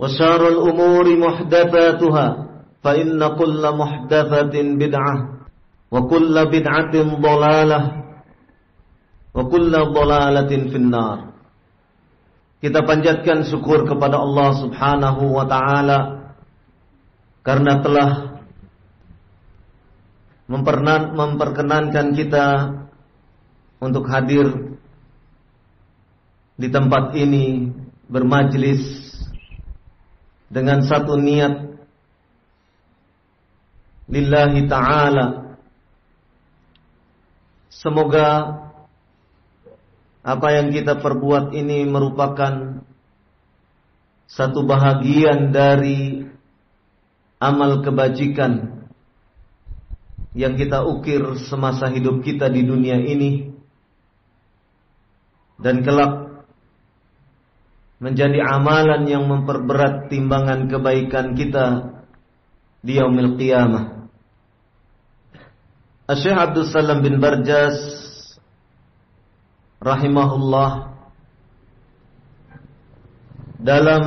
[0.00, 2.26] وشار الأمور محدثاتها
[2.84, 5.14] فإن كل محدثة بدعة
[5.90, 7.80] وكل بدعة ضلالة
[9.34, 11.18] وكل ضلالة في النار
[12.56, 16.32] Kita panjatkan syukur kepada Allah Subhanahu wa taala
[17.44, 18.10] karena telah
[20.50, 22.46] memperkenankan kita
[23.78, 24.72] untuk hadir
[26.56, 27.70] di tempat ini
[28.08, 28.82] bermajlis
[30.51, 31.71] dengan satu niat.
[34.11, 35.55] Lillahi ta'ala.
[37.71, 38.27] Semoga
[40.21, 42.83] apa yang kita perbuat ini merupakan
[44.27, 46.27] satu bahagian dari
[47.41, 48.83] amal kebajikan
[50.35, 53.49] yang kita ukir semasa hidup kita di dunia ini.
[55.61, 56.20] Dan kelak
[58.01, 61.67] menjadi amalan yang memperberat timbangan kebaikan kita
[62.81, 64.09] di yaumil qiyamah.
[66.11, 67.77] Syekh Abdul Salam bin Barjas
[69.79, 70.91] rahimahullah
[73.61, 74.03] dalam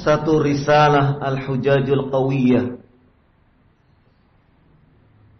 [0.00, 2.66] satu risalah Al-Hujajul Qawiyah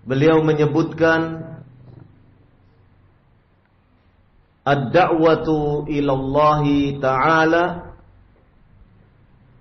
[0.07, 1.50] beliau menyebutkan
[4.61, 6.63] Ad-da'watu ila Allah
[7.01, 7.65] Ta'ala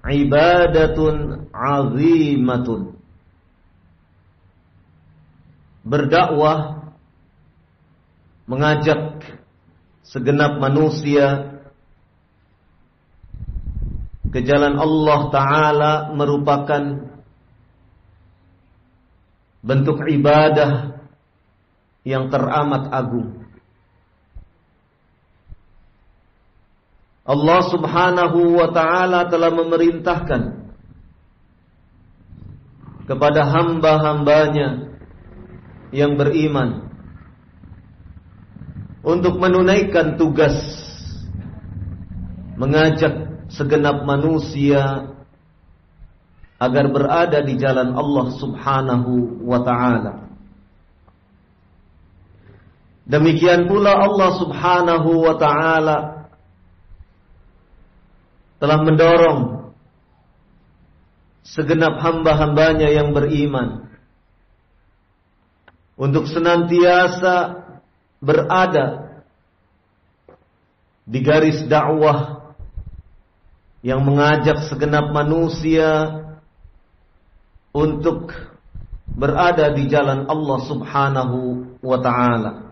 [0.07, 2.81] ibadatun azimatun.
[5.83, 6.91] Berdakwah
[8.49, 9.23] mengajak
[10.03, 11.57] segenap manusia
[14.29, 17.09] ke jalan Allah Ta'ala merupakan
[19.59, 21.01] bentuk ibadah
[22.05, 23.48] yang teramat agung.
[27.29, 30.65] Allah subhanahu wa ta'ala telah memerintahkan
[33.05, 34.97] kepada hamba-hambanya
[35.93, 36.89] yang beriman
[39.05, 40.57] untuk menunaikan tugas
[42.57, 45.13] mengajak segenap manusia
[46.57, 50.13] agar berada di jalan Allah subhanahu wa ta'ala.
[53.05, 56.18] Demikian pula Allah subhanahu wa ta'ala
[58.59, 59.71] telah mendorong
[61.47, 63.89] segenap hamba-hambanya yang beriman
[65.95, 67.65] untuk senantiasa
[68.19, 69.19] berada
[71.09, 72.53] di garis dakwah
[73.81, 76.21] yang mengajak segenap manusia
[77.71, 78.35] untuk
[79.07, 81.39] berada di jalan Allah Subhanahu
[81.81, 82.68] wa taala.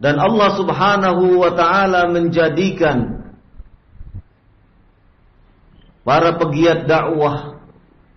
[0.00, 3.20] Dan Allah subhanahu wa ta'ala menjadikan
[6.00, 7.60] para pegiat dakwah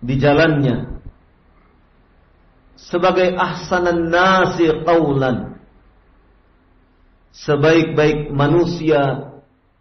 [0.00, 0.96] di jalannya
[2.80, 5.60] sebagai ahsanan nasi qawlan
[7.36, 9.34] sebaik-baik manusia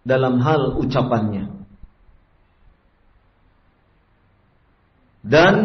[0.03, 1.55] dalam hal ucapannya.
[5.23, 5.55] Dan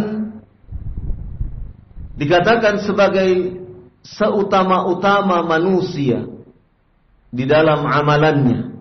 [2.15, 3.59] dikatakan sebagai
[4.17, 6.25] seutama-utama manusia
[7.29, 8.81] di dalam amalannya.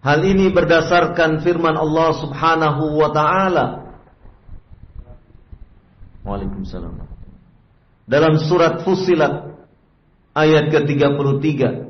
[0.00, 3.66] Hal ini berdasarkan firman Allah Subhanahu wa taala.
[6.24, 7.04] Waalaikumsalam.
[8.08, 9.60] Dalam surat Fusilat
[10.32, 11.88] ayat ke-33.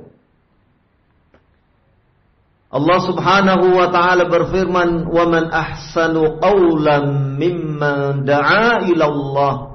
[2.70, 9.69] Allah Subhanahu wa taala berfirman, "Wa man ahsanu qawlan mimman da'a ila Allah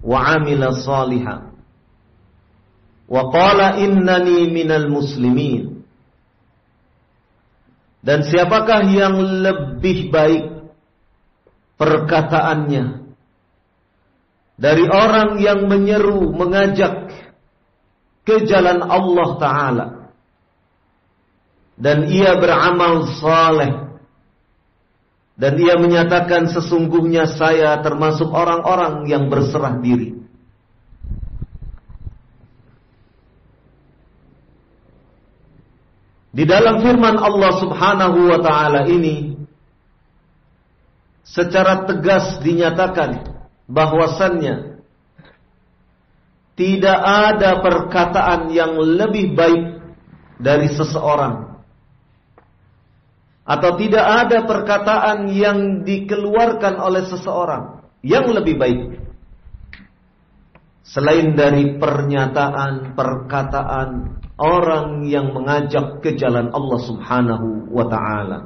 [0.00, 1.52] wa 'amila salihan."
[3.10, 5.82] Wa qala innani minal muslimin.
[8.00, 10.44] Dan siapakah yang lebih baik
[11.76, 13.00] perkataannya
[14.60, 17.12] dari orang yang menyeru, mengajak
[18.28, 19.86] ke jalan Allah Ta'ala
[21.80, 23.89] dan ia beramal saleh
[25.40, 30.20] dan ia menyatakan sesungguhnya saya termasuk orang-orang yang berserah diri.
[36.30, 39.34] Di dalam firman Allah Subhanahu wa taala ini
[41.24, 44.84] secara tegas dinyatakan bahwasannya
[46.54, 49.80] tidak ada perkataan yang lebih baik
[50.36, 51.49] dari seseorang
[53.50, 58.80] atau tidak ada perkataan yang dikeluarkan oleh seseorang yang lebih baik.
[60.86, 68.38] Selain dari pernyataan perkataan orang yang mengajak ke jalan Allah Subhanahu wa taala.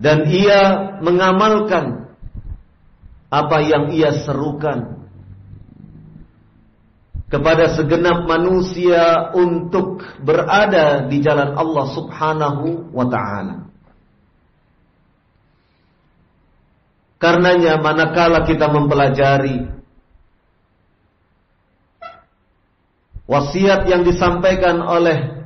[0.00, 2.16] Dan ia mengamalkan
[3.28, 4.97] apa yang ia serukan
[7.28, 13.68] kepada segenap manusia untuk berada di jalan Allah Subhanahu wa taala.
[17.20, 19.68] Karenanya manakala kita mempelajari
[23.28, 25.36] wasiat yang disampaikan oleh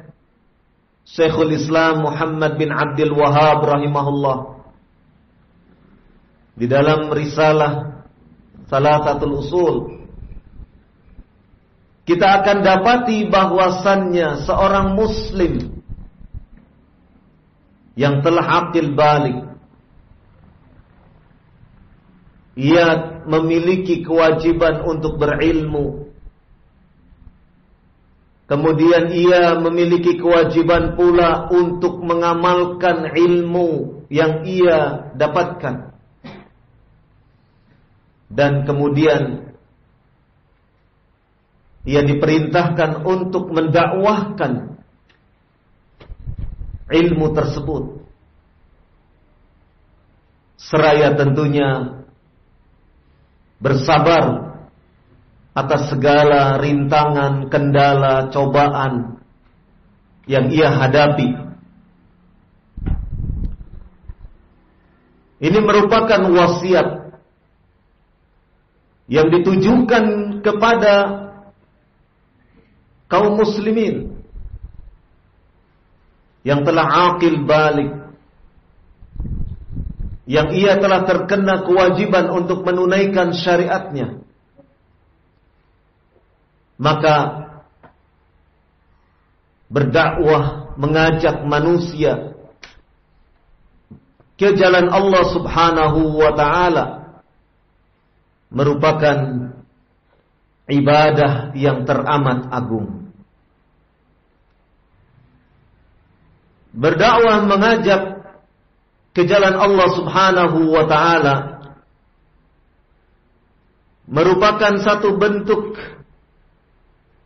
[1.03, 4.39] Syekhul Islam Muhammad bin Abdul Wahab rahimahullah
[6.55, 8.05] di dalam risalah
[8.71, 10.02] Salasatul Usul
[12.13, 15.81] kita akan dapati bahwasannya seorang muslim
[17.97, 19.49] yang telah akil balik
[22.53, 26.13] ia memiliki kewajiban untuk berilmu.
[28.45, 35.97] Kemudian ia memiliki kewajiban pula untuk mengamalkan ilmu yang ia dapatkan.
[38.29, 39.52] Dan kemudian
[41.83, 44.79] ia diperintahkan untuk mendakwahkan
[46.93, 47.85] ilmu tersebut.
[50.63, 51.99] Seraya tentunya
[53.59, 54.55] bersabar
[55.53, 59.19] atas segala rintangan, kendala, cobaan
[60.31, 61.35] yang ia hadapi.
[65.43, 67.19] Ini merupakan wasiat
[69.11, 71.22] yang ditujukan kepada
[73.13, 74.17] kaum muslimin
[76.49, 77.93] yang telah akil balik
[80.25, 84.25] yang ia telah terkena kewajiban untuk menunaikan syariatnya
[86.81, 87.17] maka
[89.69, 92.33] berdakwah mengajak manusia
[94.41, 96.85] ke jalan Allah Subhanahu wa taala
[98.49, 99.17] merupakan
[100.67, 103.02] ibadah yang teramat agung
[106.73, 108.25] berdakwah mengajak
[109.13, 111.35] ke jalan Allah Subhanahu wa taala
[114.09, 115.77] merupakan satu bentuk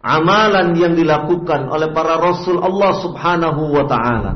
[0.02, 4.32] amalan yang dilakukan oleh para rasul Allah Subhanahu wa taala.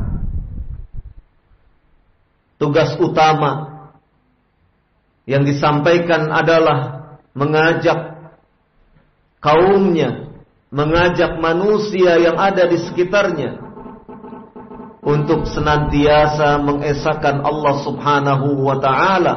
[2.59, 3.83] Tugas utama
[5.25, 8.21] yang disampaikan adalah mengajak
[9.40, 10.29] kaumnya,
[10.69, 13.70] mengajak manusia yang ada di sekitarnya
[15.00, 19.35] untuk senantiasa mengesahkan Allah Subhanahu wa taala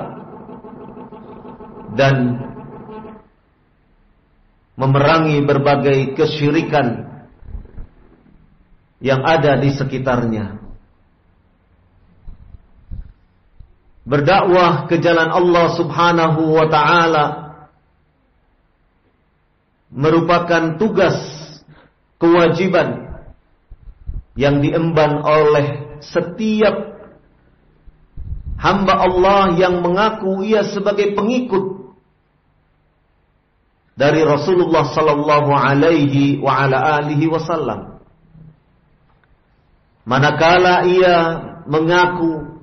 [1.96, 2.16] dan
[4.76, 7.08] memerangi berbagai kesyirikan
[9.00, 10.60] yang ada di sekitarnya.
[14.04, 17.26] Berdakwah ke jalan Allah Subhanahu wa taala
[19.94, 21.16] merupakan tugas
[22.20, 23.03] kewajiban
[24.34, 26.94] yang diemban oleh setiap
[28.58, 31.94] hamba Allah yang mengaku ia sebagai pengikut
[33.94, 38.02] dari Rasulullah sallallahu alaihi wa ala alihi wasallam.
[40.04, 41.16] Manakala ia
[41.70, 42.60] mengaku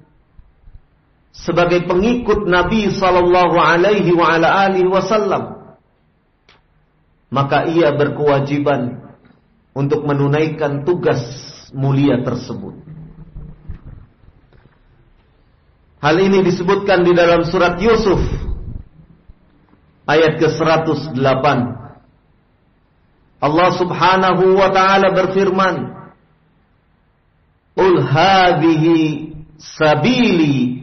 [1.31, 5.77] sebagai pengikut Nabi sallallahu alaihi wa ala alihi wasallam,
[7.31, 9.15] maka ia berkewajiban
[9.73, 11.23] untuk menunaikan tugas
[11.75, 12.75] mulia tersebut.
[16.01, 18.21] Hal ini disebutkan di dalam surat Yusuf
[20.09, 21.47] ayat ke-108.
[23.41, 25.77] Allah Subhanahu wa taala berfirman,
[27.77, 28.97] "Qul hadhihi
[29.61, 30.81] sabili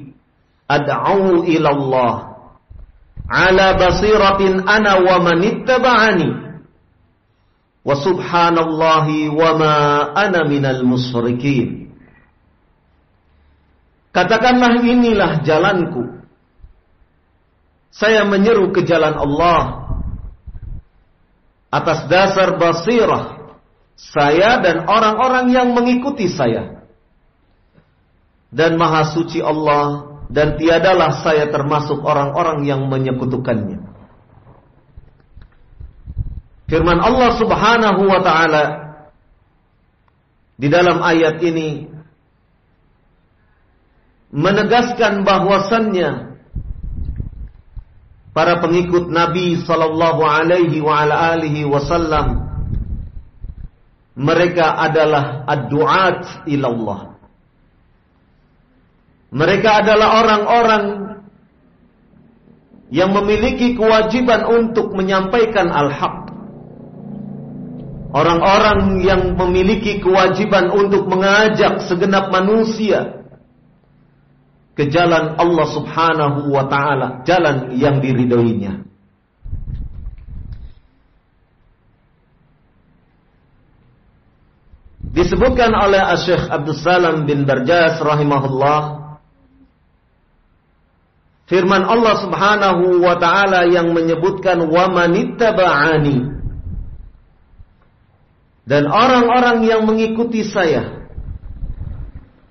[0.69, 2.13] ad'u ila Allah
[3.27, 6.46] ala basiratin ana wa man ittaba'ani
[7.87, 9.75] wa subhanallahi wa ma
[10.11, 11.87] ana minal musyrikin
[14.17, 16.25] Katakanlah inilah jalanku.
[17.93, 19.85] Saya menyeru ke jalan Allah.
[21.69, 23.53] Atas dasar basirah
[23.93, 26.81] saya dan orang-orang yang mengikuti saya.
[28.49, 33.85] Dan maha suci Allah dan tiadalah saya termasuk orang-orang yang menyekutukannya.
[36.67, 38.65] Firman Allah Subhanahu wa taala
[40.59, 41.87] di dalam ayat ini
[44.35, 46.35] menegaskan bahwasannya
[48.35, 52.45] para pengikut Nabi sallallahu alaihi wa ala alihi wasallam
[54.17, 57.17] mereka adalah ad-du'at ilallah
[59.31, 60.83] mereka adalah orang-orang
[62.87, 66.26] yang memiliki kewajiban untuk menyampaikan al-haq.
[68.07, 73.27] Orang-orang yang memiliki kewajiban untuk mengajak segenap manusia
[74.79, 78.87] ke jalan Allah Subhanahu wa taala, jalan yang diridhoinya.
[85.17, 89.07] Disebutkan oleh Syekh Abdul Salam bin Barjas rahimahullah
[91.49, 96.36] Firman Allah Subhanahu wa taala yang menyebutkan wa manittaba'ani
[98.67, 101.07] dan orang-orang yang mengikuti saya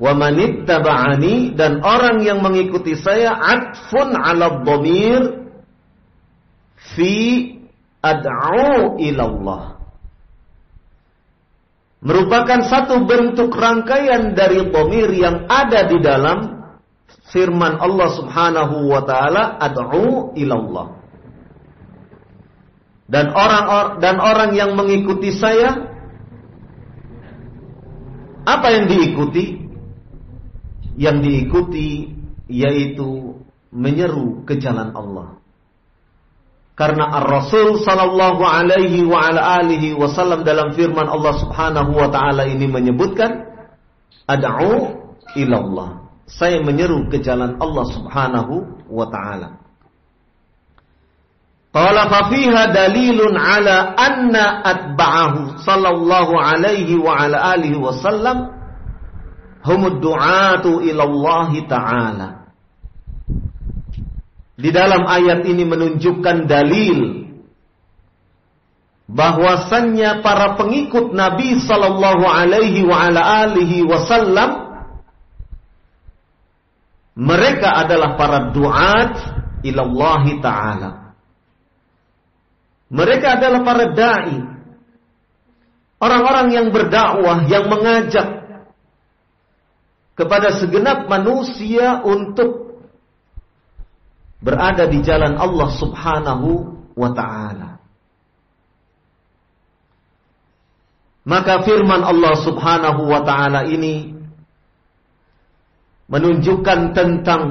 [0.00, 5.52] wa manittaba'ani dan orang yang mengikuti saya atfun 'ala dhamir
[6.96, 7.14] fi
[8.00, 9.76] ad'u ilallah
[12.04, 16.38] merupakan satu bentuk rangkaian dari dhamir yang ada di dalam
[17.32, 21.02] firman Allah Subhanahu wa taala ad'u ilallah.
[23.06, 23.64] Dan orang
[24.02, 25.95] dan orang yang mengikuti saya
[28.46, 29.58] apa yang diikuti?
[30.96, 31.88] Yang diikuti
[32.46, 33.42] yaitu
[33.74, 35.42] menyeru ke jalan Allah.
[36.76, 42.68] Karena Ar-Rasul sallallahu alaihi wa ala alihi wasallam dalam firman Allah Subhanahu wa taala ini
[42.68, 43.48] menyebutkan
[44.28, 44.94] ad'u
[45.40, 48.54] ilallah saya menyeru ke jalan Allah Subhanahu
[48.90, 49.65] wa taala.
[51.76, 58.48] Qala fa fiha dalilun ala anna atba'ahu sallallahu alaihi wa ala alihi wasallam
[59.60, 62.28] humud du'atu ila Allah taala.
[64.56, 67.28] Di dalam ayat ini menunjukkan dalil
[69.12, 74.64] bahwasannya para pengikut Nabi sallallahu alaihi wa ala alihi wasallam
[77.20, 79.12] mereka adalah para duat
[79.60, 81.05] ilallahi ta'ala.
[82.86, 84.38] Mereka adalah para da'i.
[85.96, 88.46] Orang-orang yang berdakwah, yang mengajak
[90.16, 92.84] kepada segenap manusia untuk
[94.40, 96.50] berada di jalan Allah Subhanahu
[96.94, 97.80] wa taala.
[101.26, 104.14] Maka firman Allah Subhanahu wa taala ini
[106.06, 107.42] menunjukkan tentang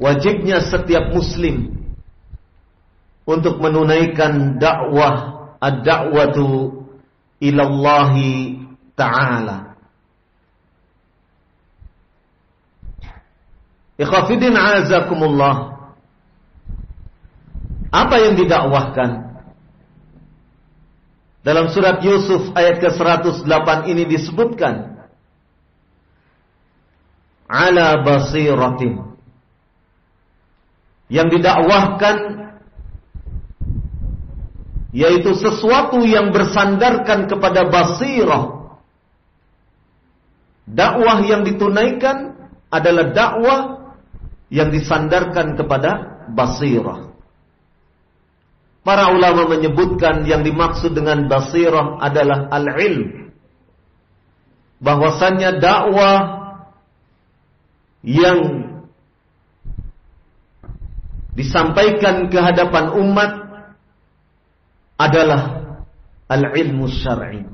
[0.00, 1.79] wajibnya setiap muslim
[3.28, 6.80] untuk menunaikan dakwah ad-da'watu
[7.40, 8.60] ilallahi
[8.96, 9.76] ta'ala.
[14.00, 15.76] Ikhafidin azakumullah.
[17.90, 19.30] Apa yang didakwahkan?
[21.40, 25.08] Dalam surat Yusuf ayat ke-108 ini disebutkan
[27.48, 29.16] ala basiratin
[31.10, 32.16] yang didakwahkan
[34.90, 38.74] yaitu sesuatu yang bersandarkan kepada basirah.
[40.70, 43.60] Dakwah yang ditunaikan adalah dakwah
[44.50, 47.10] yang disandarkan kepada basirah.
[48.80, 53.30] Para ulama menyebutkan yang dimaksud dengan basirah adalah al-ilm.
[54.80, 56.18] Bahwasannya dakwah
[58.00, 58.38] yang
[61.36, 63.39] disampaikan ke hadapan umat
[65.00, 65.42] adalah
[66.28, 67.48] al-ilmu syar'i.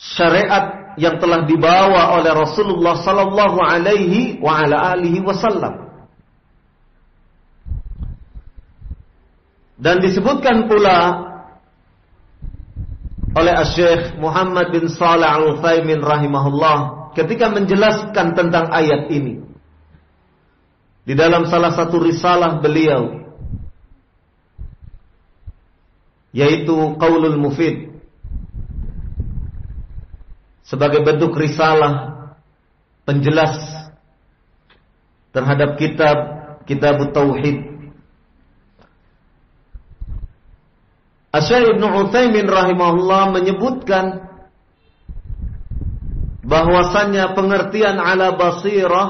[0.00, 5.92] Syariat yang telah dibawa oleh Rasulullah sallallahu alaihi wa ala alihi wasallam.
[9.78, 10.98] Dan disebutkan pula
[13.32, 19.42] oleh Syekh Muhammad bin Salih Al-Utsaimin rahimahullah ketika menjelaskan tentang ayat ini.
[21.02, 23.21] Di dalam salah satu risalah beliau
[26.32, 27.92] yaitu Qaulul Mufid.
[30.64, 32.32] Sebagai bentuk risalah
[33.04, 33.60] penjelas
[35.36, 36.16] terhadap kitab
[36.64, 37.72] kitab tauhid.
[41.32, 44.32] Asy'ari Ibnu Utsaimin rahimahullah menyebutkan
[46.44, 49.08] bahwasannya pengertian ala basirah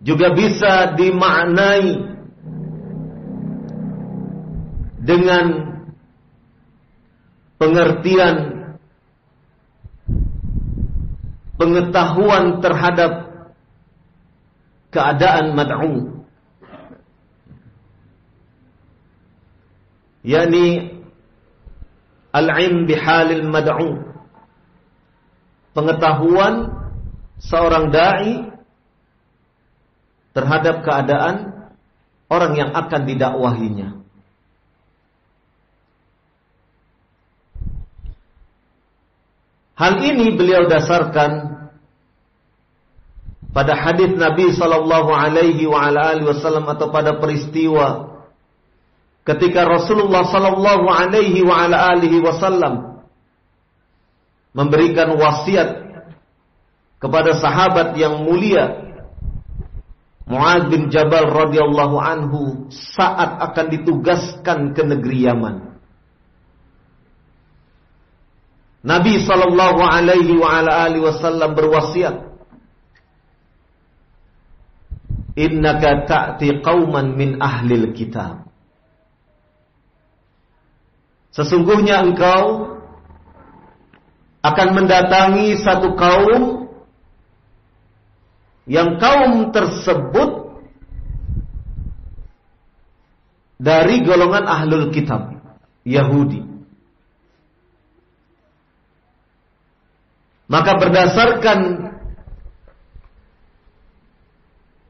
[0.00, 2.13] juga bisa dimaknai
[5.04, 5.46] dengan
[7.60, 8.36] pengertian
[11.60, 13.12] pengetahuan terhadap
[14.88, 16.24] keadaan mad'u
[20.24, 20.98] yakni
[22.32, 23.90] al-ilm bihalil mad'u
[25.76, 26.72] pengetahuan
[27.44, 28.50] seorang dai
[30.32, 31.68] terhadap keadaan
[32.32, 34.03] orang yang akan didakwahinya
[39.74, 41.66] Hal ini beliau dasarkan
[43.50, 48.18] pada hadis Nabi sallallahu alaihi wasallam atau pada peristiwa
[49.26, 51.42] ketika Rasulullah sallallahu alaihi
[52.22, 53.02] wasallam
[54.54, 55.82] memberikan wasiat
[57.02, 58.84] kepada sahabat yang mulia
[60.24, 62.40] Muad bin Jabal radhiyallahu anhu
[62.72, 65.73] saat akan ditugaskan ke negeri Yaman.
[68.84, 72.36] Nabi sallallahu alaihi wasallam berwasiat
[75.34, 78.46] Innaka ta'ti qauman min ahlil kitab.
[81.34, 82.78] Sesungguhnya engkau
[84.46, 86.70] akan mendatangi satu kaum
[88.70, 90.54] yang kaum tersebut
[93.58, 95.42] dari golongan ahlul kitab
[95.82, 96.53] Yahudi
[100.44, 101.58] Maka berdasarkan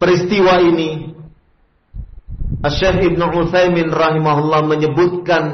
[0.03, 1.15] peristiwa ini
[2.65, 5.45] Syekh Ibn Uthaymin rahimahullah menyebutkan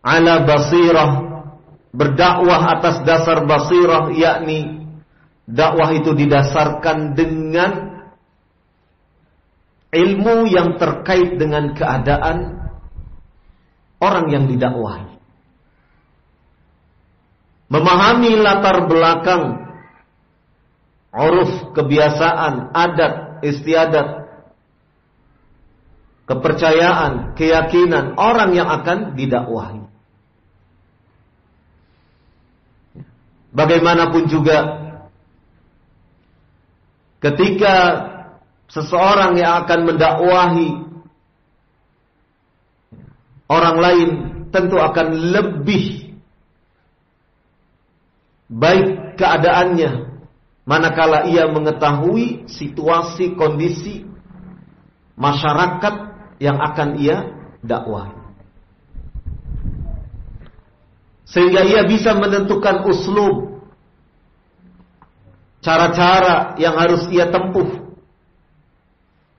[0.00, 1.10] ala basirah
[1.94, 4.86] berdakwah atas dasar basirah yakni
[5.44, 7.72] dakwah itu didasarkan dengan
[9.94, 12.66] ilmu yang terkait dengan keadaan
[14.02, 15.13] orang yang didakwahi
[17.74, 19.66] memahami latar belakang
[21.10, 24.30] uruf, kebiasaan, adat, istiadat,
[26.30, 29.82] kepercayaan, keyakinan orang yang akan didakwahi.
[33.54, 34.58] Bagaimanapun juga
[37.22, 37.74] ketika
[38.66, 40.70] seseorang yang akan mendakwahi
[43.46, 44.08] orang lain
[44.50, 46.03] tentu akan lebih
[48.50, 50.14] baik keadaannya
[50.64, 54.04] manakala ia mengetahui situasi kondisi
[55.18, 55.94] masyarakat
[56.40, 57.16] yang akan ia
[57.64, 58.24] dakwah
[61.24, 63.54] sehingga ia bisa menentukan uslub
[65.64, 67.96] cara-cara yang harus ia tempuh.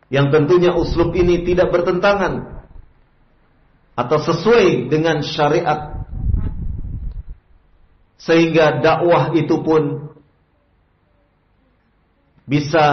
[0.10, 2.65] Yang tentunya uslub ini tidak bertentangan
[3.96, 5.94] atau sesuai dengan syariat
[8.15, 10.12] sehingga dakwah itu pun
[12.45, 12.86] bisa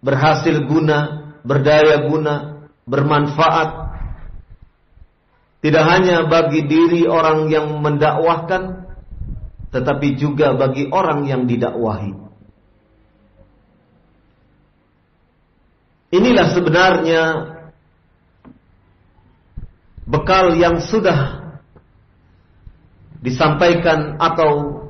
[0.00, 3.86] berhasil guna, berdaya guna, bermanfaat
[5.58, 8.86] Tidak hanya bagi diri orang yang mendakwahkan,
[9.74, 12.14] tetapi juga bagi orang yang didakwahi.
[16.14, 17.22] Inilah sebenarnya
[20.06, 21.37] bekal yang sudah
[23.18, 24.82] disampaikan atau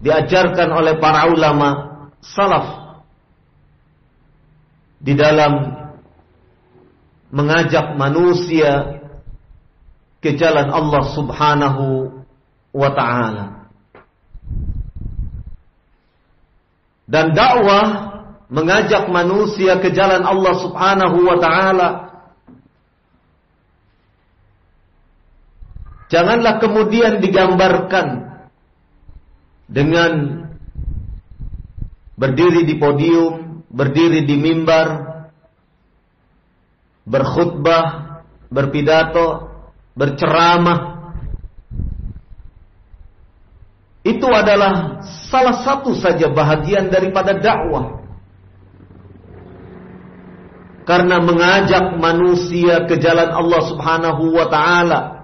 [0.00, 1.68] diajarkan oleh para ulama
[2.20, 2.98] salaf
[5.00, 5.76] di dalam
[7.32, 9.02] mengajak manusia
[10.24, 11.84] ke jalan Allah Subhanahu
[12.72, 13.46] wa taala.
[17.06, 17.86] Dan dakwah
[18.50, 21.88] mengajak manusia ke jalan Allah Subhanahu wa taala
[26.06, 28.38] Janganlah kemudian digambarkan
[29.66, 30.12] dengan
[32.14, 34.88] berdiri di podium, berdiri di mimbar,
[37.02, 37.86] berkhutbah,
[38.46, 39.50] berpidato,
[39.98, 40.94] berceramah.
[44.06, 47.98] Itu adalah salah satu saja bahagian daripada dakwah.
[50.86, 55.15] Karena mengajak manusia ke jalan Allah Subhanahu wa taala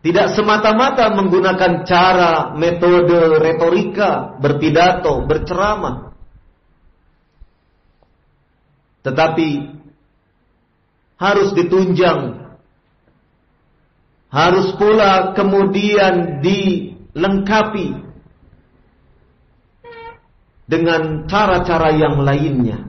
[0.00, 6.16] tidak semata-mata menggunakan cara, metode, retorika, berpidato, berceramah.
[9.04, 9.48] Tetapi
[11.20, 12.40] harus ditunjang.
[14.30, 17.92] Harus pula kemudian dilengkapi
[20.64, 22.88] dengan cara-cara yang lainnya.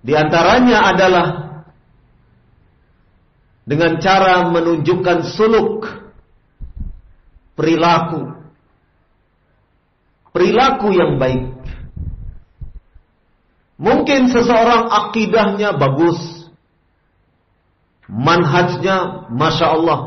[0.00, 1.43] Di antaranya adalah
[3.64, 5.88] dengan cara menunjukkan suluk
[7.56, 8.32] perilaku.
[10.30, 11.44] Perilaku yang baik.
[13.74, 16.18] Mungkin seseorang akidahnya bagus
[18.06, 20.00] manhajnya masya Allah.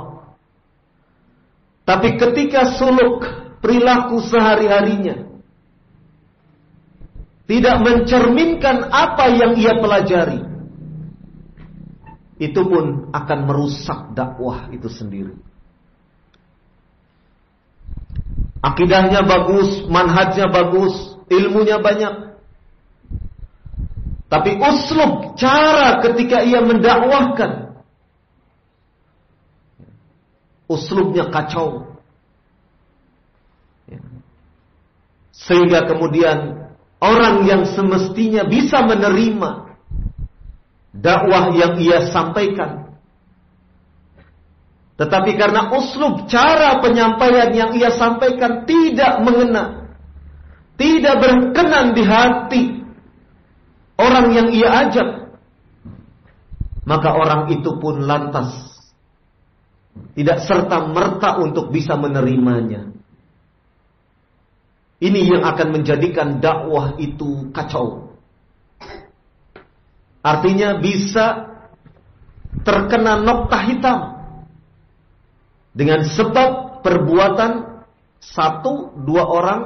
[1.87, 3.23] Tapi ketika suluk
[3.63, 5.27] perilaku sehari-harinya
[7.47, 10.46] tidak mencerminkan apa yang ia pelajari
[12.37, 15.33] itu pun akan merusak dakwah itu sendiri.
[18.61, 22.37] Akidahnya bagus, manhajnya bagus, ilmunya banyak.
[24.27, 27.79] Tapi uslub, cara ketika ia mendakwahkan.
[30.67, 31.95] Uslubnya kacau.
[35.31, 36.69] Sehingga kemudian
[36.99, 39.66] orang yang semestinya bisa menerima
[40.97, 42.97] dakwah yang ia sampaikan.
[44.97, 49.93] Tetapi karena uslub cara penyampaian yang ia sampaikan tidak mengena,
[50.73, 52.63] tidak berkenan di hati
[54.01, 55.09] orang yang ia ajak,
[56.81, 58.67] maka orang itu pun lantas
[60.17, 62.89] tidak serta merta untuk bisa menerimanya.
[64.97, 68.06] Ini yang akan menjadikan dakwah itu kacau.
[70.25, 71.55] Artinya bisa
[72.65, 73.99] terkena nokta hitam
[75.77, 77.85] dengan sebab perbuatan
[78.17, 79.61] satu dua orang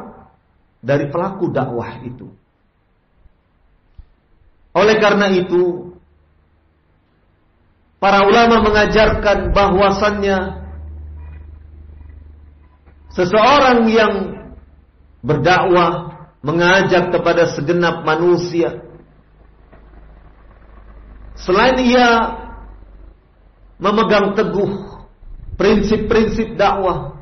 [0.83, 2.27] dari pelaku dakwah itu.
[4.71, 5.93] Oleh karena itu,
[7.99, 10.37] para ulama mengajarkan bahwasannya
[13.11, 14.13] seseorang yang
[15.21, 18.90] berdakwah mengajak kepada segenap manusia
[21.41, 22.37] Selain ia
[23.81, 25.01] memegang teguh
[25.57, 27.17] prinsip-prinsip dakwah,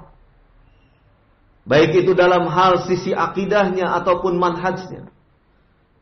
[1.64, 5.08] baik itu dalam hal sisi akidahnya ataupun manhajnya,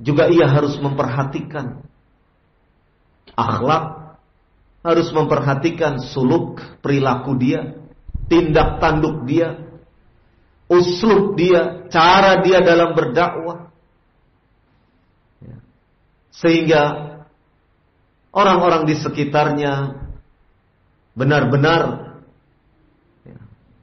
[0.01, 1.86] juga ia harus memperhatikan
[3.38, 4.17] akhlak,
[4.82, 7.77] harus memperhatikan suluk perilaku dia,
[8.25, 9.62] tindak tanduk dia,
[10.65, 13.69] uslub dia, cara dia dalam berdakwah.
[16.34, 17.16] Sehingga
[18.38, 19.97] orang-orang di sekitarnya
[21.17, 22.13] benar-benar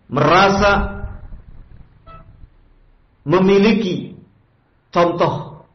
[0.07, 1.03] merasa
[3.27, 4.15] memiliki
[4.95, 5.67] contoh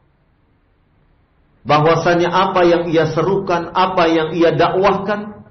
[1.60, 5.44] bahwasanya apa yang ia serukan, apa yang ia dakwahkan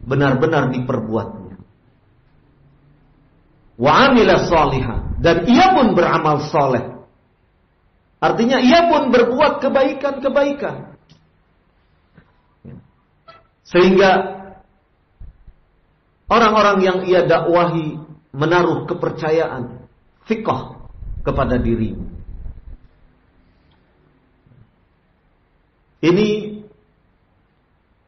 [0.00, 1.60] benar-benar diperbuatnya.
[3.76, 6.96] Wa amila salihah dan ia pun beramal soleh.
[8.16, 10.95] Artinya ia pun berbuat kebaikan-kebaikan.
[13.66, 14.10] Sehingga
[16.30, 17.98] orang-orang yang ia dakwahi
[18.30, 19.88] menaruh kepercayaan,
[20.28, 20.86] fikoh
[21.26, 21.98] kepada diri.
[26.06, 26.28] Ini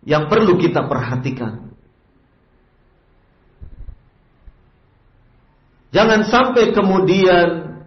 [0.06, 1.74] yang perlu kita perhatikan.
[5.88, 7.80] Jangan sampai kemudian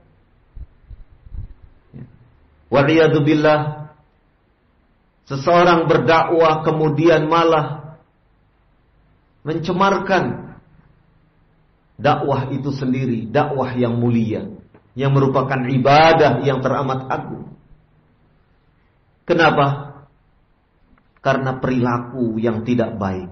[3.22, 3.81] billah
[5.26, 7.98] seseorang berdakwah kemudian malah
[9.42, 10.58] mencemarkan
[11.98, 14.50] dakwah itu sendiri, dakwah yang mulia,
[14.98, 17.54] yang merupakan ibadah yang teramat agung.
[19.26, 19.98] Kenapa?
[21.22, 23.32] Karena perilaku yang tidak baik.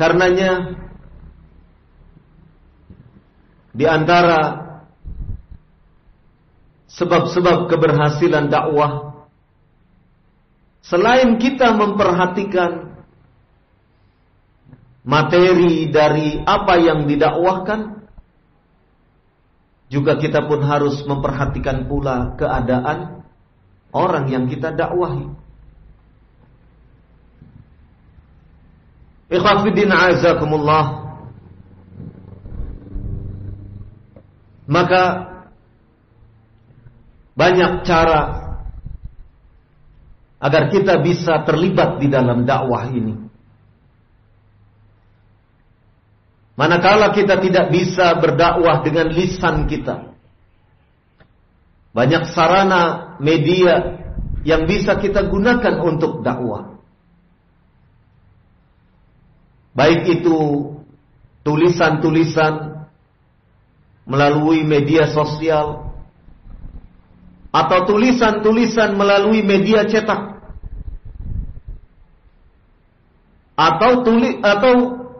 [0.00, 0.80] Karenanya
[3.76, 4.69] di antara
[6.90, 9.22] sebab-sebab keberhasilan dakwah
[10.82, 12.98] selain kita memperhatikan
[15.06, 18.02] materi dari apa yang didakwahkan
[19.90, 23.26] juga kita pun harus memperhatikan pula keadaan
[23.90, 25.40] orang yang kita dakwahi
[29.30, 31.06] Ikhwafiddin azakumullah.
[34.66, 35.02] Maka
[37.40, 38.52] banyak cara
[40.36, 43.16] agar kita bisa terlibat di dalam dakwah ini.
[46.60, 50.12] Manakala kita tidak bisa berdakwah dengan lisan kita.
[51.96, 54.04] Banyak sarana media
[54.44, 56.76] yang bisa kita gunakan untuk dakwah.
[59.72, 60.36] Baik itu
[61.40, 62.84] tulisan-tulisan
[64.04, 65.89] melalui media sosial
[67.50, 70.38] atau tulisan-tulisan melalui media cetak
[73.58, 74.74] atau tulis atau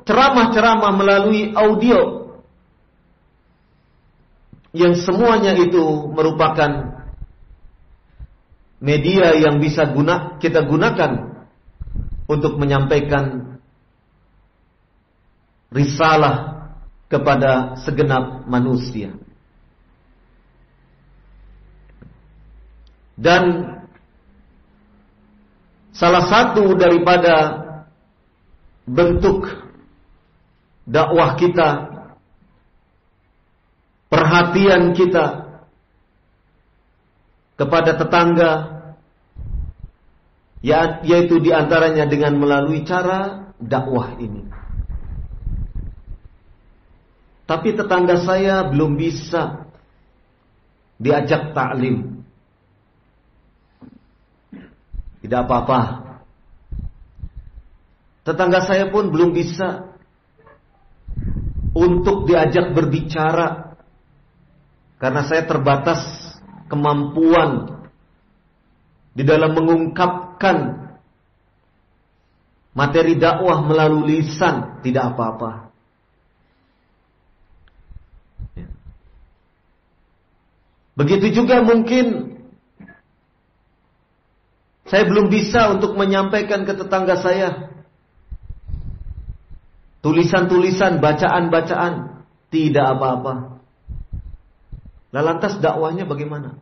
[0.06, 2.30] ceramah-ceramah melalui audio
[4.70, 7.02] yang semuanya itu merupakan
[8.80, 11.44] media yang bisa guna kita gunakan
[12.30, 13.58] untuk menyampaikan
[15.74, 16.66] risalah
[17.10, 19.14] kepada segenap manusia.
[23.20, 23.68] Dan
[25.92, 27.60] salah satu daripada
[28.88, 29.44] bentuk
[30.88, 31.68] dakwah kita,
[34.08, 35.52] perhatian kita
[37.60, 38.52] kepada tetangga,
[40.64, 44.48] ya, yaitu di antaranya dengan melalui cara dakwah ini.
[47.44, 49.68] Tapi tetangga saya belum bisa
[50.96, 52.19] diajak taklim.
[55.20, 55.80] Tidak apa-apa.
[58.24, 59.90] Tetangga saya pun belum bisa
[61.76, 63.76] untuk diajak berbicara
[65.00, 66.00] karena saya terbatas
[66.68, 67.80] kemampuan
[69.16, 70.88] di dalam mengungkapkan
[72.76, 75.72] materi dakwah melalui lisan tidak apa-apa.
[80.94, 82.29] Begitu juga mungkin
[84.90, 87.70] saya belum bisa untuk menyampaikan ke tetangga saya
[90.00, 93.62] tulisan-tulisan, bacaan-bacaan, tidak apa-apa.
[95.10, 96.56] Nah lantas dakwahnya bagaimana?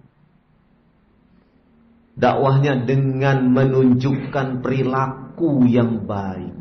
[2.19, 6.57] Dakwahnya dengan menunjukkan perilaku yang baik.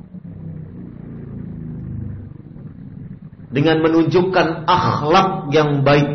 [3.47, 6.10] Dengan menunjukkan akhlak yang baik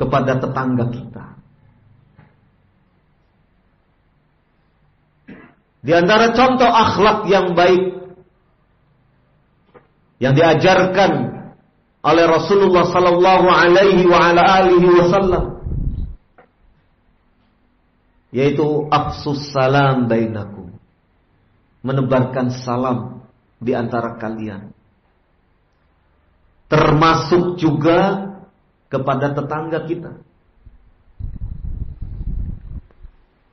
[0.00, 1.09] kepada tetangga kita.
[5.80, 7.82] Di antara contoh akhlak yang baik
[10.20, 11.12] yang diajarkan
[12.04, 15.44] oleh Rasulullah sallallahu alaihi wa ala alihi wasallam
[18.28, 20.76] yaitu afsus salam bainakum
[21.80, 23.24] menebarkan salam
[23.56, 24.76] di antara kalian
[26.70, 28.30] termasuk juga
[28.86, 30.12] kepada tetangga kita.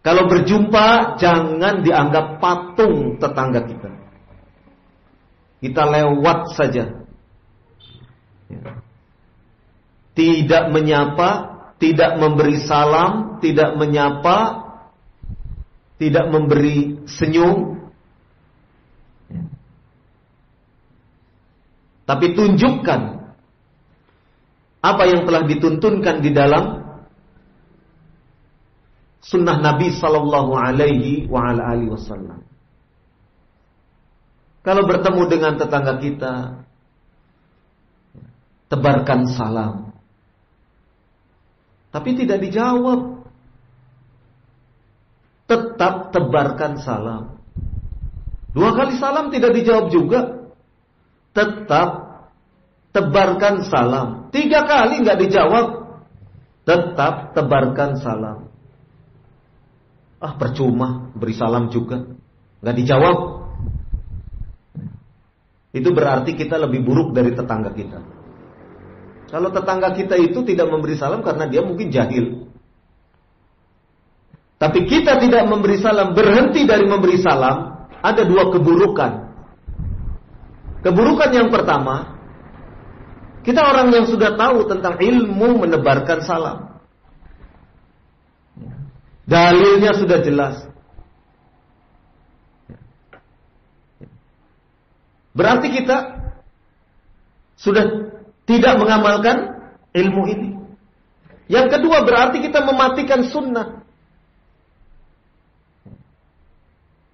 [0.07, 3.91] Kalau berjumpa jangan dianggap patung tetangga kita.
[5.59, 6.95] Kita lewat saja.
[10.15, 11.29] Tidak menyapa,
[11.75, 14.37] tidak memberi salam, tidak menyapa,
[15.99, 17.91] tidak memberi senyum.
[22.07, 23.01] Tapi tunjukkan
[24.79, 26.76] apa yang telah dituntunkan di dalam
[29.21, 32.43] sunnah Nabi Sallallahu Alaihi Wasallam.
[34.67, 36.33] Kalau bertemu dengan tetangga kita,
[38.67, 39.95] tebarkan salam.
[41.91, 43.15] Tapi tidak dijawab.
[45.47, 47.39] Tetap tebarkan salam.
[48.51, 50.51] Dua kali salam tidak dijawab juga.
[51.31, 51.89] Tetap
[52.91, 54.27] tebarkan salam.
[54.35, 55.67] Tiga kali nggak dijawab.
[56.67, 58.51] Tetap tebarkan salam.
[60.17, 62.03] Ah percuma beri salam juga.
[62.57, 63.17] nggak dijawab.
[65.77, 67.99] Itu berarti kita lebih buruk dari tetangga kita.
[69.27, 72.47] Kalau tetangga kita itu tidak memberi salam karena dia mungkin jahil.
[74.57, 79.29] Tapi kita tidak memberi salam, berhenti dari memberi salam, ada dua keburukan.
[80.81, 82.17] Keburukan yang pertama,
[83.45, 86.66] kita orang yang sudah tahu tentang ilmu menebarkan salam.
[89.27, 90.55] Dalilnya sudah jelas.
[95.35, 95.97] Berarti kita
[97.59, 97.85] sudah
[98.47, 100.49] tidak mengamalkan ilmu ini.
[101.51, 103.83] Yang kedua berarti kita mematikan sunnah.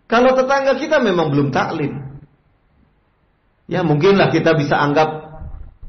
[0.06, 2.22] Kalau tetangga kita memang belum taklim.
[3.66, 5.10] Ya mungkinlah kita bisa anggap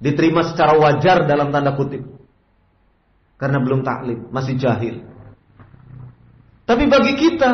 [0.01, 2.01] diterima secara wajar dalam tanda kutip.
[3.37, 5.14] Karena belum taklim, masih jahil.
[6.65, 7.53] Tapi bagi kita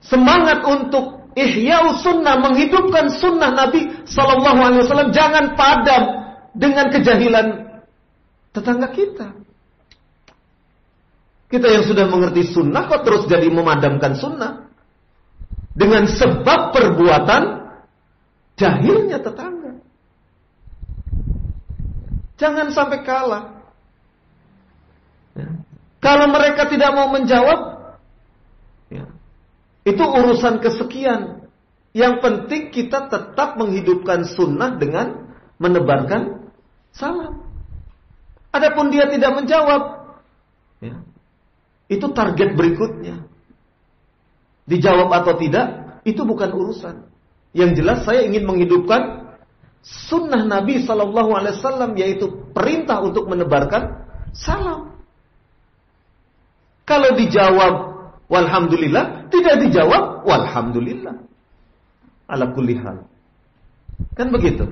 [0.00, 6.02] semangat untuk ihya sunnah, menghidupkan sunnah Nabi Sallallahu Alaihi Wasallam jangan padam
[6.56, 7.46] dengan kejahilan
[8.56, 9.28] tetangga kita.
[11.52, 14.64] Kita yang sudah mengerti sunnah kok terus jadi memadamkan sunnah
[15.76, 17.42] dengan sebab perbuatan
[18.56, 19.78] jahilnya tetangga.
[22.34, 23.53] Jangan sampai kalah.
[26.04, 26.12] Ya.
[26.12, 27.74] Kalau mereka tidak mau menjawab,
[29.84, 31.44] itu urusan kesekian.
[31.94, 36.50] Yang penting kita tetap menghidupkan sunnah dengan menebarkan
[36.90, 37.44] salam.
[38.50, 39.82] Adapun dia tidak menjawab,
[40.82, 41.04] ya,
[41.86, 43.28] itu target berikutnya.
[44.64, 46.96] Dijawab atau tidak, itu bukan urusan.
[47.54, 49.36] Yang jelas saya ingin menghidupkan
[49.84, 54.93] sunnah Nabi Shallallahu Alaihi Wasallam yaitu perintah untuk menebarkan salam.
[56.84, 57.94] Kalau dijawab
[58.24, 61.22] Walhamdulillah, tidak dijawab, walhamdulillah.
[62.24, 62.48] Ala.
[64.16, 64.64] Kan begitu.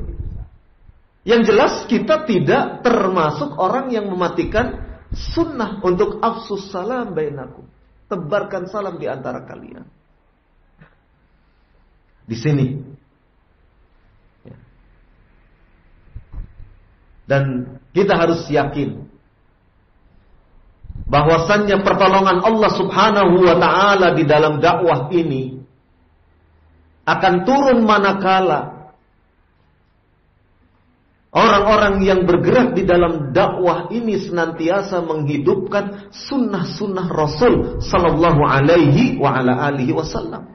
[1.23, 7.69] Yang jelas kita tidak termasuk orang yang mematikan sunnah untuk afsus salam bainakum.
[8.09, 9.85] Tebarkan salam di antara kalian.
[12.25, 12.67] Di sini.
[17.29, 19.12] Dan kita harus yakin
[21.07, 25.61] bahwasannya pertolongan Allah Subhanahu wa taala di dalam dakwah ini
[27.03, 28.93] akan turun manakala
[31.33, 39.73] orang-orang yang bergerak di dalam dakwah ini senantiasa menghidupkan sunnah-sunnah Rasul sallallahu alaihi wa ala
[39.73, 40.55] alihi wasallam.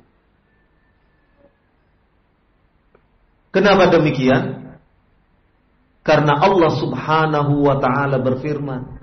[3.51, 4.77] Kenapa demikian?
[6.05, 8.96] Karena Allah Subhanahu wa taala berfirman,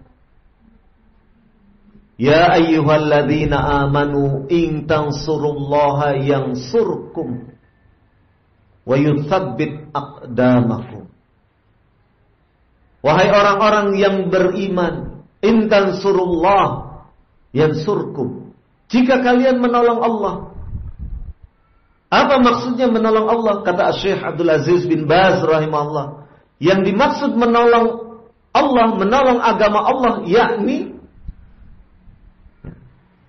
[2.14, 7.50] Ya ayyuhalladzina amanu in tansurullaha yansurkum
[8.86, 11.10] wa yuthabbit aqdamakum.
[13.04, 17.02] Wahai orang-orang yang beriman, in tansurullah
[17.50, 18.54] yansurkum.
[18.88, 20.34] Jika kalian menolong Allah,
[22.14, 23.54] apa maksudnya menolong Allah?
[23.66, 26.30] Kata Syekh Abdul Aziz bin Baz rahimahullah.
[26.62, 28.22] Yang dimaksud menolong
[28.54, 30.93] Allah, menolong agama Allah, yakni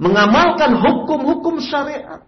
[0.02, 2.24] mengamalkan hukum-hukum syariat.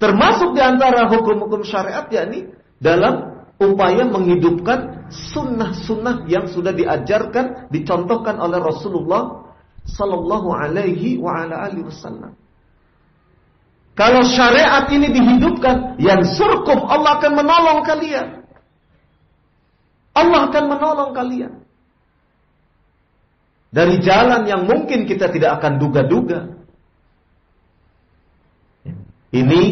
[0.00, 2.48] Termasuk di antara hukum-hukum syariat yakni
[2.80, 9.52] dalam upaya menghidupkan sunnah-sunnah yang sudah diajarkan, dicontohkan oleh Rasulullah
[9.84, 12.32] Sallallahu Alaihi Wasallam.
[13.92, 18.40] Kalau syariat ini dihidupkan, yang surkum Allah akan menolong kalian.
[20.16, 21.69] Allah akan menolong kalian
[23.70, 26.58] dari jalan yang mungkin kita tidak akan duga-duga.
[29.30, 29.62] Ini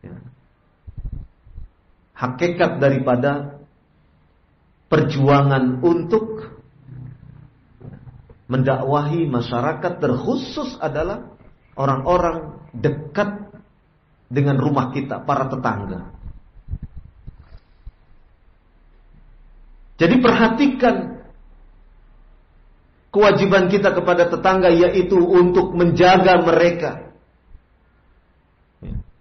[0.00, 0.16] ya,
[2.16, 3.60] hakikat daripada
[4.88, 6.56] perjuangan untuk
[8.48, 11.36] mendakwahi masyarakat terkhusus adalah
[11.76, 13.52] orang-orang dekat
[14.32, 16.16] dengan rumah kita, para tetangga.
[20.00, 21.19] Jadi perhatikan
[23.10, 27.10] Kewajiban kita kepada tetangga yaitu untuk menjaga mereka.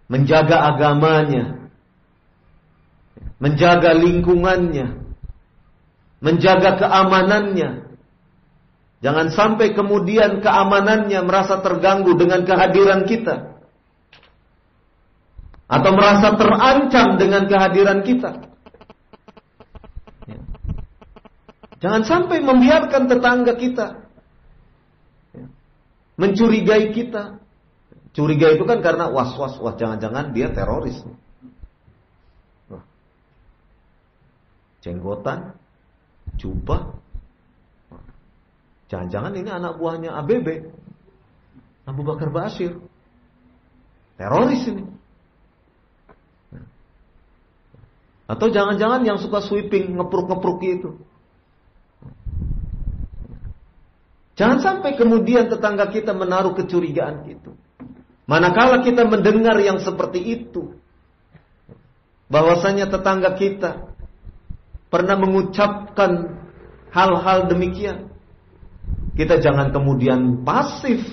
[0.05, 1.69] Menjaga agamanya.
[3.41, 5.09] Menjaga lingkungannya.
[6.19, 7.89] menjaga keamanannya.
[8.99, 13.55] Jangan sampai kemudian keamanannya merasa terganggu dengan kehadiran kita.
[15.69, 18.31] Atau merasa terancam dengan kehadiran kita.
[20.27, 20.39] Ya.
[21.79, 24.09] Jangan sampai membiarkan tetangga kita
[26.19, 27.39] mencurigai kita.
[28.11, 30.99] Curiga itu kan karena was-was, wah jangan-jangan dia teroris.
[34.83, 35.55] Jenggotan,
[36.35, 36.99] jubah.
[38.91, 40.75] Jangan-jangan ini anak buahnya ABB.
[41.87, 42.75] Abu Bakar Basir.
[44.19, 44.83] Teroris ini.
[48.29, 50.89] Atau jangan-jangan yang suka sweeping, ngepruk-ngepruk itu.
[54.39, 57.51] Jangan sampai kemudian tetangga kita menaruh kecurigaan itu.
[58.23, 60.79] Manakala kita mendengar yang seperti itu,
[62.31, 63.91] bahwasanya tetangga kita
[64.87, 66.39] pernah mengucapkan
[66.93, 68.15] hal-hal demikian,
[69.19, 71.03] kita jangan kemudian pasif,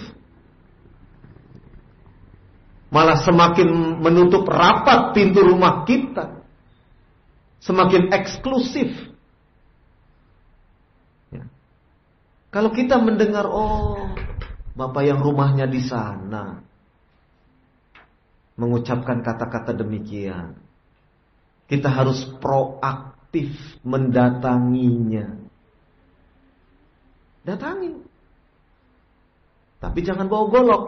[2.94, 6.46] malah semakin menutup rapat pintu rumah kita,
[7.64, 8.92] semakin eksklusif.
[11.32, 11.48] Ya.
[12.56, 14.16] Kalau kita mendengar, oh,
[14.72, 16.64] bapak yang rumahnya di sana,
[18.56, 20.56] mengucapkan kata-kata demikian.
[21.68, 23.52] Kita harus proaktif
[23.84, 25.36] mendatanginya.
[27.44, 27.92] Datangi.
[29.76, 30.84] Tapi jangan bawa golok.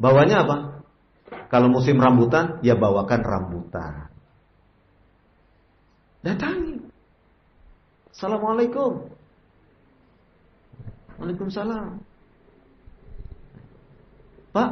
[0.00, 0.56] Bawanya apa?
[1.52, 4.08] Kalau musim rambutan, ya bawakan rambutan.
[6.24, 6.75] Datangi.
[8.16, 9.12] Assalamualaikum.
[11.20, 12.00] Waalaikumsalam.
[14.56, 14.70] Pak,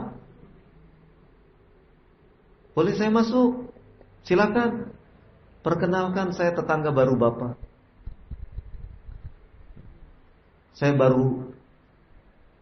[2.72, 3.68] boleh saya masuk?
[4.24, 4.97] Silakan.
[5.61, 7.61] Perkenalkan saya tetangga baru Bapak.
[10.72, 11.53] Saya baru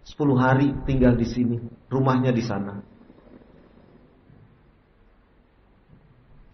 [0.02, 1.62] 10 hari tinggal di sini,
[1.94, 2.82] rumahnya di sana.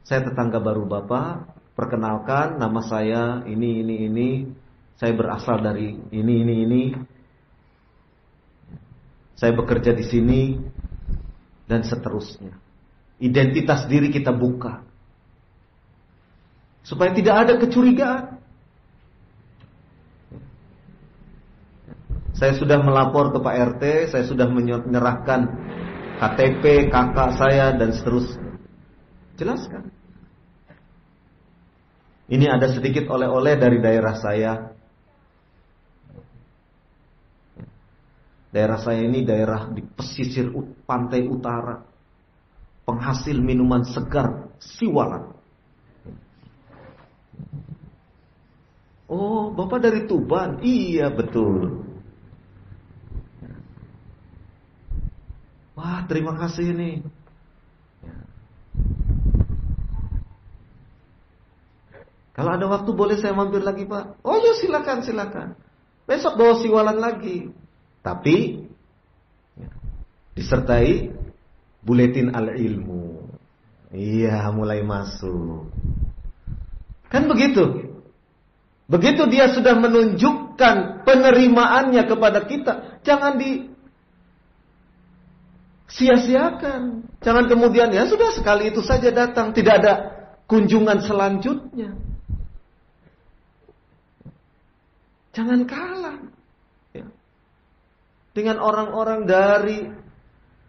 [0.05, 4.29] Saya tetangga baru Bapak, perkenalkan nama saya ini ini ini,
[4.99, 6.83] saya berasal dari ini ini ini,
[9.39, 10.43] saya bekerja di sini
[11.71, 12.59] dan seterusnya.
[13.23, 14.83] Identitas diri kita buka.
[16.83, 18.43] Supaya tidak ada kecurigaan.
[22.35, 23.83] Saya sudah melapor ke Pak RT,
[24.15, 25.41] saya sudah menyerahkan
[26.23, 28.59] KTP kakak saya dan seterusnya.
[29.39, 29.98] Jelaskan.
[32.29, 34.53] Ini ada sedikit oleh-oleh dari daerah saya.
[38.53, 40.53] Daerah saya ini daerah di pesisir
[40.85, 41.81] pantai utara.
[42.85, 45.33] Penghasil minuman segar siwalan.
[49.09, 50.61] Oh, Bapak dari Tuban?
[50.61, 51.81] Iya, betul.
[55.73, 56.95] Wah, terima kasih nih.
[62.39, 64.23] Kalau ada waktu boleh saya mampir lagi, Pak?
[64.23, 65.59] Oh, ya silakan, silakan.
[66.07, 67.51] Besok bawa siwalan lagi.
[67.99, 68.63] Tapi
[69.59, 69.67] ya,
[70.39, 71.11] disertai
[71.83, 73.27] buletin al-ilmu.
[73.91, 75.67] Iya, mulai masuk.
[77.11, 77.91] Kan begitu.
[78.87, 83.67] Begitu dia sudah menunjukkan penerimaannya kepada kita, jangan di
[85.91, 87.03] sia-siakan.
[87.19, 89.95] Jangan kemudian ya sudah sekali itu saja datang, tidak ada
[90.47, 92.08] kunjungan selanjutnya.
[95.39, 96.19] Jangan kalah
[98.39, 99.83] dengan orang-orang dari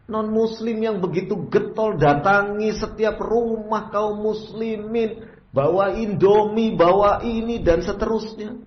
[0.09, 5.21] non muslim yang begitu getol datangi setiap rumah kaum muslimin,
[5.53, 8.57] bawa indomie, bawa ini dan seterusnya.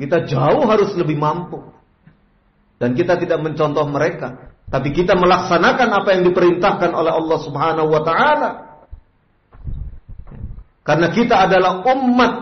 [0.00, 1.60] Kita jauh harus lebih mampu.
[2.80, 8.00] Dan kita tidak mencontoh mereka, tapi kita melaksanakan apa yang diperintahkan oleh Allah Subhanahu wa
[8.00, 8.50] taala.
[10.80, 12.32] Karena kita adalah umat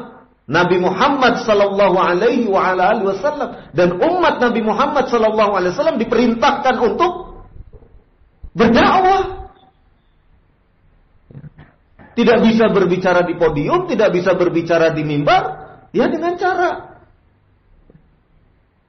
[0.49, 6.01] Nabi Muhammad sallallahu alaihi wa ala alihi wasallam dan umat Nabi Muhammad sallallahu alaihi wasallam
[6.01, 7.45] diperintahkan untuk
[8.57, 9.53] berdakwah.
[12.17, 15.43] Tidak bisa berbicara di podium, tidak bisa berbicara di mimbar,
[15.95, 16.99] ya dengan cara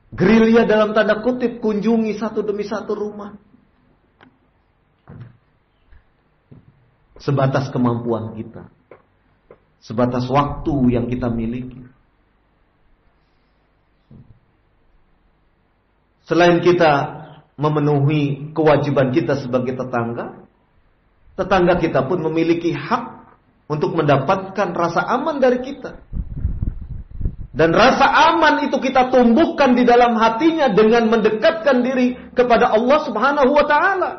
[0.09, 3.37] gerilya dalam tanda kutip kunjungi satu demi satu rumah.
[7.19, 8.78] Sebatas kemampuan kita
[9.79, 11.79] sebatas waktu yang kita miliki.
[16.27, 17.17] Selain kita
[17.57, 20.45] memenuhi kewajiban kita sebagai tetangga,
[21.33, 23.25] tetangga kita pun memiliki hak
[23.65, 26.05] untuk mendapatkan rasa aman dari kita.
[27.49, 33.51] Dan rasa aman itu kita tumbuhkan di dalam hatinya dengan mendekatkan diri kepada Allah Subhanahu
[33.51, 34.11] wa taala.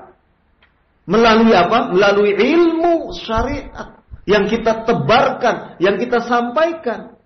[1.07, 1.95] Melalui apa?
[1.95, 4.00] Melalui ilmu syariat
[4.31, 7.19] yang kita tebarkan, yang kita sampaikan.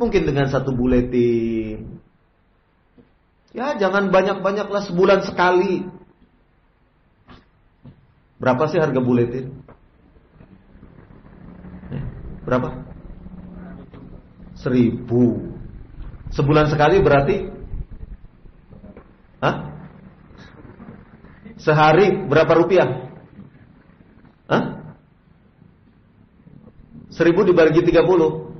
[0.00, 2.00] Mungkin dengan satu buletin.
[3.52, 5.84] Ya, jangan banyak-banyaklah sebulan sekali.
[8.40, 9.52] Berapa sih harga buletin?
[11.92, 12.04] Eh,
[12.48, 12.80] berapa?
[14.56, 15.52] Seribu.
[16.32, 17.36] Sebulan sekali berarti?
[19.44, 19.56] Hah?
[21.60, 22.88] Sehari berapa rupiah?
[24.48, 24.81] Hah?
[27.12, 28.52] Seribu dibagi tiga puluh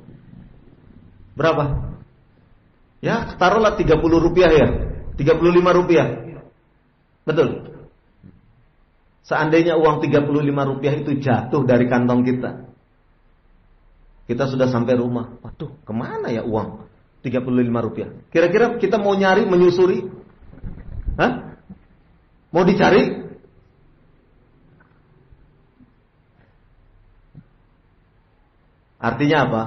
[1.33, 1.97] Berapa?
[3.01, 4.67] Ya, taruhlah tiga puluh rupiah ya.
[5.17, 6.07] Tiga puluh lima rupiah.
[7.25, 7.73] Betul.
[9.25, 12.51] Seandainya uang tiga puluh lima rupiah itu jatuh dari kantong kita.
[14.29, 15.35] Kita sudah sampai rumah.
[15.41, 16.85] Waduh, ke mana ya uang
[17.25, 18.13] tiga puluh lima rupiah?
[18.31, 20.05] Kira-kira kita mau nyari, menyusuri?
[21.17, 21.59] Hah?
[22.53, 23.22] Mau dicari?
[29.03, 29.63] Artinya apa?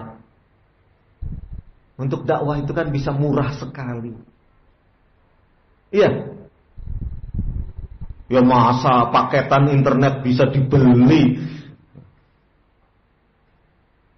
[2.01, 4.17] Untuk dakwah itu kan bisa murah sekali.
[5.93, 6.33] Iya.
[8.33, 11.37] Ya masa paketan internet bisa dibeli.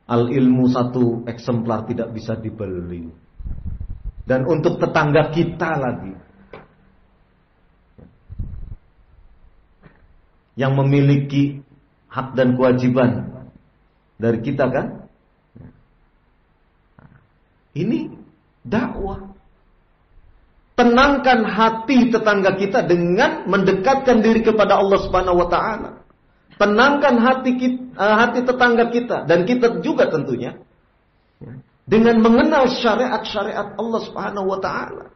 [0.09, 3.11] Al ilmu satu eksemplar tidak bisa dibeli.
[4.23, 6.15] Dan untuk tetangga kita lagi.
[10.59, 11.43] Yang memiliki
[12.07, 13.39] hak dan kewajiban
[14.19, 15.08] dari kita kan?
[17.77, 18.13] Ini
[18.65, 19.35] dakwah.
[20.79, 25.91] Tenangkan hati tetangga kita dengan mendekatkan diri kepada Allah Subhanahu wa taala.
[26.55, 30.55] Tenangkan hati kita, eh, hati tetangga kita dan kita juga tentunya
[31.89, 35.07] dengan mengenal syariat-syariat Allah Subhanahu wa taala.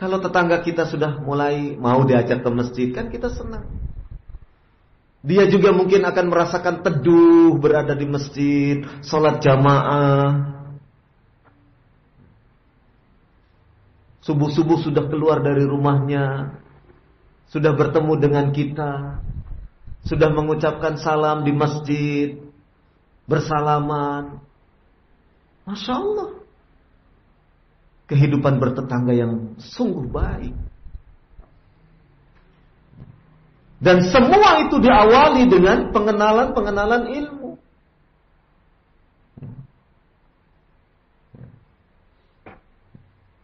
[0.00, 3.83] Kalau tetangga kita sudah mulai mau diajak ke masjid kan kita senang.
[5.24, 10.52] Dia juga mungkin akan merasakan teduh berada di masjid, sholat jamaah.
[14.20, 16.60] Subuh-subuh sudah keluar dari rumahnya,
[17.48, 19.24] sudah bertemu dengan kita,
[20.04, 22.28] sudah mengucapkan salam di masjid,
[23.24, 24.44] bersalaman.
[25.64, 26.30] Masya Allah.
[28.12, 30.52] Kehidupan bertetangga yang sungguh baik.
[33.84, 37.52] Dan semua itu diawali dengan pengenalan-pengenalan ilmu.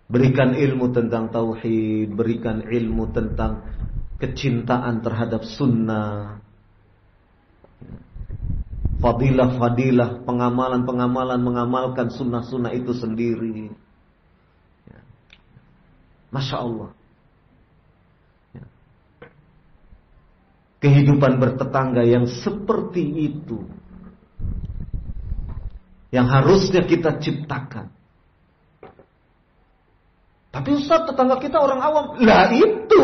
[0.09, 3.69] Berikan ilmu tentang tauhid, berikan ilmu tentang
[4.17, 6.41] kecintaan terhadap sunnah.
[9.05, 13.77] Fadilah-fadilah, pengamalan-pengamalan mengamalkan sunnah-sunnah itu sendiri.
[16.33, 17.00] Masya Allah.
[20.81, 23.61] Kehidupan bertetangga yang seperti itu
[26.11, 27.91] yang harusnya kita ciptakan.
[30.51, 32.05] Tapi Ustaz tetangga kita orang awam.
[32.19, 33.03] Lah itu.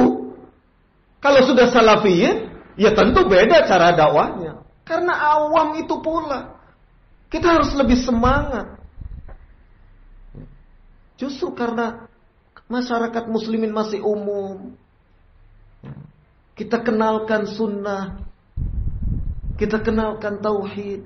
[1.22, 4.66] Kalau sudah salafiyin, ya tentu beda cara dakwahnya.
[4.82, 6.58] Karena awam itu pula.
[7.30, 8.78] Kita harus lebih semangat.
[11.14, 12.10] Justru karena
[12.66, 14.74] masyarakat muslimin masih umum.
[16.57, 18.24] Kita kenalkan sunnah.
[19.61, 21.04] Kita kenalkan tauhid.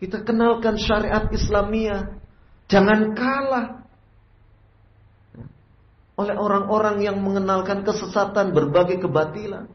[0.00, 2.16] Kita kenalkan syariat Islamia.
[2.72, 3.84] Jangan kalah
[6.16, 9.68] oleh orang-orang yang mengenalkan kesesatan berbagai kebatilan.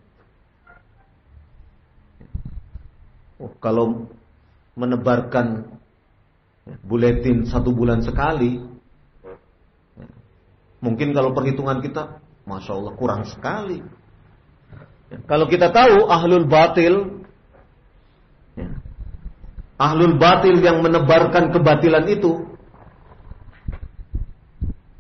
[3.42, 4.10] Oh, kalau
[4.74, 5.70] menebarkan
[6.86, 8.62] buletin satu bulan sekali,
[10.82, 13.82] mungkin kalau perhitungan kita Masya Allah kurang sekali.
[15.10, 17.26] Ya, kalau kita tahu ahlul batil,
[18.54, 18.70] ya,
[19.82, 22.46] ahlul batil yang menebarkan kebatilan itu,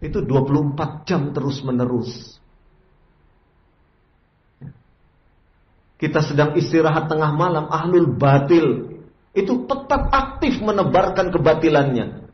[0.01, 2.41] itu 24 jam terus menerus.
[4.57, 4.73] Ya.
[6.01, 8.97] Kita sedang istirahat tengah malam, ahlul batil
[9.37, 12.25] itu tetap aktif menebarkan kebatilannya.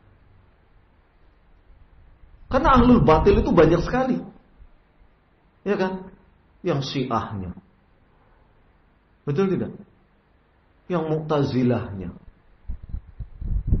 [2.48, 4.31] Karena ahlul batil itu banyak sekali.
[5.62, 6.10] Ya kan?
[6.62, 7.54] Yang syiahnya.
[9.22, 9.72] Betul tidak?
[10.90, 12.10] Yang mu'tazilahnya.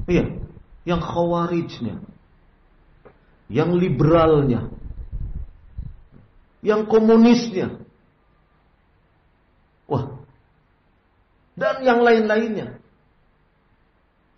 [0.06, 0.26] Iya.
[0.86, 1.96] Yang khawarijnya.
[3.50, 4.70] Yang liberalnya.
[6.62, 7.82] Yang komunisnya.
[9.90, 10.22] Wah.
[11.58, 12.78] Dan yang lain-lainnya.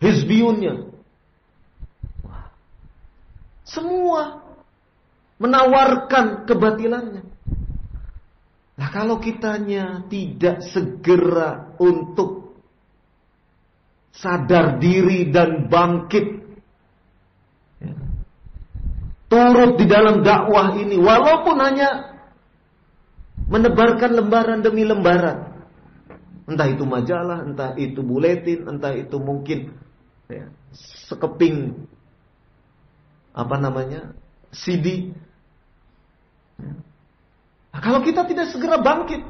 [0.00, 0.88] Hizbiyunnya.
[2.24, 2.48] Wah.
[3.64, 4.44] Semua
[5.40, 7.23] menawarkan kebatilannya.
[8.94, 12.62] Kalau kitanya tidak segera untuk
[14.14, 16.26] sadar diri dan bangkit.
[17.82, 17.94] Ya.
[19.26, 20.94] Turut di dalam dakwah ini.
[20.94, 22.14] Walaupun hanya
[23.50, 25.66] menebarkan lembaran demi lembaran.
[26.46, 29.74] Entah itu majalah, entah itu buletin, entah itu mungkin
[30.30, 30.54] ya,
[31.10, 31.82] sekeping
[33.34, 34.14] apa namanya
[34.54, 35.10] CD.
[36.62, 36.93] Ya.
[37.74, 39.26] Nah, kalau kita tidak segera bangkit,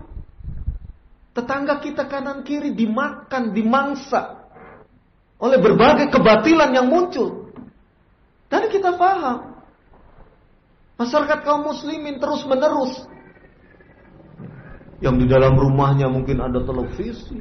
[1.33, 4.45] tetangga kita kanan kiri dimakan, dimangsa
[5.41, 7.49] oleh berbagai kebatilan yang muncul.
[8.53, 9.65] Dan kita paham,
[11.01, 13.09] masyarakat kaum muslimin terus menerus
[15.01, 17.41] yang di dalam rumahnya mungkin ada televisi.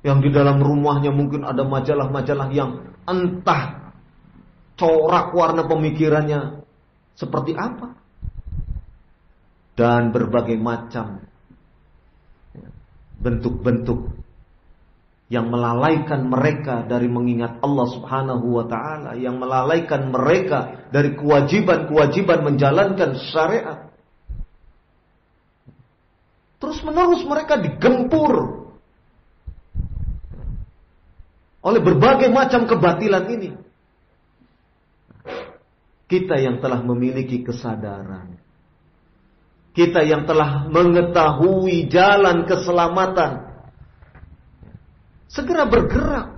[0.00, 3.92] Yang di dalam rumahnya mungkin ada majalah-majalah yang entah
[4.80, 6.64] corak warna pemikirannya
[7.12, 7.99] seperti apa.
[9.80, 11.24] Dan berbagai macam
[13.16, 14.12] bentuk-bentuk
[15.32, 23.16] yang melalaikan mereka dari mengingat Allah Subhanahu wa taala, yang melalaikan mereka dari kewajiban-kewajiban menjalankan
[23.32, 23.88] syariat.
[26.60, 28.68] Terus menerus mereka digempur
[31.64, 33.50] oleh berbagai macam kebatilan ini.
[36.04, 38.49] Kita yang telah memiliki kesadaran.
[39.80, 43.48] Kita yang telah mengetahui jalan keselamatan.
[45.32, 46.36] Segera bergerak.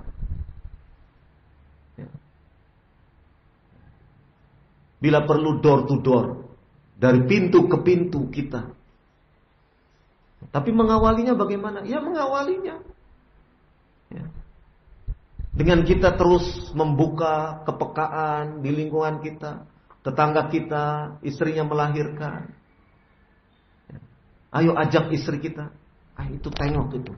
[5.03, 6.25] Bila perlu door to door.
[6.95, 8.63] Dari pintu ke pintu kita
[10.53, 11.81] tapi mengawalinya bagaimana?
[11.81, 12.77] Ya mengawalinya.
[14.13, 14.25] Ya.
[15.53, 16.45] Dengan kita terus
[16.77, 19.65] membuka kepekaan di lingkungan kita,
[20.01, 22.53] tetangga kita, istrinya melahirkan.
[24.53, 25.73] Ayo ajak istri kita.
[26.13, 27.13] Ah itu tengok itu.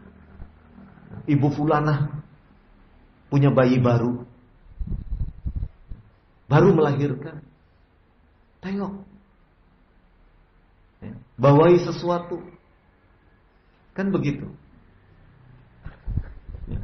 [1.27, 2.23] Ibu fulana
[3.27, 4.23] punya bayi baru.
[6.47, 7.43] Baru melahirkan.
[8.63, 9.03] Tengok.
[11.03, 11.13] Ya.
[11.35, 12.39] Bawai sesuatu
[13.95, 14.51] Kan begitu.
[16.67, 16.83] Ya.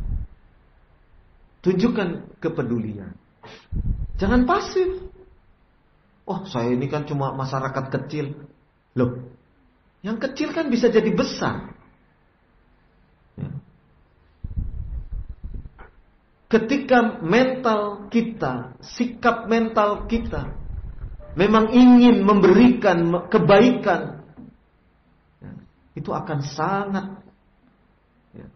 [1.60, 3.12] Tunjukkan kepedulian.
[4.16, 5.12] Jangan pasif.
[6.24, 8.48] Oh, saya ini kan cuma masyarakat kecil.
[8.96, 9.31] Loh,
[10.02, 11.78] yang kecil kan bisa jadi besar.
[13.38, 13.50] Ya.
[16.50, 20.52] Ketika mental kita, sikap mental kita
[21.38, 24.20] memang ingin memberikan kebaikan
[25.92, 27.20] itu akan sangat
[28.36, 28.48] ya,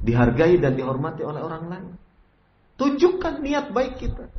[0.00, 1.88] dihargai dan dihormati oleh orang lain.
[2.80, 4.32] Tunjukkan niat baik kita.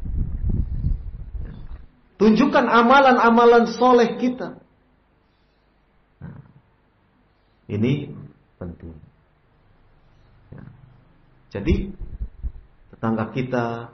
[2.22, 4.62] Tunjukkan amalan-amalan soleh kita.
[6.22, 6.38] Nah,
[7.66, 8.14] ini
[8.62, 8.94] penting.
[10.54, 10.64] Ya.
[11.50, 11.90] Jadi
[12.94, 13.90] tetangga kita,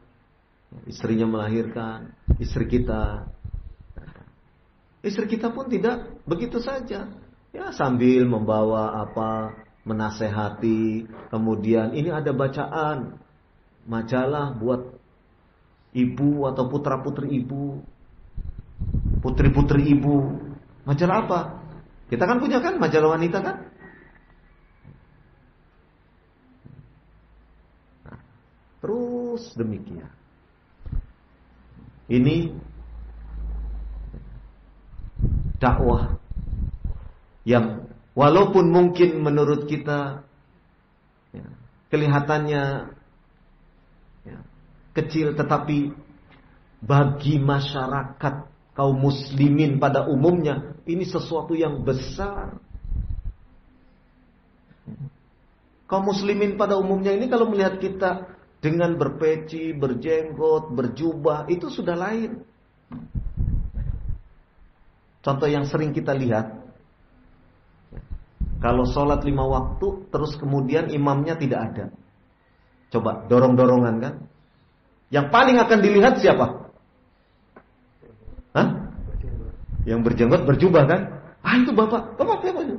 [0.92, 3.32] istrinya melahirkan, istri kita
[5.08, 7.08] Istri kita pun tidak begitu saja.
[7.56, 9.56] Ya sambil membawa apa
[9.88, 13.16] menasehati, kemudian ini ada bacaan
[13.88, 15.00] majalah buat
[15.96, 17.80] ibu atau putra-putri ibu,
[19.28, 20.40] putri-putri ibu.
[20.88, 21.40] Majalah apa?
[22.08, 23.58] Kita kan punya kan majalah wanita kan?
[28.08, 28.20] Nah,
[28.80, 30.08] terus demikian.
[32.08, 32.56] Ini
[35.60, 36.16] dakwah
[37.44, 40.24] yang walaupun mungkin menurut kita
[41.36, 41.48] ya,
[41.92, 42.64] kelihatannya
[44.24, 44.38] ya,
[44.96, 45.92] kecil tetapi
[46.80, 52.62] bagi masyarakat kaum muslimin pada umumnya ini sesuatu yang besar.
[55.90, 62.46] Kaum muslimin pada umumnya ini kalau melihat kita dengan berpeci, berjenggot, berjubah itu sudah lain.
[65.26, 66.70] Contoh yang sering kita lihat.
[68.62, 71.86] Kalau sholat lima waktu, terus kemudian imamnya tidak ada.
[72.94, 74.14] Coba dorong-dorongan kan.
[75.10, 76.68] Yang paling akan dilihat siapa?
[78.58, 78.68] Hah?
[79.88, 81.02] Yang berjenggot berjubah kan?
[81.40, 82.76] Ah itu bapak, bapak siapa itu?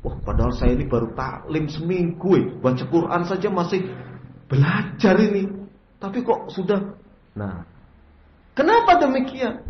[0.00, 2.46] Wah padahal saya ini baru taklim seminggu eh.
[2.56, 3.86] Baca Quran saja masih
[4.50, 5.46] belajar ini
[6.02, 6.98] Tapi kok sudah
[7.38, 7.62] Nah
[8.52, 9.64] Kenapa demikian?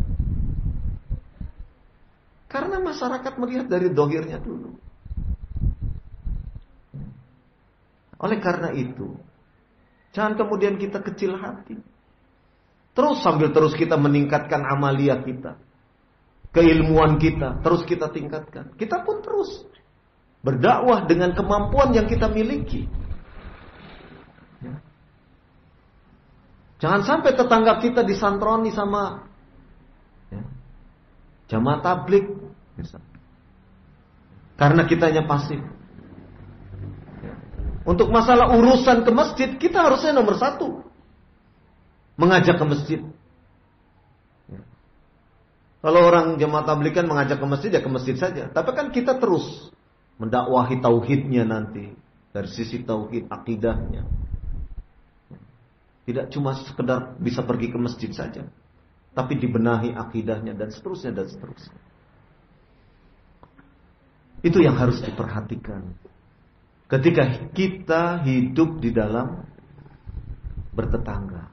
[2.51, 4.75] Karena masyarakat melihat dari dohirnya dulu.
[8.19, 9.15] Oleh karena itu,
[10.15, 11.79] jangan kemudian kita kecil hati.
[12.93, 15.57] Terus sambil terus kita meningkatkan amalia kita.
[16.53, 18.77] Keilmuan kita, terus kita tingkatkan.
[18.77, 19.65] Kita pun terus
[20.45, 22.85] berdakwah dengan kemampuan yang kita miliki.
[26.77, 29.23] Jangan sampai tetangga kita disantroni sama
[30.27, 30.43] ya,
[31.47, 32.27] jamaah tablik.
[34.59, 35.63] Karena kitanya pasif.
[37.23, 37.33] Ya.
[37.87, 40.83] Untuk masalah urusan ke masjid, kita harusnya nomor satu.
[42.15, 42.99] Mengajak ke masjid.
[45.83, 48.47] Kalau orang jamaah tablik kan mengajak ke masjid, ya ke masjid saja.
[48.47, 49.67] Tapi kan kita terus
[50.15, 51.91] mendakwahi tauhidnya nanti.
[52.33, 54.07] Dari sisi tauhid, akidahnya.
[56.03, 58.47] Tidak cuma sekedar bisa pergi ke masjid saja.
[59.13, 61.77] Tapi dibenahi akidahnya dan seterusnya dan seterusnya.
[64.43, 65.95] Itu yang harus diperhatikan.
[66.91, 69.47] Ketika kita hidup di dalam
[70.75, 71.52] bertetangga.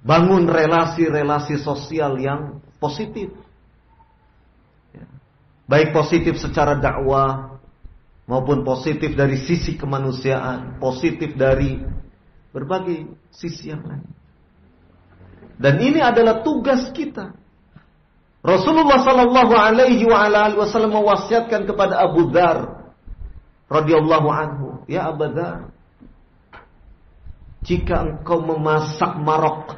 [0.00, 3.32] Bangun relasi-relasi sosial yang positif.
[4.96, 5.04] Ya.
[5.68, 7.60] Baik positif secara dakwah,
[8.30, 11.82] maupun positif dari sisi kemanusiaan, positif dari
[12.54, 14.06] berbagai sisi yang lain.
[15.58, 17.34] Dan ini adalah tugas kita.
[18.40, 22.88] Rasulullah Sallallahu Alaihi Wasallam mewasiatkan kepada Abu Dhar
[23.68, 25.68] radhiyallahu anhu, ya Abu Dhar,
[27.60, 29.76] jika engkau memasak marok,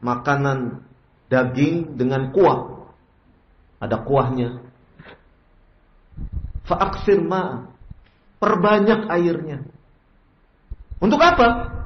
[0.00, 0.84] makanan
[1.30, 2.90] daging dengan kuah,
[3.80, 4.70] ada kuahnya,
[6.70, 7.66] Fa'aksir ma.
[8.38, 9.66] Perbanyak airnya.
[11.02, 11.76] Untuk apa?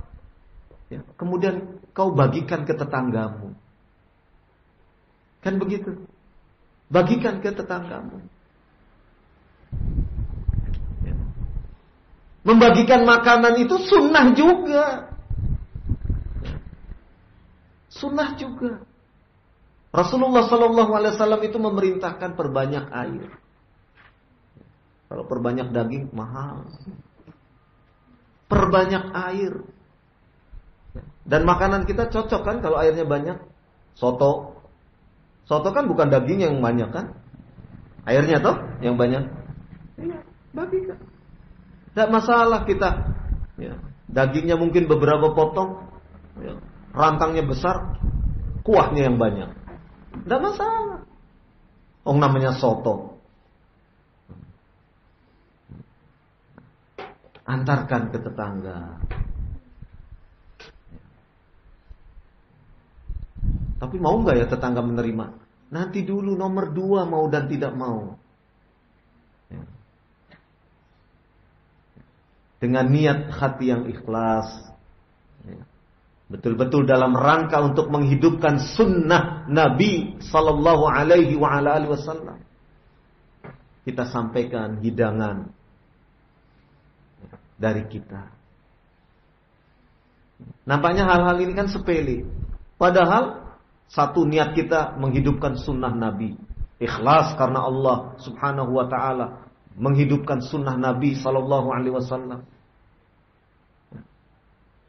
[0.92, 3.56] Ya, kemudian kau bagikan ke tetanggamu.
[5.40, 6.04] Kan begitu.
[6.92, 8.22] Bagikan ke tetanggamu.
[11.02, 11.16] Ya.
[12.46, 15.13] Membagikan makanan itu sunnah juga.
[17.94, 18.82] Sunnah juga.
[19.94, 23.30] Rasulullah Shallallahu Alaihi Wasallam itu memerintahkan perbanyak air.
[25.06, 26.66] Kalau perbanyak daging mahal.
[28.50, 29.62] Perbanyak air.
[31.22, 33.38] Dan makanan kita cocok kan kalau airnya banyak.
[33.94, 34.58] Soto.
[35.46, 37.14] Soto kan bukan daging yang banyak kan?
[38.02, 39.22] Airnya toh yang banyak.
[40.02, 40.18] Iya,
[40.50, 40.98] bagi kan.
[41.94, 42.90] Tidak masalah kita.
[43.54, 43.78] Ya,
[44.10, 45.86] dagingnya mungkin beberapa potong.
[46.42, 46.58] Ya,
[46.94, 48.00] rantangnya besar.
[48.64, 49.50] Kuahnya yang banyak.
[50.24, 51.04] Tidak masalah.
[52.08, 53.14] Oh namanya soto.
[57.44, 58.80] antarkan ke tetangga.
[63.78, 65.26] Tapi mau nggak ya tetangga menerima?
[65.68, 68.16] Nanti dulu nomor dua mau dan tidak mau.
[72.56, 74.72] Dengan niat hati yang ikhlas.
[76.24, 82.40] Betul-betul dalam rangka untuk menghidupkan sunnah Nabi Sallallahu Alaihi Wasallam.
[83.84, 85.52] Kita sampaikan hidangan
[87.60, 88.32] dari kita.
[90.64, 92.24] Nampaknya hal-hal ini kan sepele.
[92.80, 93.44] Padahal
[93.92, 96.34] satu niat kita menghidupkan sunnah Nabi.
[96.80, 99.44] Ikhlas karena Allah subhanahu wa ta'ala.
[99.76, 102.48] Menghidupkan sunnah Nabi sallallahu alaihi wasallam.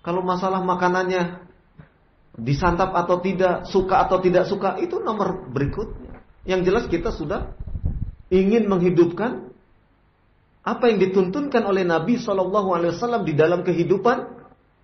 [0.06, 1.42] Kalau masalah makanannya
[2.38, 6.22] disantap atau tidak, suka atau tidak suka, itu nomor berikutnya.
[6.46, 7.58] Yang jelas kita sudah
[8.30, 9.50] ingin menghidupkan
[10.62, 14.18] apa yang dituntunkan oleh Nabi Shallallahu Alaihi Wasallam di dalam kehidupan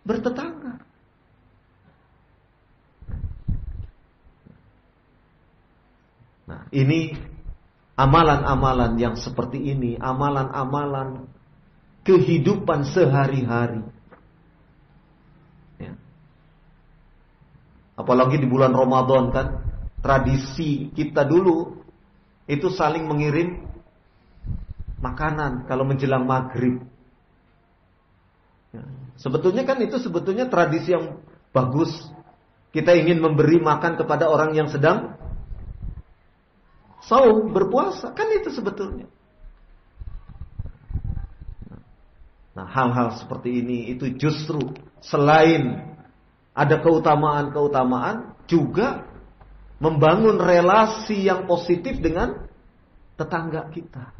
[0.01, 0.81] bertetangga.
[6.49, 7.13] Nah, ini
[7.93, 11.29] amalan-amalan yang seperti ini, amalan-amalan
[12.01, 14.00] kehidupan sehari-hari.
[18.01, 19.47] Apalagi di bulan Ramadan kan,
[20.01, 21.85] tradisi kita dulu
[22.49, 23.61] itu saling mengirim
[24.97, 26.81] makanan kalau menjelang maghrib.
[28.73, 28.81] Ya.
[29.21, 31.21] Sebetulnya kan itu sebetulnya tradisi yang
[31.53, 31.93] bagus.
[32.71, 35.19] Kita ingin memberi makan kepada orang yang sedang
[37.03, 39.11] saum berpuasa, kan itu sebetulnya.
[42.55, 44.71] Nah, hal-hal seperti ini itu justru
[45.03, 45.90] selain
[46.51, 49.07] ada keutamaan-keutamaan juga
[49.81, 52.47] membangun relasi yang positif dengan
[53.15, 54.13] tetangga kita.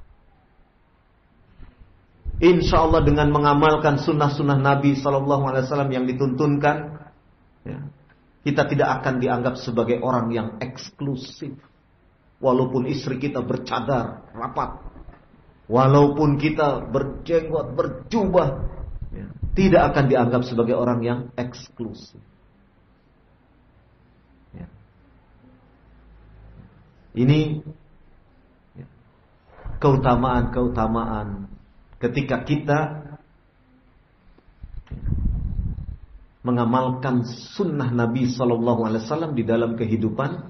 [2.42, 7.06] Insya Allah dengan mengamalkan sunnah-sunnah Nabi Sallallahu Alaihi Wasallam yang dituntunkan,
[7.62, 7.80] ya,
[8.42, 11.54] kita tidak akan dianggap sebagai orang yang eksklusif.
[12.42, 14.82] Walaupun istri kita bercadar, rapat.
[15.70, 18.50] Walaupun kita berjenggot, berjubah.
[19.14, 22.20] Ya, tidak akan dianggap sebagai orang yang eksklusif.
[24.56, 24.68] Ya.
[27.12, 27.60] Ini
[28.80, 28.88] ya,
[29.84, 31.52] keutamaan-keutamaan
[32.00, 32.80] ketika kita
[36.42, 37.22] mengamalkan
[37.54, 40.50] sunnah Nabi Shallallahu Alaihi Wasallam di dalam kehidupan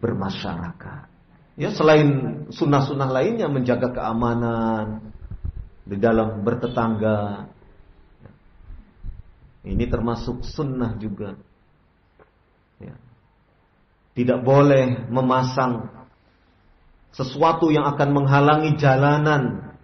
[0.00, 1.02] bermasyarakat.
[1.58, 2.08] Ya selain
[2.54, 5.12] sunnah-sunnah lainnya menjaga keamanan
[5.84, 7.50] di dalam bertetangga.
[9.68, 11.36] Ini termasuk sunnah juga.
[12.80, 12.96] Ya.
[14.16, 15.92] Tidak boleh memasang
[17.12, 19.76] sesuatu yang akan menghalangi jalanan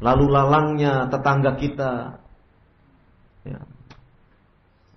[0.00, 1.92] lalu lalangnya tetangga kita.
[3.44, 3.60] Ya.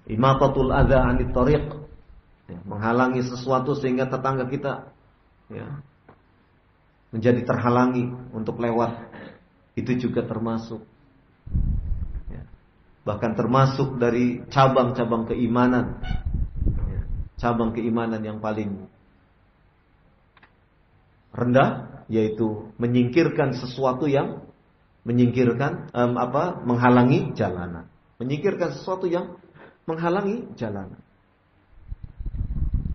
[0.08, 1.84] Imatatul adha anit tariq.
[2.44, 4.92] Ya, menghalangi sesuatu sehingga tetangga kita
[5.48, 5.80] ya,
[7.16, 9.00] menjadi terhalangi untuk lewat.
[9.80, 10.84] Itu juga termasuk.
[13.04, 16.00] Bahkan termasuk dari cabang-cabang keimanan.
[16.88, 17.02] Ya.
[17.40, 18.88] Cabang keimanan yang paling
[21.34, 24.46] rendah yaitu menyingkirkan sesuatu yang
[25.04, 27.90] menyingkirkan um, apa menghalangi jalanan
[28.24, 29.36] menyingkirkan sesuatu yang
[29.84, 31.00] menghalangi jalanan.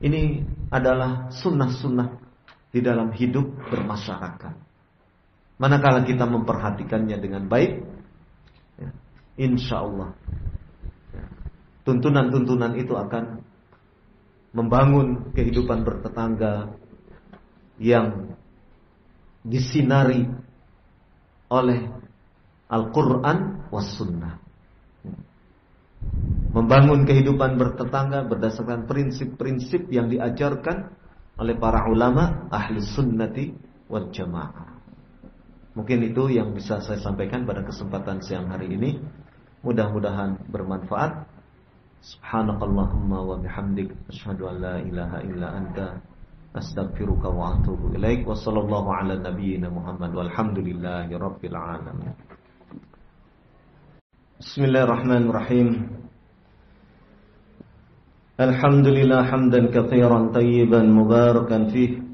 [0.00, 2.16] Ini adalah sunnah-sunnah
[2.72, 4.54] di dalam hidup bermasyarakat.
[5.58, 7.82] Manakala kita memperhatikannya dengan baik,
[9.38, 10.12] insya Allah
[11.86, 13.40] tuntunan-tuntunan itu akan
[14.52, 16.74] membangun kehidupan bertetangga
[17.78, 18.34] yang
[19.46, 20.26] disinari
[21.48, 21.88] oleh
[22.68, 24.36] Al-Quran was sunnah
[26.52, 30.90] membangun kehidupan bertetangga berdasarkan prinsip-prinsip yang diajarkan
[31.38, 33.54] oleh para ulama ahli sunnati
[33.86, 34.77] wal jamaah.
[35.78, 38.98] Mungkin itu yang bisa saya sampaikan pada kesempatan siang hari ini.
[39.62, 41.22] Mudah-mudahan bermanfaat.
[42.02, 46.02] Subhanakallahumma wa bihamdik asyhadu an la ilaha illa anta
[46.50, 48.26] astaghfiruka wa atubu ilaik.
[48.26, 52.10] Wassallallahu ala nabiyyina Muhammad walhamdulillahi rabbil alamin.
[54.42, 55.94] Bismillahirrahmanirrahim.
[58.34, 62.07] Alhamdulillah hamdan katsiran tayyiban mubarakan fihi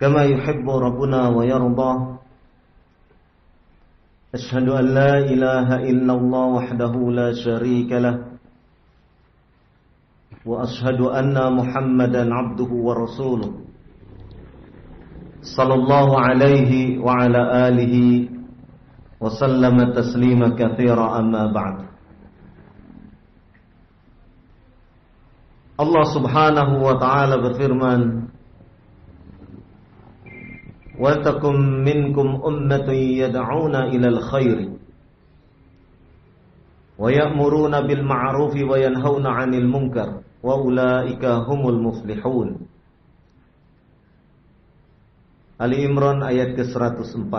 [0.00, 1.92] كما يحب ربنا ويرضى.
[4.34, 8.16] أشهد أن لا إله إلا الله وحده لا شريك له.
[10.46, 13.50] وأشهد أن محمدا عبده ورسوله.
[15.56, 17.94] صلى الله عليه وعلى آله
[19.20, 21.76] وسلم تسليما كثيرا أما بعد.
[26.16, 28.32] Subhanahu wa taala berfirman
[30.96, 34.72] Wa takum minkum ummatun yad'una ilal khair
[36.96, 42.64] wa ya'muruna bil ma'ruf wa yanhauna 'anil munkar wa ulaika humul muflihun
[45.60, 47.32] Ali Imran ayat ke-104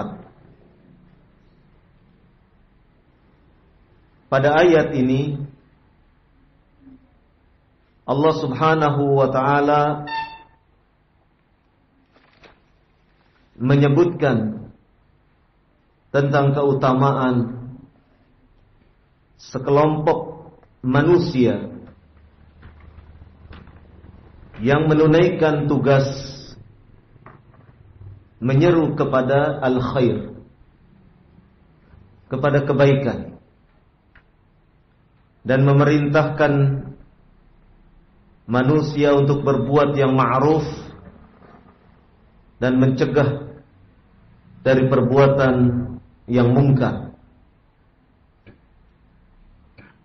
[4.27, 5.37] Pada ayat ini
[8.07, 10.03] Allah Subhanahu wa taala
[13.57, 14.69] menyebutkan
[16.13, 17.35] tentang keutamaan
[19.37, 21.73] sekelompok manusia
[24.61, 26.05] yang menunaikan tugas
[28.37, 30.37] menyeru kepada al-khair
[32.29, 33.37] kepada kebaikan
[35.47, 36.53] dan memerintahkan
[38.45, 40.65] manusia untuk berbuat yang ma'ruf
[42.59, 43.46] dan mencegah
[44.61, 45.55] dari perbuatan
[46.27, 47.07] yang mungkar.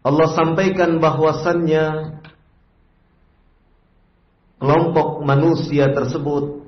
[0.02, 2.18] Allah sampaikan bahwasannya
[4.58, 6.62] kelompok manusia tersebut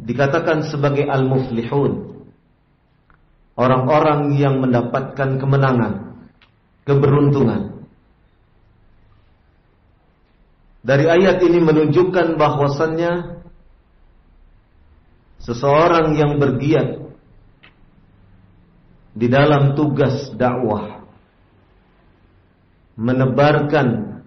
[0.00, 2.24] dikatakan sebagai al-muflihun.
[3.60, 6.24] Orang-orang yang mendapatkan kemenangan,
[6.88, 7.84] keberuntungan.
[10.80, 13.39] Dari ayat ini menunjukkan bahwasannya
[15.40, 17.00] seseorang yang bergiat
[19.16, 21.02] di dalam tugas dakwah
[23.00, 24.20] menebarkan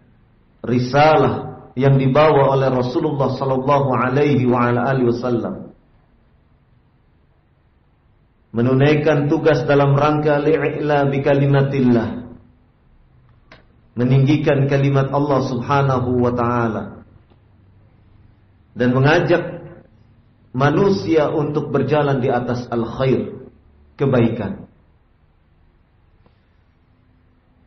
[0.66, 5.74] risalah yang dibawa oleh Rasulullah sallallahu alaihi wasallam
[8.54, 12.10] menunaikan tugas dalam rangka li'ila bi kalimatillah
[13.94, 16.84] meninggikan kalimat Allah Subhanahu wa taala
[18.74, 19.53] dan mengajak
[20.54, 23.50] manusia untuk berjalan di atas al-khair,
[23.98, 24.70] kebaikan.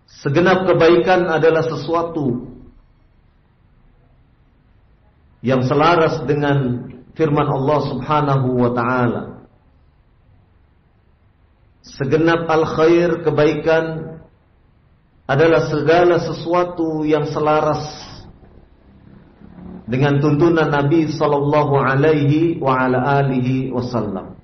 [0.07, 2.57] Segenap kebaikan adalah sesuatu
[5.45, 9.23] yang selaras dengan firman Allah Subhanahu wa taala.
[11.85, 14.19] Segenap al-khair kebaikan
[15.27, 17.83] adalah segala sesuatu yang selaras
[19.87, 24.35] dengan tuntunan Nabi sallallahu alaihi wa ala alihi wasallam.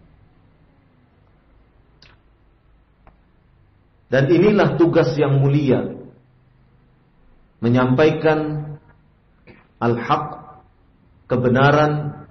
[4.06, 5.98] Dan inilah tugas yang mulia
[7.64, 8.70] menyampaikan
[9.82, 10.24] al-haq
[11.26, 12.22] kebenaran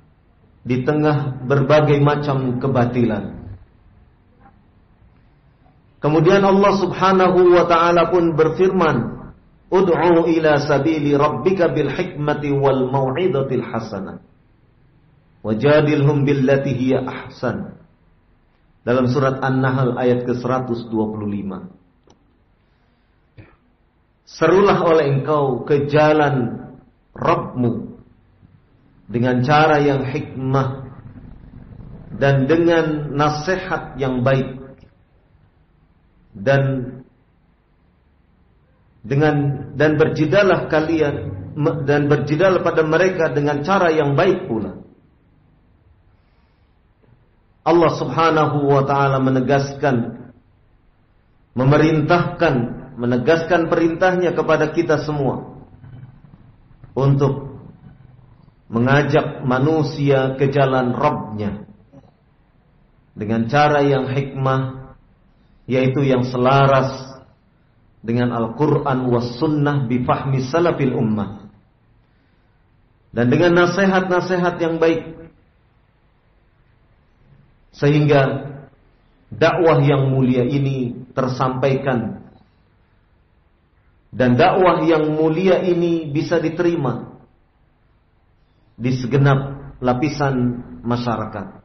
[0.61, 3.41] di tengah berbagai macam kebatilan.
[6.01, 9.20] Kemudian Allah Subhanahu wa taala pun berfirman,
[9.71, 9.95] "Ud'u
[10.27, 14.19] ila sabili rabbika bil hikmati wal mau'izatil hasanah.
[15.41, 17.79] Wajadilhum billati hiya ahsan."
[18.83, 21.51] Dalam surat An-Nahl ayat ke-125.
[24.25, 26.65] Serulah oleh engkau ke jalan
[27.13, 27.99] Rabbmu
[29.11, 30.87] dengan cara yang hikmah
[32.15, 34.55] dan dengan nasihat yang baik
[36.31, 36.61] dan
[39.01, 41.15] dengan dan berjidalah kalian
[41.83, 44.81] dan berjidalah pada mereka dengan cara yang baik pula.
[47.61, 50.29] Allah Subhanahu wa taala menegaskan
[51.53, 52.53] memerintahkan
[52.97, 55.61] menegaskan perintahnya kepada kita semua
[56.93, 57.59] untuk
[58.71, 61.67] mengajak manusia ke jalan Rabbnya
[63.11, 64.95] dengan cara yang hikmah
[65.67, 67.10] yaitu yang selaras
[68.01, 71.47] dengan Al-Quran was sunnah bifahmi salafil ummah.
[73.13, 75.31] Dan dengan nasihat-nasihat yang baik.
[77.77, 78.51] Sehingga
[79.29, 82.25] dakwah yang mulia ini tersampaikan.
[84.11, 87.15] Dan dakwah yang mulia ini bisa diterima
[88.75, 90.35] di segenap lapisan
[90.83, 91.61] masyarakat.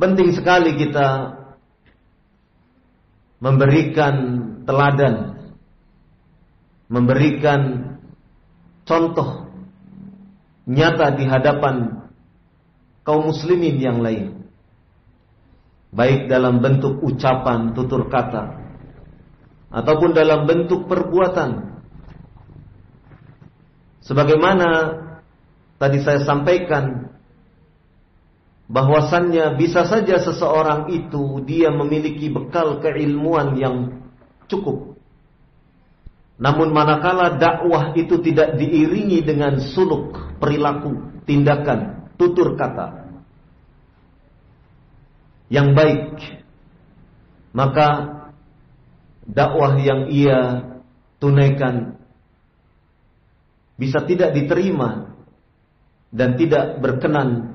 [0.00, 1.41] Penting sekali kita
[3.42, 4.14] memberikan
[4.62, 5.34] teladan,
[6.86, 7.60] memberikan
[8.86, 9.50] contoh
[10.70, 12.06] nyata di hadapan
[13.02, 14.46] kaum muslimin yang lain.
[15.92, 18.62] Baik dalam bentuk ucapan tutur kata
[19.74, 21.82] ataupun dalam bentuk perbuatan.
[24.00, 24.68] Sebagaimana
[25.76, 27.12] tadi saya sampaikan
[28.70, 33.76] bahwasannya bisa saja seseorang itu dia memiliki bekal keilmuan yang
[34.46, 34.96] cukup.
[36.42, 43.02] Namun manakala dakwah itu tidak diiringi dengan suluk, perilaku, tindakan, tutur kata
[45.52, 46.16] yang baik,
[47.52, 47.88] maka
[49.28, 50.64] dakwah yang ia
[51.20, 52.00] tunaikan
[53.76, 55.12] bisa tidak diterima
[56.08, 57.51] dan tidak berkenan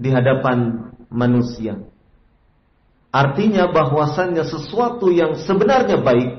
[0.00, 1.76] di hadapan manusia.
[3.12, 6.30] Artinya bahwasannya sesuatu yang sebenarnya baik,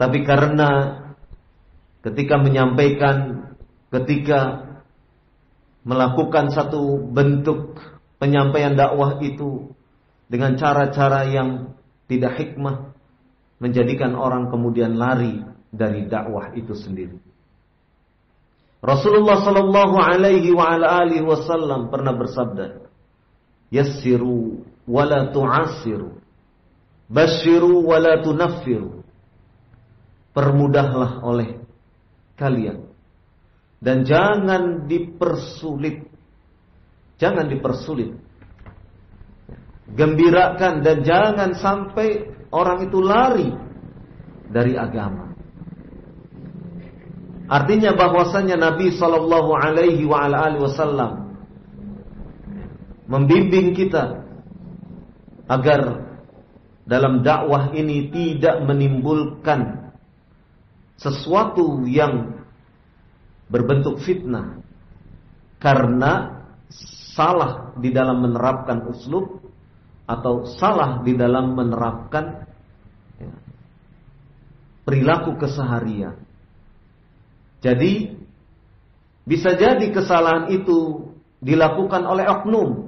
[0.00, 0.70] tapi karena
[2.02, 3.46] ketika menyampaikan,
[3.92, 4.64] ketika
[5.86, 7.78] melakukan satu bentuk
[8.18, 9.76] penyampaian dakwah itu
[10.26, 11.78] dengan cara-cara yang
[12.10, 12.96] tidak hikmah,
[13.60, 17.25] menjadikan orang kemudian lari dari dakwah itu sendiri.
[18.80, 22.86] Rasulullah sallallahu alaihi wa alihi wasallam pernah bersabda,
[23.72, 26.16] "Yassiru wa la tu'assiru.
[27.06, 29.02] Basyiru wa la tunaffiru."
[30.36, 31.64] Permudahlah oleh
[32.36, 32.86] kalian
[33.80, 36.08] dan jangan dipersulit.
[37.16, 38.12] Jangan dipersulit.
[39.96, 43.48] Gembirakan dan jangan sampai orang itu lari
[44.50, 45.35] dari agama.
[47.46, 51.30] Artinya bahwasanya Nabi Shallallahu Alaihi Wasallam
[53.06, 54.26] membimbing kita
[55.46, 56.10] agar
[56.82, 59.94] dalam dakwah ini tidak menimbulkan
[60.98, 62.42] sesuatu yang
[63.46, 64.58] berbentuk fitnah
[65.62, 66.42] karena
[67.14, 69.38] salah di dalam menerapkan uslub
[70.06, 72.42] atau salah di dalam menerapkan
[73.22, 73.30] ya,
[74.82, 76.25] perilaku keseharian
[77.66, 78.14] jadi
[79.26, 81.10] bisa jadi kesalahan itu
[81.42, 82.86] dilakukan oleh oknum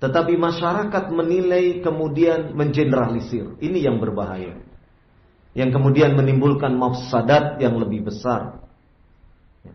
[0.00, 3.60] tetapi masyarakat menilai kemudian mengeneralisir.
[3.60, 4.56] Ini yang berbahaya.
[5.52, 8.64] Yang kemudian menimbulkan mafsadat yang lebih besar.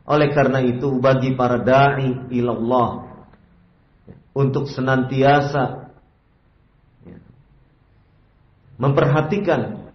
[0.09, 3.05] Oleh karena itu bagi para dai ilallah
[4.33, 5.93] untuk senantiasa
[8.81, 9.93] memperhatikan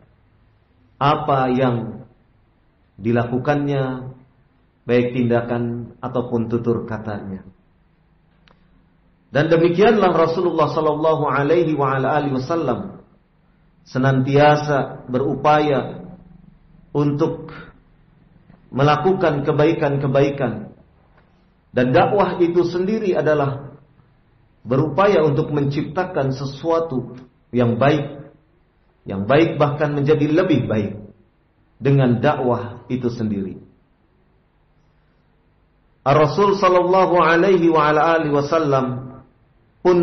[0.95, 2.07] apa yang
[2.95, 4.10] dilakukannya
[4.91, 7.47] baik tindakan ataupun tutur katanya.
[9.31, 13.07] Dan demikianlah Rasulullah sallallahu alaihi wasallam
[13.87, 16.03] senantiasa berupaya
[16.91, 17.55] untuk
[18.75, 20.75] melakukan kebaikan-kebaikan
[21.71, 23.79] dan dakwah itu sendiri adalah
[24.67, 27.15] berupaya untuk menciptakan sesuatu
[27.55, 28.35] yang baik
[29.07, 30.93] yang baik bahkan menjadi lebih baik
[31.79, 33.70] dengan dakwah itu sendiri.
[36.17, 38.87] Rasul sallallahu alaihi wa ala alihi wasallam
[39.85, 39.99] pun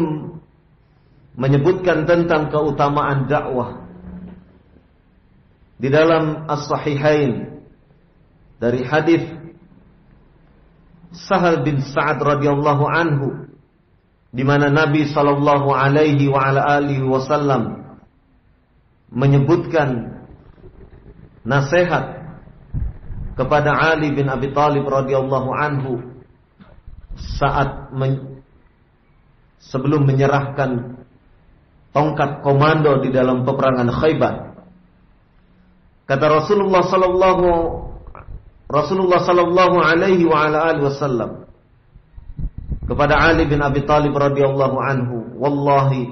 [1.38, 3.86] menyebutkan tentang keutamaan dakwah
[5.78, 7.62] di dalam As-Sahihain
[8.58, 9.22] dari hadis
[11.14, 13.48] Sahal bin Sa'ad radhiyallahu anhu
[14.34, 17.96] di mana Nabi sallallahu alaihi wa ala alihi wasallam
[19.14, 20.20] menyebutkan
[21.48, 22.17] nasihat
[23.38, 26.02] kepada Ali bin Abi Thalib radhiyallahu anhu
[27.38, 27.94] saat
[29.62, 30.98] sebelum menyerahkan
[31.94, 34.36] tongkat komando di dalam peperangan Khaybar.
[36.10, 37.48] Kata Rasulullah sallallahu
[38.68, 41.48] Rasulullah sallallahu alaihi wa ala alihi wasallam
[42.90, 46.12] kepada Ali bin Abi Thalib radhiyallahu anhu, "Wallahi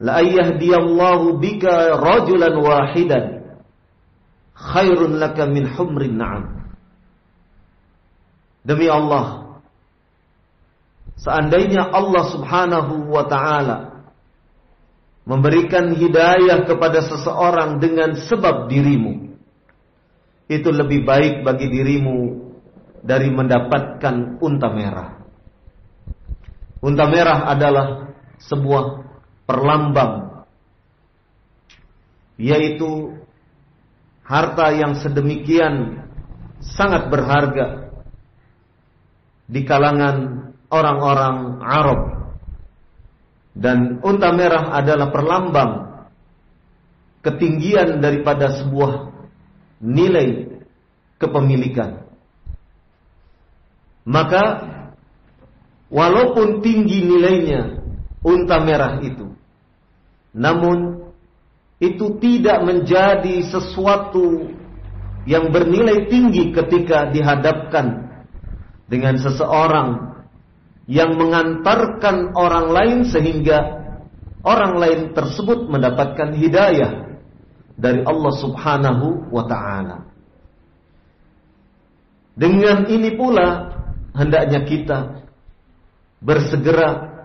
[0.00, 3.35] la ayyahdiyallahu bika rajulan wahidan
[4.56, 6.44] khairun laka min humrin na'am."
[8.66, 9.46] Demi Allah,
[11.16, 14.04] Seandainya Allah subhanahu wa ta'ala
[15.24, 19.32] memberikan hidayah kepada seseorang dengan sebab dirimu,
[20.46, 22.46] itu lebih baik bagi dirimu
[23.00, 25.10] dari mendapatkan unta merah.
[26.84, 28.12] Unta merah adalah
[28.46, 28.84] sebuah
[29.48, 30.46] perlambang,
[32.36, 33.18] yaitu
[34.26, 36.02] harta yang sedemikian
[36.58, 37.94] sangat berharga
[39.46, 42.00] di kalangan orang-orang Arab.
[43.56, 45.72] Dan unta merah adalah perlambang
[47.24, 49.16] ketinggian daripada sebuah
[49.80, 50.60] nilai
[51.16, 52.04] kepemilikan.
[54.06, 54.44] Maka
[55.88, 57.80] walaupun tinggi nilainya
[58.20, 59.34] unta merah itu,
[60.36, 60.95] namun
[61.76, 64.48] itu tidak menjadi sesuatu
[65.28, 68.08] yang bernilai tinggi ketika dihadapkan
[68.88, 70.16] dengan seseorang
[70.86, 73.58] yang mengantarkan orang lain sehingga
[74.46, 77.18] orang lain tersebut mendapatkan hidayah
[77.76, 80.06] dari Allah Subhanahu wa taala.
[82.38, 83.74] Dengan ini pula
[84.14, 84.98] hendaknya kita
[86.22, 87.24] bersegera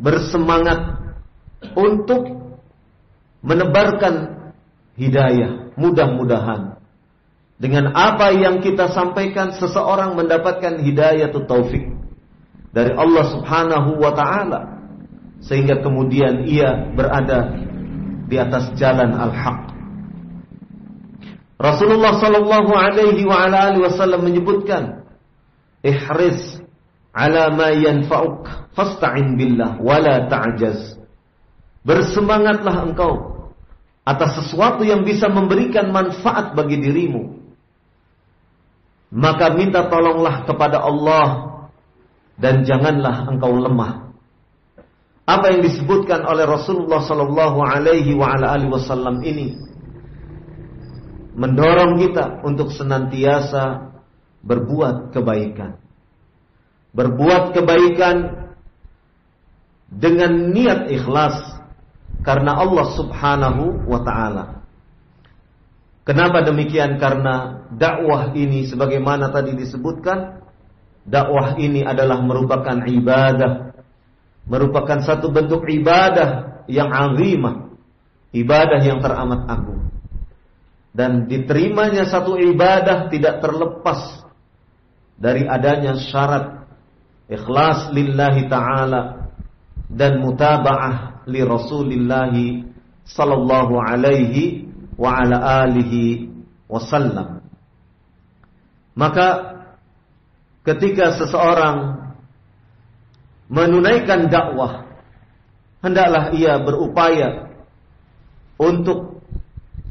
[0.00, 0.98] bersemangat
[1.78, 2.41] untuk
[3.42, 4.14] menebarkan
[4.96, 5.74] hidayah.
[5.76, 6.82] Mudah-mudahan
[7.62, 11.94] dengan apa yang kita sampaikan seseorang mendapatkan hidayah atau taufik
[12.74, 14.82] dari Allah Subhanahu wa taala
[15.46, 17.54] sehingga kemudian ia berada
[18.26, 19.70] di atas jalan al-haq.
[21.62, 25.06] Rasulullah sallallahu alaihi wa ala alihi wasallam menyebutkan
[25.86, 26.58] ihris
[27.14, 30.98] ala ma yanfa'uk fasta'in billah wala ta'jaz.
[31.86, 33.31] Bersemangatlah engkau
[34.02, 37.38] atas sesuatu yang bisa memberikan manfaat bagi dirimu.
[39.12, 41.26] Maka minta tolonglah kepada Allah
[42.40, 44.10] dan janganlah engkau lemah.
[45.22, 49.54] Apa yang disebutkan oleh Rasulullah sallallahu alaihi wasallam ini
[51.38, 53.94] mendorong kita untuk senantiasa
[54.42, 55.78] berbuat kebaikan.
[56.92, 58.16] Berbuat kebaikan
[59.88, 61.61] dengan niat ikhlas
[62.22, 64.44] karena Allah Subhanahu wa taala.
[66.02, 66.98] Kenapa demikian?
[66.98, 70.42] Karena dakwah ini sebagaimana tadi disebutkan
[71.06, 73.74] dakwah ini adalah merupakan ibadah,
[74.46, 77.70] merupakan satu bentuk ibadah yang azimah,
[78.34, 79.82] ibadah yang teramat agung.
[80.92, 84.26] Dan diterimanya satu ibadah tidak terlepas
[85.16, 86.66] dari adanya syarat
[87.30, 89.30] ikhlas lillahi taala
[89.88, 92.34] dan mutaba'ah li Rasulillah
[93.06, 94.68] sallallahu alaihi
[94.98, 96.30] wa ala alihi
[96.70, 97.42] wasallam.
[98.92, 99.58] Maka
[100.62, 102.12] ketika seseorang
[103.48, 104.86] menunaikan dakwah
[105.82, 107.50] hendaklah ia berupaya
[108.56, 109.20] untuk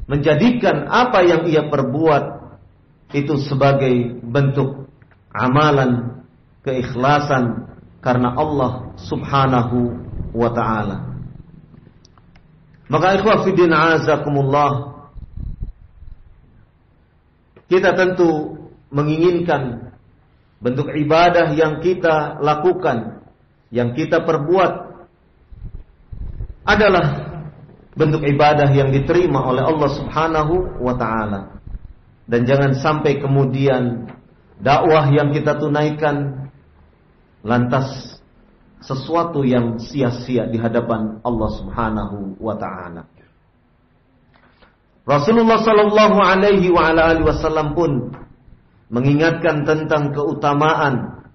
[0.08, 2.24] menjadikan apa yang ia perbuat
[3.12, 4.88] itu sebagai bentuk
[5.36, 6.24] amalan
[6.64, 7.68] keikhlasan
[8.00, 9.94] karena Allah Subhanahu
[10.32, 11.11] wa taala.
[12.92, 15.00] Maka ikhwah fiddin azakumullah
[17.72, 18.60] kita tentu
[18.92, 19.96] menginginkan
[20.60, 23.24] bentuk ibadah yang kita lakukan,
[23.72, 24.92] yang kita perbuat
[26.68, 27.32] adalah
[27.96, 31.64] bentuk ibadah yang diterima oleh Allah Subhanahu wa taala.
[32.28, 34.12] Dan jangan sampai kemudian
[34.60, 36.48] dakwah yang kita tunaikan
[37.40, 38.20] lantas
[38.82, 43.06] sesuatu yang sia-sia di hadapan Allah Subhanahu wa taala.
[45.06, 48.14] Rasulullah sallallahu alaihi wa ala alihi wasallam pun
[48.94, 51.26] mengingatkan tentang keutamaan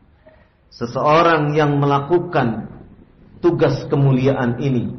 [0.70, 2.70] seseorang yang melakukan
[3.40, 4.92] tugas kemuliaan ini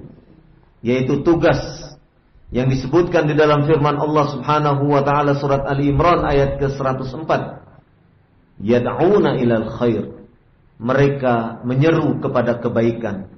[0.82, 1.60] yaitu tugas
[2.52, 7.32] yang disebutkan di dalam firman Allah Subhanahu wa taala surat Ali Imran ayat ke-104
[8.64, 10.17] yad'una ilal khair
[10.78, 13.34] mereka menyeru kepada kebaikan.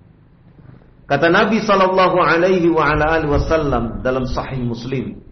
[1.10, 5.26] Kata Nabi sallallahu alaihi wasallam dalam sahih Muslim.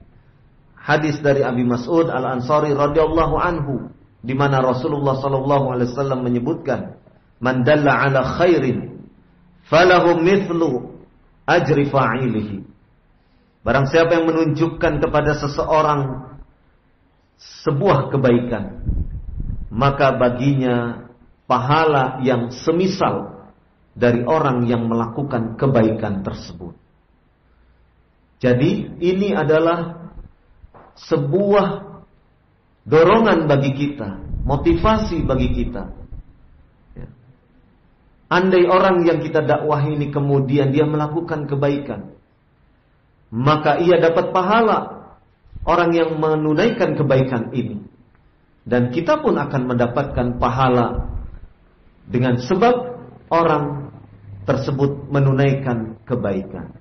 [0.74, 3.92] Hadis dari Abi Mas'ud Al-Ansari radhiyallahu anhu
[4.24, 6.98] di mana Rasulullah sallallahu alaihi wasallam menyebutkan,
[7.44, 9.06] "Man dalla ala khairin
[9.68, 10.98] falahu mithlu
[11.46, 12.58] ajri fa'ilihi."
[13.68, 16.32] Barang siapa yang menunjukkan kepada seseorang
[17.68, 18.80] sebuah kebaikan,
[19.70, 21.07] maka baginya
[21.48, 23.48] pahala yang semisal
[23.98, 26.78] dari orang yang melakukan kebaikan tersebut.
[28.38, 30.11] Jadi ini adalah
[30.94, 31.68] sebuah
[32.86, 35.84] dorongan bagi kita, motivasi bagi kita.
[36.94, 37.10] Ya.
[38.30, 42.14] Andai orang yang kita dakwahi ini kemudian dia melakukan kebaikan,
[43.34, 45.10] maka ia dapat pahala
[45.65, 47.82] orang yang menunaikan kebaikan ini.
[48.68, 51.16] Dan kita pun akan mendapatkan pahala
[52.08, 52.76] dengan sebab
[53.28, 53.92] orang
[54.48, 56.72] tersebut menunaikan kebaikan.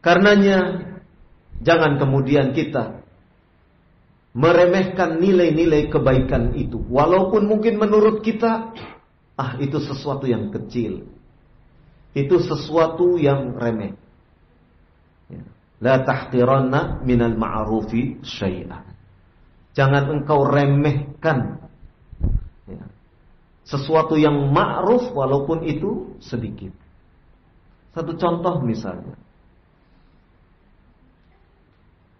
[0.00, 0.88] Karenanya
[1.60, 3.04] jangan kemudian kita
[4.32, 8.72] meremehkan nilai-nilai kebaikan itu walaupun mungkin menurut kita
[9.36, 11.04] ah itu sesuatu yang kecil.
[12.16, 13.94] Itu sesuatu yang remeh.
[15.28, 15.44] Ya.
[15.78, 18.96] La tahqiranna minal ma'rufi syai'an.
[19.76, 21.57] Jangan engkau remehkan
[23.68, 26.72] sesuatu yang ma'ruf walaupun itu sedikit.
[27.92, 29.12] Satu contoh misalnya.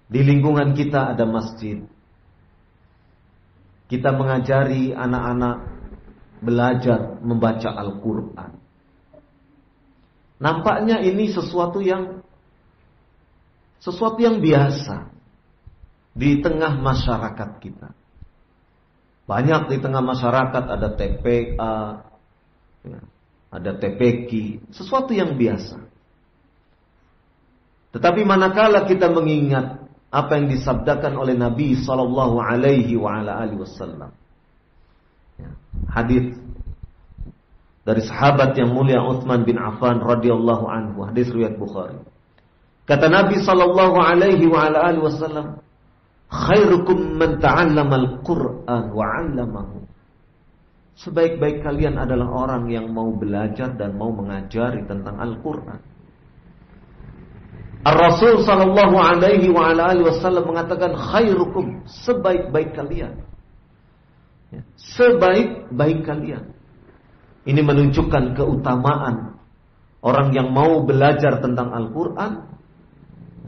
[0.08, 1.84] Di lingkungan kita ada masjid.
[3.88, 5.56] Kita mengajari anak-anak
[6.44, 8.52] belajar membaca Al-Quran.
[10.38, 12.20] Nampaknya ini sesuatu yang
[13.80, 15.10] sesuatu yang biasa
[16.12, 17.97] di tengah masyarakat kita.
[19.28, 22.00] Banyak di tengah masyarakat ada TPA,
[22.80, 23.00] ya,
[23.52, 24.30] ada TPQ,
[24.72, 25.84] sesuatu yang biasa.
[27.92, 34.16] Tetapi manakala kita mengingat apa yang disabdakan oleh Nabi Sallallahu Alaihi Wasallam,
[35.36, 35.52] ya,
[35.92, 36.32] hadis
[37.84, 42.00] dari sahabat yang mulia Uthman bin Affan radhiyallahu anhu, hadis riwayat Bukhari.
[42.88, 45.60] Kata Nabi Sallallahu Alaihi Wasallam,
[46.28, 49.80] Khairukum man ta'allamal Qur'an wa 'allamahu.
[50.98, 55.80] Sebaik-baik kalian adalah orang yang mau belajar dan mau mengajari tentang Al-Qur'an.
[57.86, 63.22] Ar-Rasul sallallahu alaihi wa ala alihi wasallam mengatakan khairukum sebaik-baik kalian.
[64.50, 64.60] Ya,
[64.98, 66.52] sebaik-baik kalian.
[67.48, 69.38] Ini menunjukkan keutamaan
[70.04, 72.57] orang yang mau belajar tentang Al-Qur'an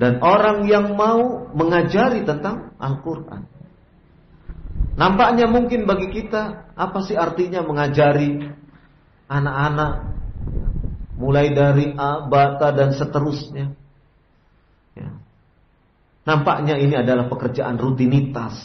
[0.00, 3.44] dan orang yang mau mengajari tentang Al-Quran.
[4.96, 8.48] Nampaknya mungkin bagi kita apa sih artinya mengajari
[9.28, 9.92] anak-anak
[11.20, 13.76] mulai dari A, bata dan seterusnya.
[14.96, 15.20] Ya.
[16.24, 18.56] Nampaknya ini adalah pekerjaan rutinitas.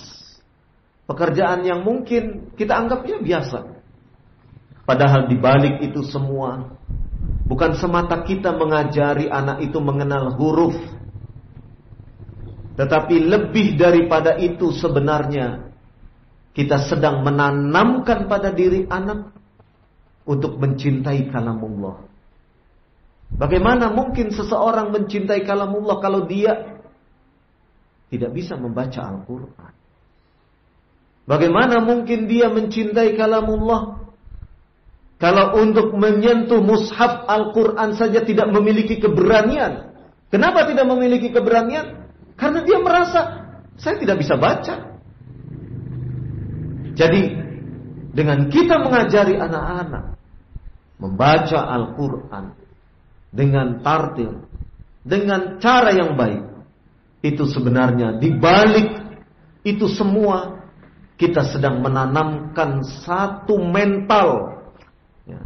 [1.03, 3.59] Pekerjaan yang mungkin kita anggapnya biasa.
[4.87, 6.79] Padahal di balik itu semua
[7.43, 10.94] bukan semata kita mengajari anak itu mengenal huruf
[12.76, 15.72] tetapi lebih daripada itu sebenarnya
[16.56, 19.31] kita sedang menanamkan pada diri anak
[20.27, 22.03] untuk mencintai kalamullah.
[23.35, 26.80] Bagaimana mungkin seseorang mencintai kalamullah kalau dia
[28.07, 29.73] tidak bisa membaca Al-Quran?
[31.26, 34.06] Bagaimana mungkin dia mencintai kalamullah
[35.15, 39.95] kalau untuk menyentuh mushaf Al-Quran saja tidak memiliki keberanian.
[40.30, 42.05] Kenapa tidak memiliki keberanian?
[42.35, 43.19] Karena dia merasa
[43.75, 44.75] saya tidak bisa baca.
[46.95, 47.21] Jadi
[48.15, 50.15] dengan kita mengajari anak-anak
[50.95, 52.55] membaca Al-Quran
[53.35, 54.47] dengan tartil,
[55.03, 56.43] dengan cara yang baik,
[57.19, 58.95] itu sebenarnya dibalik
[59.67, 60.63] itu semua
[61.19, 64.61] kita sedang menanamkan satu mental,
[65.27, 65.43] ya.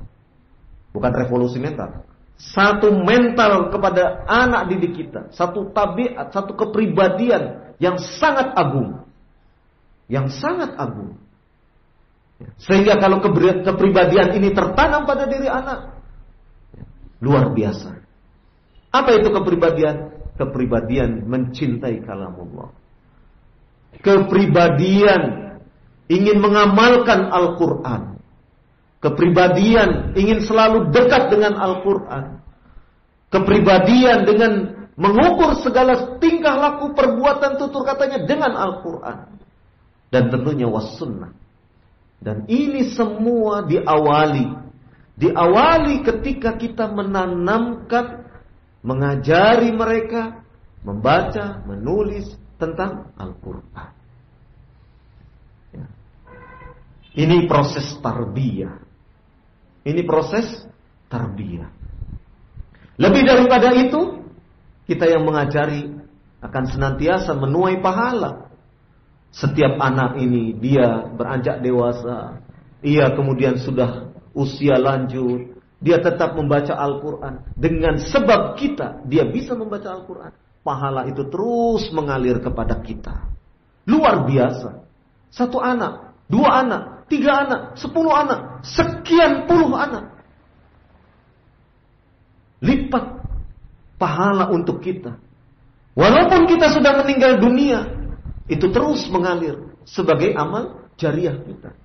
[0.93, 2.05] bukan revolusi mental,
[2.39, 9.03] satu mental kepada anak didik kita, satu tabiat, satu kepribadian yang sangat agung,
[10.07, 11.19] yang sangat agung.
[12.55, 15.99] Sehingga kalau kepribadian ini tertanam pada diri anak,
[17.19, 17.99] luar biasa.
[18.95, 20.15] Apa itu kepribadian?
[20.39, 22.71] Kepribadian mencintai kalamullah.
[23.99, 25.21] Kepribadian
[26.07, 28.18] ingin mengamalkan Al-Quran.
[28.99, 32.43] Kepribadian ingin selalu dekat dengan Al-Quran.
[33.31, 34.51] Kepribadian dengan
[34.99, 39.39] mengukur segala tingkah laku perbuatan tutur katanya dengan Al-Quran.
[40.11, 41.31] Dan tentunya was sunnah.
[42.19, 44.67] Dan ini semua diawali.
[45.15, 48.27] Diawali ketika kita menanamkan,
[48.83, 50.43] mengajari mereka,
[50.83, 53.91] membaca, menulis tentang Al-Quran.
[55.71, 55.87] Ya.
[57.15, 58.88] Ini proses tarbiyah.
[59.89, 60.45] Ini proses
[61.09, 61.69] tarbiyah.
[62.99, 64.21] Lebih daripada itu,
[64.85, 65.97] kita yang mengajari
[66.45, 68.51] akan senantiasa menuai pahala.
[69.29, 72.41] Setiap anak ini dia beranjak dewasa,
[72.81, 77.53] ia kemudian sudah usia lanjut, dia tetap membaca Al-Quran.
[77.55, 80.33] Dengan sebab kita, dia bisa membaca Al-Quran.
[80.59, 83.31] Pahala itu terus mengalir kepada kita.
[83.87, 84.85] Luar biasa.
[85.29, 90.11] Satu anak, dua anak, tiga anak, sepuluh anak, sekian puluh anak.
[92.59, 93.23] Lipat
[93.95, 95.15] pahala untuk kita.
[95.95, 97.87] Walaupun kita sudah meninggal dunia,
[98.47, 101.75] itu terus mengalir sebagai amal jariah kita.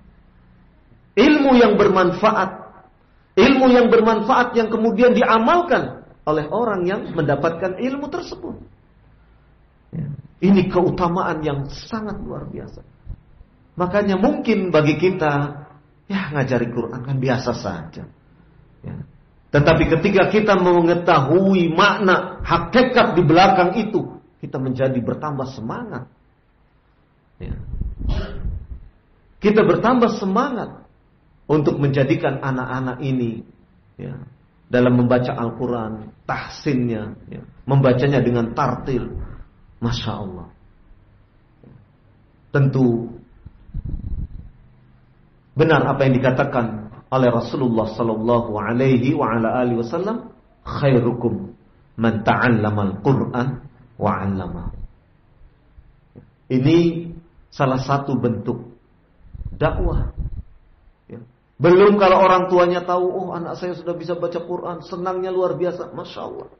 [1.15, 2.51] Ilmu yang bermanfaat,
[3.39, 8.55] ilmu yang bermanfaat yang kemudian diamalkan oleh orang yang mendapatkan ilmu tersebut.
[10.43, 12.83] Ini keutamaan yang sangat luar biasa.
[13.79, 15.64] Makanya mungkin bagi kita,
[16.05, 18.03] ya ngajari Quran kan biasa saja.
[18.85, 18.95] Ya.
[19.55, 26.11] Tetapi ketika kita mengetahui makna hakikat di belakang itu, kita menjadi bertambah semangat.
[27.39, 27.55] Ya.
[29.39, 30.83] Kita bertambah semangat
[31.47, 33.47] untuk menjadikan anak-anak ini
[33.95, 34.19] ya,
[34.67, 39.15] dalam membaca Al-Quran, tahsinnya, ya, membacanya dengan tartil,
[39.79, 40.47] masya Allah.
[42.51, 43.14] Tentu
[45.55, 50.35] benar apa yang dikatakan oleh Rasulullah Sallallahu Alaihi Wasallam,
[50.67, 51.55] khairukum
[51.95, 53.47] man ta'allama al-Quran
[53.95, 54.63] wa 'allama.
[56.51, 57.09] Ini
[57.49, 58.75] salah satu bentuk
[59.55, 60.11] dakwah.
[61.07, 61.23] Ya.
[61.57, 65.95] Belum kalau orang tuanya tahu, oh anak saya sudah bisa baca Quran, senangnya luar biasa,
[65.95, 66.51] masya Allah.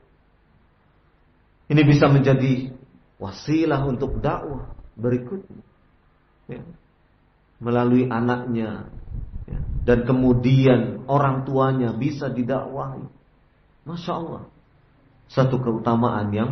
[1.68, 2.72] Ini bisa menjadi
[3.20, 5.60] wasilah untuk dakwah berikutnya,
[6.48, 6.64] ya.
[7.62, 8.90] Melalui anaknya,
[9.48, 9.60] ya.
[9.84, 13.06] dan kemudian orang tuanya bisa didakwahi,
[13.88, 14.44] masya Allah.
[15.26, 16.50] Satu keutamaan yang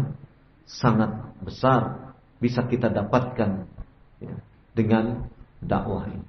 [0.67, 1.15] sangat
[1.45, 3.71] besar bisa kita dapatkan
[4.19, 4.35] ya,
[4.75, 5.31] dengan
[5.63, 6.27] dakwah ini.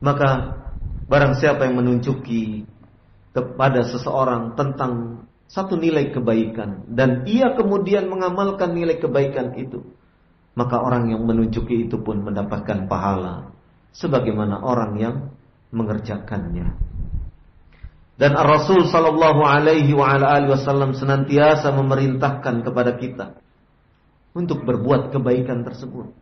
[0.00, 0.60] Maka
[1.08, 2.64] barang siapa yang menunjuki
[3.30, 9.82] kepada seseorang tentang satu nilai kebaikan dan ia kemudian mengamalkan nilai kebaikan itu,
[10.60, 13.48] maka orang yang menunjuki itu pun mendapatkan pahala
[13.96, 15.16] sebagaimana orang yang
[15.72, 16.76] mengerjakannya.
[18.20, 23.40] Dan Rasul sallallahu alaihi wa ala wasallam senantiasa memerintahkan kepada kita
[24.36, 26.12] untuk berbuat kebaikan tersebut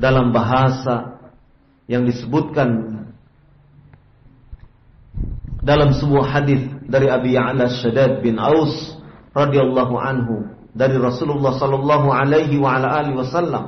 [0.00, 1.20] dalam bahasa
[1.84, 3.04] yang disebutkan
[5.60, 8.96] dalam sebuah hadis dari Abi Ya'la Shaddad bin Aus
[9.36, 13.64] radhiyallahu anhu dari Rasulullah sallallahu alaihi wa ala alihi wasallam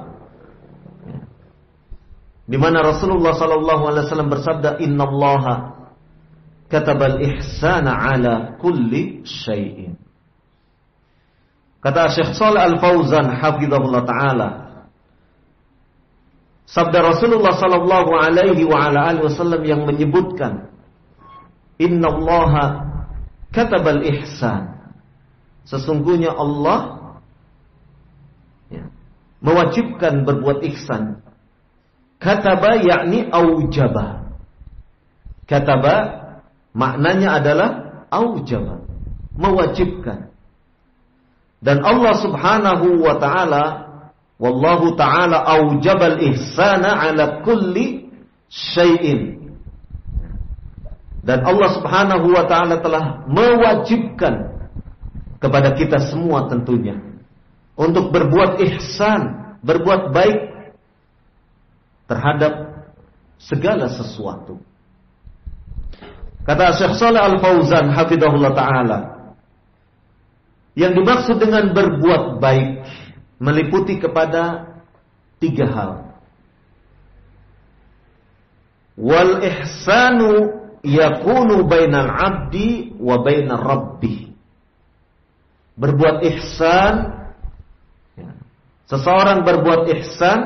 [2.46, 5.54] di mana Rasulullah sallallahu alaihi wasallam bersabda innallaha
[6.66, 9.94] katabal ihsana ala kulli syai'in
[11.78, 14.48] kata Syekh Shalih Al Fauzan hafizahullah taala
[16.66, 20.66] Sabda Rasulullah sallallahu alaihi wa ala alihi wasallam yang menyebutkan
[21.76, 22.52] Inna Allah
[23.52, 24.76] katabal ihsan.
[25.68, 26.95] Sesungguhnya Allah
[29.40, 31.20] mewajibkan berbuat ihsan.
[32.16, 34.32] Kataba yakni aujaba.
[35.44, 35.94] Kataba
[36.72, 37.70] maknanya adalah
[38.10, 38.82] aujaba,
[39.36, 40.32] mewajibkan.
[41.62, 43.64] Dan Allah Subhanahu wa taala
[44.36, 48.10] wallahu taala aujabal ihsana ala kulli
[48.50, 49.52] syai'in.
[51.26, 54.56] Dan Allah Subhanahu wa taala telah mewajibkan
[55.38, 57.05] kepada kita semua tentunya
[57.76, 60.38] untuk berbuat ihsan, berbuat baik
[62.08, 62.52] terhadap
[63.36, 64.58] segala sesuatu.
[66.46, 68.98] Kata Syekh Saleh Al-Fauzan hafizahullah taala,
[70.78, 72.84] yang dimaksud dengan berbuat baik
[73.40, 74.76] meliputi kepada
[75.40, 75.92] tiga hal.
[78.96, 80.32] Wal ihsanu
[80.80, 84.32] yakunu bainal abdi wa bainar rabbi.
[85.76, 87.25] Berbuat ihsan
[88.86, 90.40] seseorang berbuat ihsan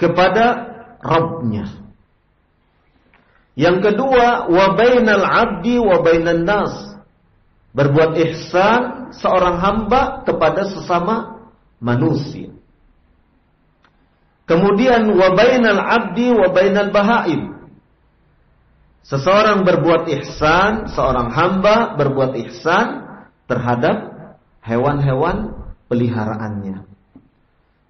[0.00, 0.46] kepada
[1.00, 1.80] Rabbnya.
[3.56, 6.96] Yang kedua, wa bainal abdi wa bainan nas.
[7.70, 11.46] Berbuat ihsan seorang hamba kepada sesama
[11.78, 12.50] manusia.
[14.48, 17.60] Kemudian wa bainal abdi wa bainal bahaim.
[19.06, 23.06] Seseorang berbuat ihsan, seorang hamba berbuat ihsan
[23.46, 23.96] terhadap
[24.66, 25.59] hewan-hewan
[25.90, 26.86] peliharaannya.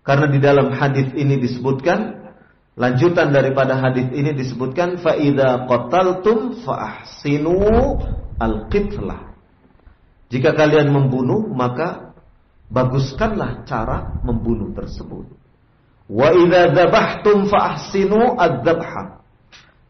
[0.01, 2.21] Karena di dalam hadis ini disebutkan
[2.81, 7.61] Lanjutan daripada hadis ini disebutkan faida qataltum faahsinu
[8.41, 9.37] al-qitlah.
[10.33, 12.17] Jika kalian membunuh maka
[12.73, 15.29] baguskanlah cara membunuh tersebut.
[16.09, 19.21] Wa idza dzabhtum faahsinu adzabha.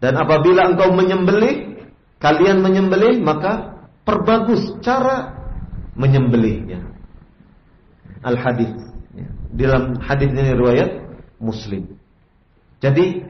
[0.03, 1.87] Dan apabila engkau menyembelih,
[2.19, 5.39] kalian menyembelih maka perbagus cara
[5.95, 6.90] menyembelihnya.
[8.21, 8.73] Al hadis.
[9.51, 10.91] Dalam hadis ini riwayat
[11.41, 11.97] Muslim.
[12.81, 13.21] Jadi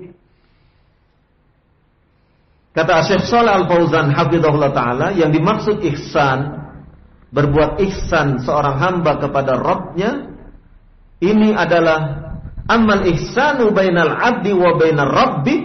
[2.74, 6.60] kata Syekh Shalih Al Fauzan hafizahullah taala yang dimaksud ihsan
[7.30, 10.30] berbuat ihsan seorang hamba kepada Rabbnya
[11.22, 12.30] ini adalah
[12.66, 15.56] amal ihsanu bainal abdi wa bainar rabbi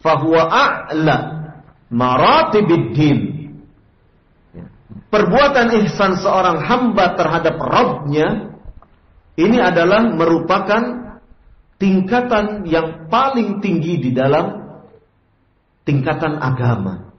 [0.00, 1.16] fahuwa a'la
[1.88, 3.18] maratibid din
[5.12, 8.53] perbuatan ihsan seorang hamba terhadap Rabbnya
[9.34, 10.82] ini adalah merupakan
[11.78, 14.62] tingkatan yang paling tinggi di dalam
[15.82, 17.10] tingkatan agama.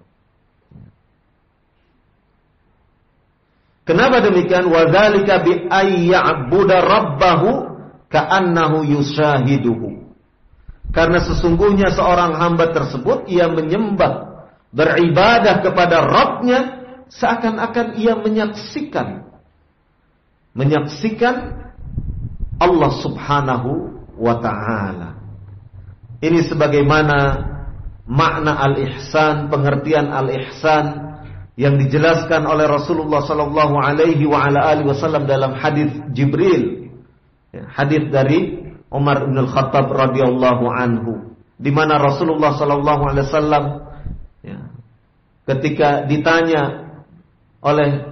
[3.86, 4.66] Kenapa demikian?
[4.72, 7.50] Wadzalika bi ayya'budu rabbahu
[8.10, 10.10] ka'annahu yushahiduhu.
[10.90, 16.60] Karena sesungguhnya seorang hamba tersebut ia menyembah beribadah kepada Rabbnya
[17.12, 19.28] seakan-akan ia menyaksikan
[20.56, 21.65] menyaksikan
[22.60, 23.72] Allah Subhanahu
[24.16, 25.10] wa ta'ala.
[26.24, 27.18] Ini sebagaimana
[28.08, 31.06] makna al-ihsan, pengertian al-ihsan
[31.56, 36.92] yang dijelaskan oleh Rasulullah sallallahu alaihi wa ala alihi wasallam dalam hadis Jibril.
[37.56, 43.64] Ya, hadis dari Umar bin Al-Khattab radhiyallahu anhu di mana Rasulullah sallallahu alaihi wasallam
[44.44, 44.60] ya,
[45.48, 46.92] ketika ditanya
[47.64, 48.12] oleh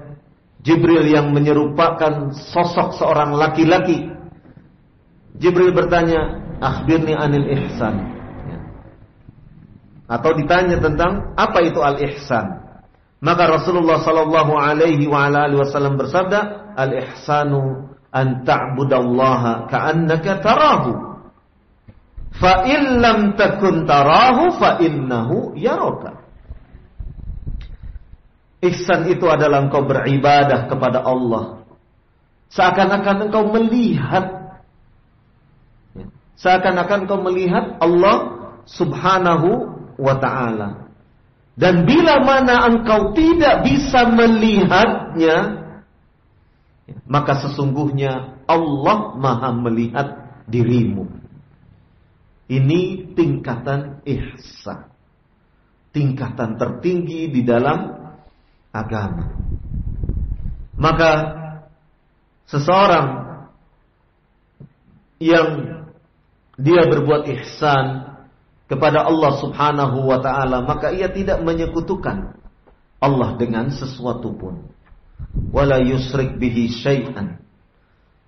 [0.63, 4.07] Jibril yang menyerupakan sosok seorang laki-laki
[5.37, 7.95] Jibril bertanya, "Akhbirni anil ihsan."
[8.45, 8.59] Ya.
[10.09, 12.61] Atau ditanya tentang apa itu al-ihsan.
[13.23, 20.91] Maka Rasulullah sallallahu alaihi wa wasallam bersabda, "Al-ihsanu an ta'budallaha ka'annaka tarahu."
[22.33, 26.19] Fa in lam takun tarahu fa innahu yaraka.
[28.63, 31.63] Ihsan itu adalah engkau beribadah kepada Allah
[32.53, 34.42] seakan-akan engkau melihat
[36.37, 39.49] Seakan-akan kau melihat Allah subhanahu
[39.99, 40.89] wa ta'ala.
[41.53, 45.61] Dan bila mana engkau tidak bisa melihatnya,
[47.05, 50.07] maka sesungguhnya Allah maha melihat
[50.49, 51.05] dirimu.
[52.49, 54.89] Ini tingkatan ihsan.
[55.93, 58.01] Tingkatan tertinggi di dalam
[58.73, 59.29] agama.
[60.73, 61.11] Maka
[62.49, 63.07] seseorang
[65.21, 65.72] yang
[66.57, 68.13] dia berbuat ihsan
[68.69, 72.37] kepada Allah Subhanahu wa taala, maka ia tidak menyekutukan
[73.01, 74.69] Allah dengan sesuatu pun.
[75.49, 77.41] Wala yusrik bihi syai'an.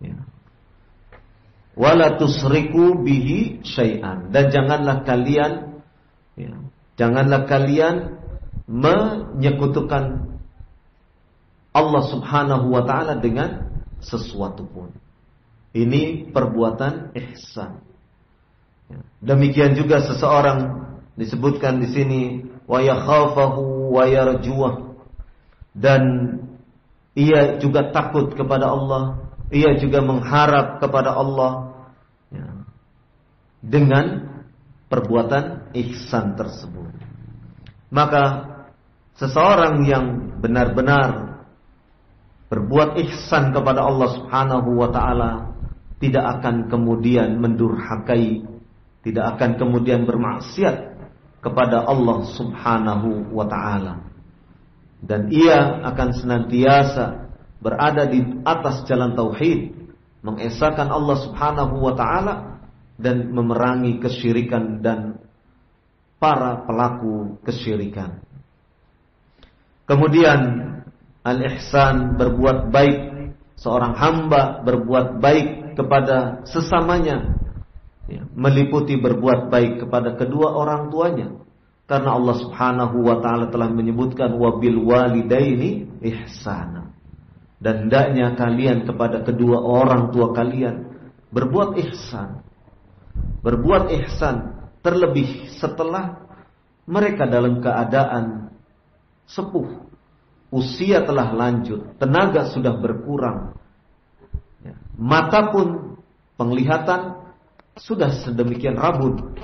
[0.02, 0.18] Ya.
[1.78, 4.34] Wala tusriku bihi syai'an.
[4.34, 5.82] Dan janganlah kalian
[6.34, 6.54] ya,
[6.98, 8.20] janganlah kalian
[8.66, 10.34] menyekutukan
[11.76, 13.70] Allah Subhanahu wa taala dengan
[14.02, 14.92] sesuatu pun.
[15.76, 17.85] Ini perbuatan ihsan.
[19.26, 20.86] Demikian juga seseorang
[21.18, 22.22] disebutkan di sini
[22.70, 24.96] wa yakhafahu wa yarjuh
[25.74, 26.02] dan
[27.16, 31.52] ia juga takut kepada Allah, ia juga mengharap kepada Allah
[32.32, 32.48] ya,
[33.64, 34.06] dengan
[34.92, 36.92] perbuatan ihsan tersebut.
[37.90, 38.24] Maka
[39.16, 40.06] seseorang yang
[40.44, 41.40] benar-benar
[42.52, 45.32] berbuat ihsan kepada Allah Subhanahu wa taala
[46.04, 48.44] tidak akan kemudian mendurhakai,
[49.06, 50.98] tidak akan kemudian bermaksiat
[51.46, 54.02] kepada Allah Subhanahu wa taala.
[54.98, 57.30] Dan ia akan senantiasa
[57.62, 59.78] berada di atas jalan tauhid,
[60.26, 62.66] mengesahkan Allah Subhanahu wa taala
[62.98, 65.22] dan memerangi kesyirikan dan
[66.18, 68.26] para pelaku kesyirikan.
[69.86, 70.42] Kemudian
[71.22, 72.98] al-ihsan berbuat baik,
[73.62, 77.45] seorang hamba berbuat baik kepada sesamanya
[78.10, 81.30] ya, meliputi berbuat baik kepada kedua orang tuanya.
[81.86, 86.98] Karena Allah Subhanahu wa taala telah menyebutkan wabil walidaini ihsana.
[87.62, 90.90] Dan hendaknya kalian kepada kedua orang tua kalian
[91.30, 92.42] berbuat ihsan.
[93.46, 96.26] Berbuat ihsan terlebih setelah
[96.90, 98.54] mereka dalam keadaan
[99.30, 99.86] sepuh.
[100.54, 103.58] Usia telah lanjut tenaga sudah berkurang.
[104.62, 105.98] Ya, mata pun
[106.38, 107.25] penglihatan
[107.76, 109.36] sudah sedemikian rabun.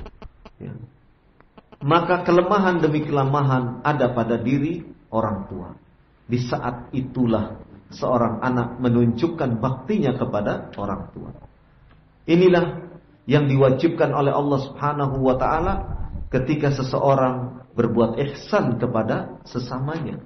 [0.56, 0.72] Ya.
[1.82, 5.74] Maka kelemahan demi kelemahan ada pada diri orang tua.
[6.30, 7.58] Di saat itulah
[7.92, 11.30] seorang anak menunjukkan baktinya kepada orang tua.
[12.24, 12.88] Inilah
[13.26, 15.74] yang diwajibkan oleh Allah Subhanahu wa taala
[16.32, 20.22] ketika seseorang berbuat ihsan kepada sesamanya.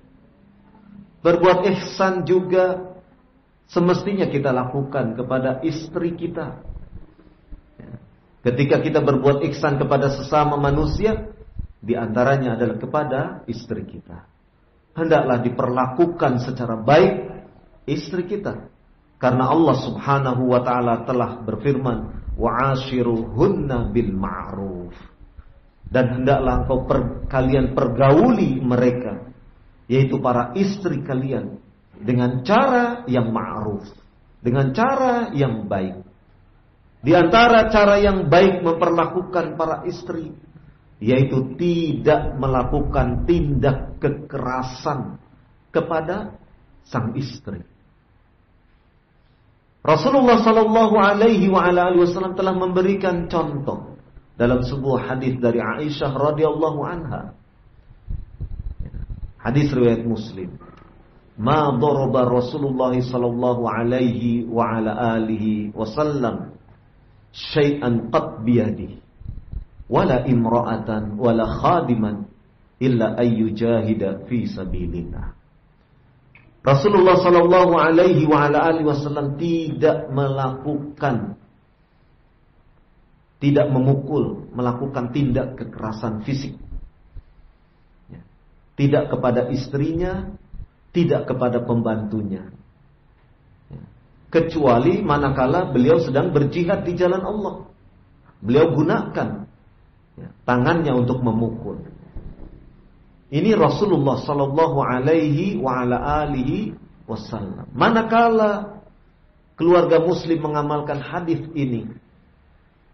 [1.24, 2.94] Berbuat ihsan juga
[3.66, 6.62] semestinya kita lakukan kepada istri kita,
[8.47, 11.35] Ketika kita berbuat ihsan kepada sesama manusia,
[11.82, 13.20] di antaranya adalah kepada
[13.51, 14.23] istri kita.
[14.94, 17.27] Hendaklah diperlakukan secara baik
[17.90, 18.70] istri kita.
[19.18, 21.98] Karena Allah Subhanahu wa taala telah berfirman,
[22.39, 24.94] "Wa'ashiruhunna bil ma'ruf."
[25.90, 29.27] Dan hendaklah engkau per, kalian pergauli mereka,
[29.90, 31.59] yaitu para istri kalian
[31.98, 33.90] dengan cara yang ma'ruf,
[34.39, 36.05] dengan cara yang baik.
[37.06, 40.34] Di antara cara yang baik memperlakukan para istri
[40.98, 45.22] yaitu tidak melakukan tindak kekerasan
[45.70, 46.34] kepada
[46.82, 47.62] sang istri.
[49.86, 53.94] Rasulullah Shallallahu Alaihi Wasallam telah memberikan contoh
[54.34, 57.38] dalam sebuah hadis dari Aisyah radhiyallahu anha.
[59.38, 60.58] Hadis riwayat Muslim.
[61.38, 66.55] Ma daraba Rasulullah sallallahu alaihi wa ala alihi wasallam
[67.36, 68.96] syai'an qad biyadi
[69.92, 72.24] wala imra'atan wala khadiman
[72.80, 75.36] illa ayyu jahida fi sabilillah
[76.66, 81.38] Rasulullah sallallahu alaihi wa ala alihi wasallam tidak melakukan
[83.36, 86.56] tidak memukul, melakukan tindak kekerasan fisik.
[88.08, 88.24] Ya.
[88.80, 90.34] Tidak kepada istrinya,
[90.90, 92.55] tidak kepada pembantunya
[94.30, 97.54] kecuali manakala beliau sedang berjihad di jalan Allah.
[98.42, 99.48] Beliau gunakan
[100.18, 101.82] ya, tangannya untuk memukul.
[103.26, 105.58] Ini Rasulullah Sallallahu Alaihi
[107.10, 107.66] Wasallam.
[107.74, 108.82] Manakala
[109.58, 111.90] keluarga Muslim mengamalkan hadis ini,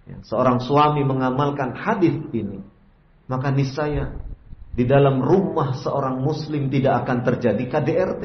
[0.09, 2.65] ya, seorang suami mengamalkan hadis ini,
[3.29, 4.17] maka niscaya
[4.73, 8.23] di dalam rumah seorang Muslim tidak akan terjadi KDRT,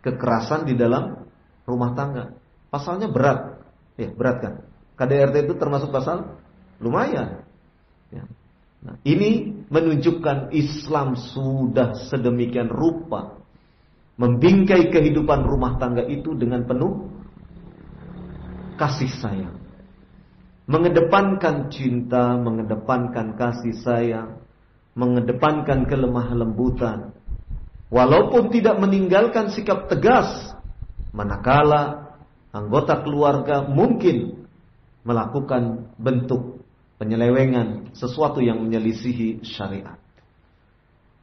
[0.00, 1.28] kekerasan di dalam
[1.70, 2.34] rumah tangga.
[2.74, 3.62] Pasalnya berat.
[3.94, 4.54] Ya, berat kan?
[4.98, 6.36] KDRT itu termasuk pasal
[6.82, 7.46] lumayan.
[8.10, 8.26] Ya.
[8.80, 13.40] Nah, ini menunjukkan Islam sudah sedemikian rupa
[14.20, 17.08] membingkai kehidupan rumah tangga itu dengan penuh
[18.76, 19.56] kasih sayang.
[20.68, 24.44] Mengedepankan cinta, mengedepankan kasih sayang,
[24.92, 27.16] mengedepankan kelemah lembutan.
[27.88, 30.52] Walaupun tidak meninggalkan sikap tegas
[31.10, 32.14] manakala
[32.50, 34.46] anggota keluarga mungkin
[35.06, 36.60] melakukan bentuk
[37.00, 39.96] penyelewengan sesuatu yang menyelisihi syariat.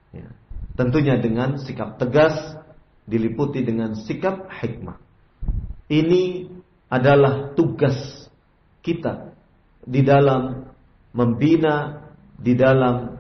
[0.10, 0.34] Ya.
[0.74, 2.34] Tentunya dengan sikap tegas
[3.06, 4.98] diliputi dengan sikap hikmah.
[5.88, 6.50] Ini
[6.90, 8.28] adalah tugas
[8.82, 9.36] kita
[9.88, 10.68] di dalam
[11.16, 13.16] membina, di dalam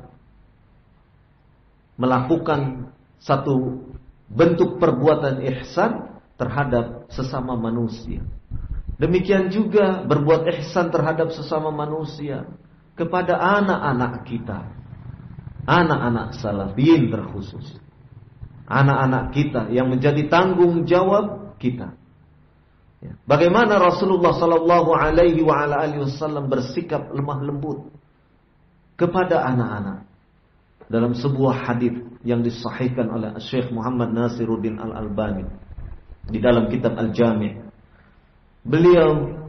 [1.97, 3.83] melakukan satu
[4.27, 6.06] bentuk perbuatan ihsan
[6.37, 8.21] terhadap sesama manusia.
[8.97, 12.45] Demikian juga berbuat ihsan terhadap sesama manusia.
[12.97, 14.73] kepada anak-anak kita.
[15.69, 17.77] Anak-anak salafiyin terkhusus.
[18.65, 21.93] Anak-anak kita yang menjadi tanggung jawab kita.
[22.97, 23.13] Ya.
[23.29, 27.93] Bagaimana Rasulullah Sallallahu Alaihi Wasallam bersikap lemah lembut
[28.97, 30.09] kepada anak-anak
[30.89, 35.45] dalam sebuah hadis yang disahihkan oleh Syekh Muhammad Nasiruddin Al Albani
[36.27, 37.55] di dalam kitab Al Jami.
[38.67, 39.39] Beliau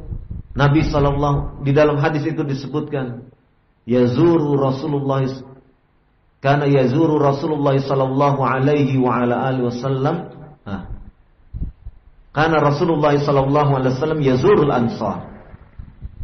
[0.54, 3.26] Nabi Sallallahu di dalam hadis itu disebutkan
[3.86, 5.26] yazuru Rasulullah
[6.38, 10.16] karena yazuru Rasulullah Sallallahu Alaihi wa ala alihi Wasallam
[12.38, 15.26] karena Rasulullah sallallahu alaihi wasallam yazurul ansar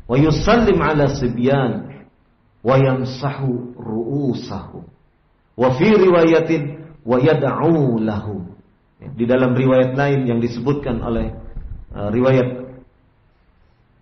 [0.06, 2.06] wa yusallim ala sibyan
[2.62, 4.86] wa yamsahu ru'usahu
[5.59, 8.53] wa fi riwayatin wa yad'u lahum.
[9.12, 11.36] Di dalam riwayat lain yang disebutkan oleh
[11.93, 12.64] uh, riwayat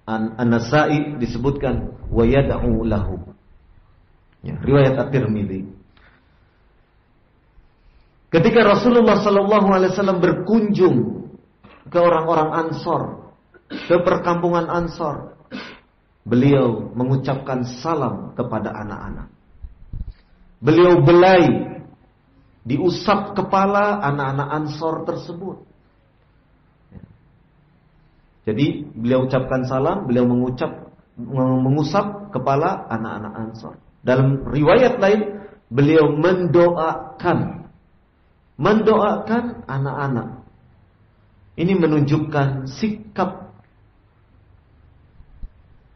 [0.06, 3.34] An-Nasa'i disebutkan wa yad'u lahum.
[4.42, 5.70] Ya, riwayat At-Tirmidzi.
[8.32, 10.96] Ketika Rasulullah sallallahu alaihi wasallam berkunjung
[11.92, 13.22] ke orang-orang Ansor,
[13.68, 15.36] ke perkampungan Ansor.
[16.22, 19.28] Beliau mengucapkan salam kepada anak-anak.
[20.62, 21.71] Beliau belai
[22.62, 25.58] diusap kepala anak-anak Ansor tersebut.
[28.42, 33.74] Jadi beliau ucapkan salam, beliau mengucap mengusap kepala anak-anak Ansor.
[34.02, 37.70] Dalam riwayat lain, beliau mendoakan
[38.60, 40.42] mendoakan anak-anak
[41.56, 43.52] ini menunjukkan sikap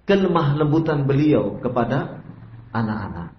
[0.04, 2.20] kelemah lembutan beliau kepada
[2.70, 3.32] anak-anak.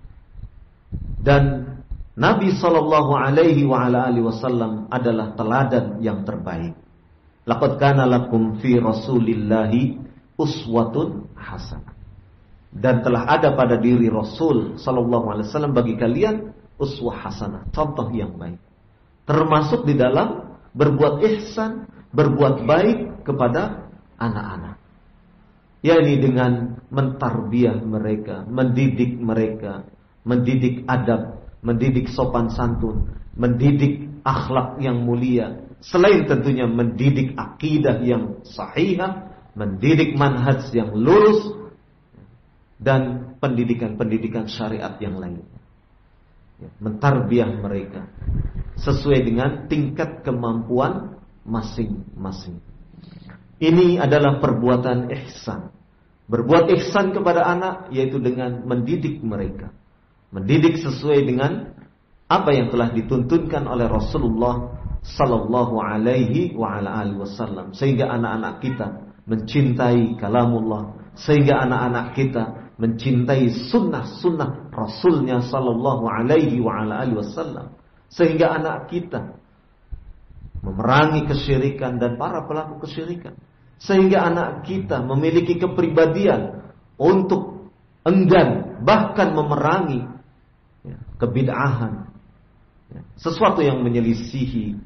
[1.22, 1.77] Dan
[2.18, 6.74] Nabi Shallallahu Alaihi Wasallam adalah teladan yang terbaik.
[7.46, 10.02] Laqad kana lakum fi Rasulillahi
[10.34, 11.94] uswatun hasanah.
[12.74, 18.38] Dan telah ada pada diri Rasul Shallallahu Alaihi Wasallam bagi kalian uswah hasanah, contoh yang
[18.38, 18.62] baik.
[19.30, 24.78] Termasuk di dalam berbuat ihsan, berbuat baik kepada anak-anak.
[25.86, 29.86] yakni dengan mentarbiah mereka, mendidik mereka,
[30.26, 38.98] mendidik adab, mendidik sopan santun, mendidik akhlak yang mulia, selain tentunya mendidik akidah yang sahih,
[39.58, 41.54] mendidik manhaj yang lurus
[42.78, 45.42] dan pendidikan-pendidikan syariat yang lain.
[46.58, 48.10] Ya, mentarbiah mereka
[48.82, 52.62] sesuai dengan tingkat kemampuan masing-masing.
[53.58, 55.74] Ini adalah perbuatan ihsan.
[56.28, 59.74] Berbuat ihsan kepada anak yaitu dengan mendidik mereka.
[60.34, 61.72] Mendidik sesuai dengan
[62.28, 68.88] apa yang telah dituntunkan oleh Rasulullah sallallahu alaihi wa ala alihi wasallam sehingga anak-anak kita
[69.24, 72.44] mencintai kalamullah sehingga anak-anak kita
[72.76, 77.72] mencintai sunnah-sunnah Rasulnya sallallahu alaihi wa ala alihi wasallam
[78.12, 79.40] sehingga anak kita
[80.68, 83.38] memerangi kesyirikan dan para pelaku kesyirikan.
[83.78, 86.66] Sehingga anak kita memiliki kepribadian
[86.98, 87.70] untuk
[88.02, 90.17] enggan bahkan memerangi
[90.84, 92.10] ya, kebid'ahan.
[92.88, 94.78] Ya, sesuatu yang menyelisihi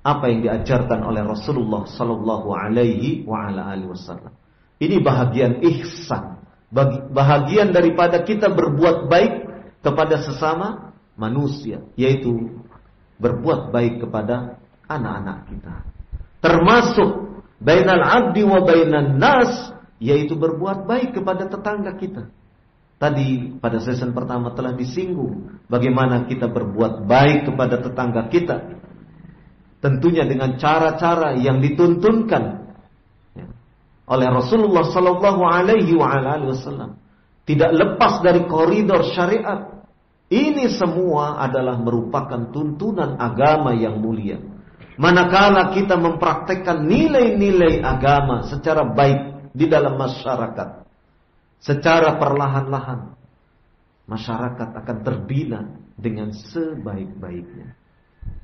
[0.00, 4.32] apa yang diajarkan oleh Rasulullah sallallahu alaihi wasallam.
[4.80, 6.40] Ini bahagian ihsan,
[7.12, 9.34] bahagian daripada kita berbuat baik
[9.84, 12.32] kepada sesama manusia, yaitu
[13.20, 14.56] berbuat baik kepada
[14.88, 15.74] anak-anak kita.
[16.40, 22.32] Termasuk bainal abdi wa bainan nas yaitu berbuat baik kepada tetangga kita.
[23.00, 28.56] Tadi pada season pertama telah disinggung bagaimana kita berbuat baik kepada tetangga kita.
[29.80, 32.76] Tentunya dengan cara-cara yang dituntunkan
[33.32, 33.48] ya,
[34.04, 37.00] oleh Rasulullah Sallallahu Alaihi Wasallam.
[37.48, 39.80] Tidak lepas dari koridor syariat.
[40.28, 44.38] Ini semua adalah merupakan tuntunan agama yang mulia.
[45.00, 50.89] Manakala kita mempraktekkan nilai-nilai agama secara baik di dalam masyarakat,
[51.60, 53.14] secara perlahan-lahan,
[54.08, 55.60] masyarakat akan terbina
[55.94, 57.76] dengan sebaik-baiknya.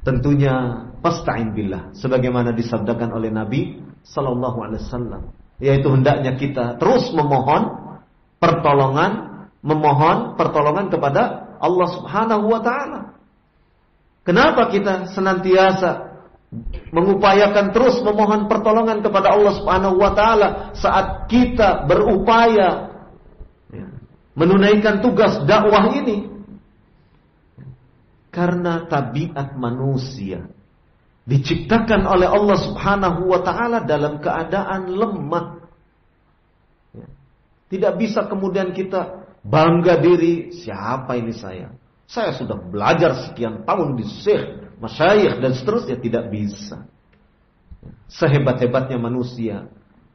[0.06, 5.22] Tentunya pasta'in billah sebagaimana disabdakan oleh Nabi sallallahu alaihi wasallam
[5.58, 7.98] yaitu hendaknya kita terus memohon
[8.38, 13.00] pertolongan memohon pertolongan kepada Allah Subhanahu wa taala.
[14.22, 16.22] Kenapa kita senantiasa
[16.94, 22.68] mengupayakan terus memohon pertolongan kepada Allah Subhanahu wa taala saat kita berupaya ya,
[24.36, 26.28] menunaikan tugas dakwah ini
[28.28, 30.44] karena tabiat manusia
[31.24, 35.46] diciptakan oleh Allah Subhanahu wa taala dalam keadaan lemah
[36.94, 37.08] ya.
[37.72, 41.70] tidak bisa kemudian kita bangga diri, siapa ini saya?
[42.06, 46.86] Saya sudah belajar sekian tahun di syekh, masyayikh dan seterusnya tidak bisa.
[48.10, 49.70] Sehebat-hebatnya manusia,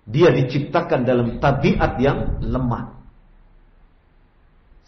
[0.07, 3.00] dia diciptakan dalam tabiat yang lemah.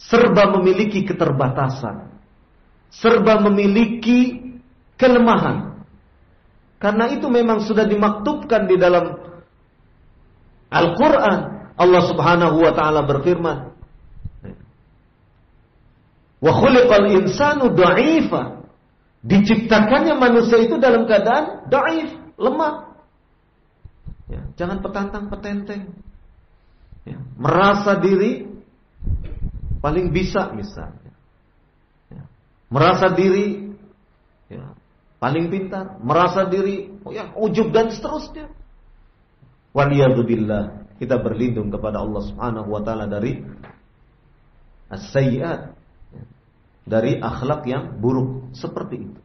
[0.04, 2.12] Serba memiliki keterbatasan.
[2.92, 4.54] Serba memiliki
[5.00, 5.86] kelemahan.
[6.78, 9.16] Karena itu memang sudah dimaktubkan di dalam
[10.68, 11.40] Al-Quran.
[11.74, 13.74] Allah subhanahu wa ta'ala berfirman.
[16.44, 18.68] Wa khuliqal insanu da'ifa.
[19.24, 22.92] Diciptakannya manusia itu dalam keadaan da'if, lemah.
[24.28, 25.96] Ya, jangan petantang petenteng.
[27.08, 28.53] Ya, merasa diri
[29.84, 31.12] paling bisa misalnya.
[32.08, 32.24] Ya,
[32.72, 33.76] merasa diri
[34.48, 34.72] ya,
[35.20, 38.48] paling pintar, merasa diri oh ya ujub dan seterusnya.
[39.76, 40.96] Waliyadzubillah.
[41.04, 43.44] Kita berlindung kepada Allah Subhanahu wa taala dari
[44.88, 45.76] as-sayyi'at
[46.88, 49.20] dari akhlak yang buruk seperti itu.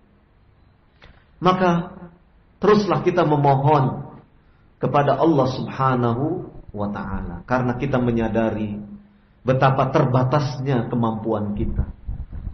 [1.38, 1.94] Maka
[2.58, 4.18] teruslah kita memohon
[4.82, 8.87] kepada Allah Subhanahu wa taala karena kita menyadari
[9.42, 11.86] betapa terbatasnya kemampuan kita,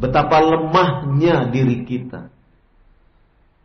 [0.00, 2.32] betapa lemahnya diri kita.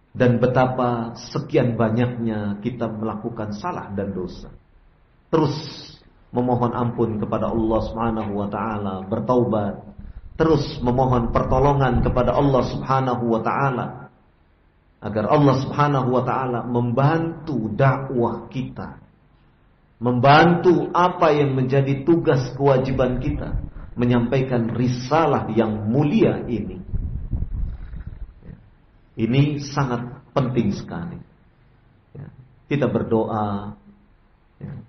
[0.10, 4.50] Dan betapa sekian banyaknya kita melakukan salah dan dosa.
[5.30, 5.56] Terus
[6.34, 9.86] memohon ampun kepada Allah Subhanahu wa taala, bertaubat,
[10.34, 13.86] terus memohon pertolongan kepada Allah Subhanahu wa taala
[15.00, 19.00] agar Allah Subhanahu wa taala membantu dakwah kita.
[20.00, 23.60] Membantu apa yang menjadi tugas kewajiban kita
[24.00, 26.80] menyampaikan risalah yang mulia ini.
[29.20, 31.20] Ini sangat penting sekali.
[32.72, 33.76] Kita berdoa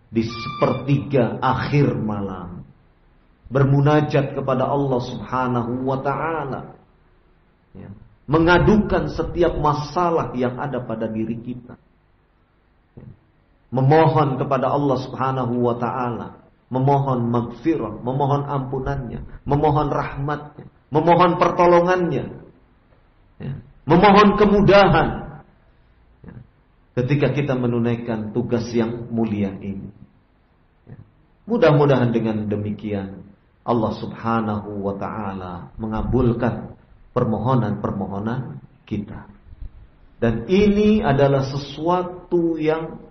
[0.06, 2.62] di sepertiga akhir malam
[3.50, 6.78] bermunajat kepada Allah Subhanahu wa taala.
[7.74, 7.90] Ya.
[8.30, 11.74] Mengadukan setiap masalah yang ada pada diri kita.
[13.70, 16.42] Memohon kepada Allah Subhanahu wa taala,
[16.74, 22.24] memohon magfirah, memohon ampunannya, memohon rahmatnya, memohon pertolongannya.
[23.38, 23.54] Ya.
[23.86, 25.08] Memohon kemudahan.
[26.26, 26.34] Ya.
[26.98, 29.90] Ketika kita menunaikan tugas yang mulia ini.
[30.90, 30.98] Ya.
[31.46, 33.22] Mudah-mudahan dengan demikian
[33.62, 36.74] Allah Subhanahu wa taala mengabulkan
[37.14, 39.30] permohonan-permohonan kita.
[40.20, 43.09] Dan ini adalah sesuatu yang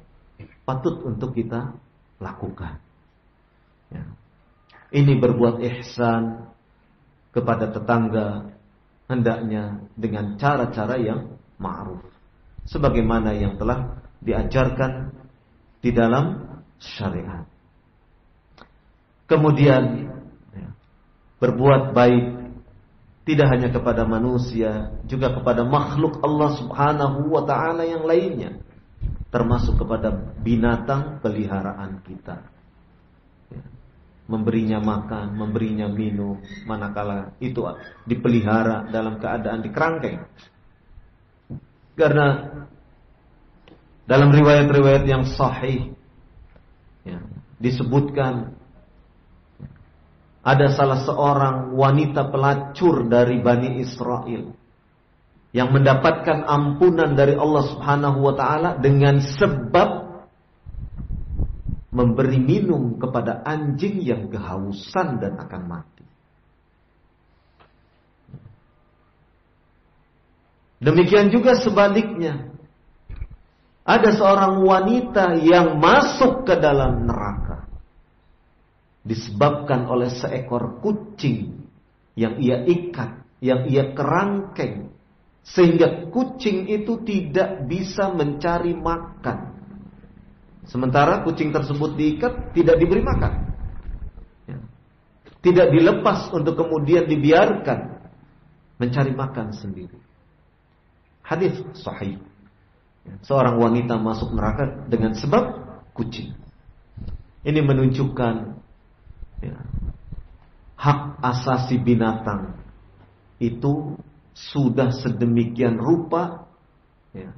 [0.70, 1.74] patut untuk kita
[2.22, 2.78] lakukan.
[3.90, 4.06] Ya.
[4.94, 6.54] Ini berbuat ihsan
[7.34, 8.54] kepada tetangga
[9.10, 12.06] hendaknya dengan cara-cara yang ma'ruf.
[12.70, 15.10] Sebagaimana yang telah diajarkan
[15.82, 16.46] di dalam
[16.78, 17.50] syariat.
[19.26, 20.14] Kemudian
[21.42, 22.26] berbuat baik
[23.26, 28.62] tidak hanya kepada manusia, juga kepada makhluk Allah Subhanahu wa taala yang lainnya,
[29.30, 30.10] termasuk kepada
[30.42, 32.38] binatang peliharaan kita.
[33.54, 33.64] Ya.
[34.30, 36.38] Memberinya makan, memberinya minum,
[36.70, 37.66] manakala itu
[38.06, 40.22] dipelihara dalam keadaan dikerangkeng.
[41.98, 42.28] Karena
[44.06, 45.94] dalam riwayat-riwayat yang sahih
[47.06, 47.22] ya,
[47.58, 48.54] disebutkan
[50.46, 54.59] ada salah seorang wanita pelacur dari Bani Israel
[55.50, 60.22] yang mendapatkan ampunan dari Allah Subhanahu wa taala dengan sebab
[61.90, 66.06] memberi minum kepada anjing yang kehausan dan akan mati.
[70.80, 72.56] Demikian juga sebaliknya.
[73.84, 77.66] Ada seorang wanita yang masuk ke dalam neraka
[79.02, 81.66] disebabkan oleh seekor kucing
[82.14, 84.89] yang ia ikat, yang ia kerangkeng,
[85.50, 89.58] sehingga kucing itu tidak bisa mencari makan.
[90.70, 93.34] Sementara kucing tersebut diikat, tidak diberi makan,
[94.46, 94.58] ya.
[95.42, 97.98] tidak dilepas untuk kemudian dibiarkan
[98.78, 99.98] mencari makan sendiri.
[101.26, 102.22] Hadis sahih.
[103.02, 103.16] Ya.
[103.26, 105.66] Seorang wanita masuk neraka dengan sebab
[105.98, 106.38] kucing.
[107.42, 108.36] Ini menunjukkan
[109.42, 109.58] ya,
[110.78, 112.54] hak asasi binatang
[113.42, 113.98] itu
[114.34, 116.48] sudah sedemikian rupa
[117.12, 117.34] ya,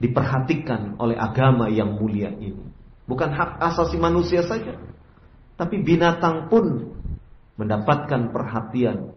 [0.00, 2.64] diperhatikan oleh agama yang mulia ini.
[3.04, 4.78] Bukan hak asasi manusia saja,
[5.58, 6.94] tapi binatang pun
[7.58, 9.12] mendapatkan perhatian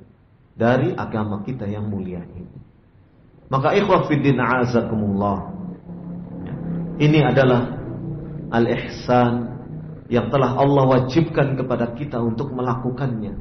[0.53, 2.51] dari agama kita yang mulia ini.
[3.47, 5.53] Maka ikhwah fiddin azakumullah.
[6.97, 7.73] Ini adalah
[8.53, 9.33] al-ihsan
[10.13, 13.33] yang telah Allah wajibkan kepada kita untuk melakukannya,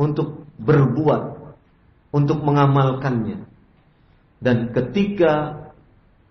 [0.00, 1.35] untuk berbuat,
[2.16, 3.44] untuk mengamalkannya.
[4.40, 5.68] Dan ketika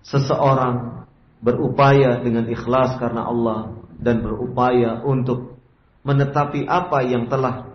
[0.02, 1.06] seseorang
[1.46, 5.62] berupaya dengan ikhlas karena Allah dan berupaya untuk
[6.02, 7.70] menetapi apa yang telah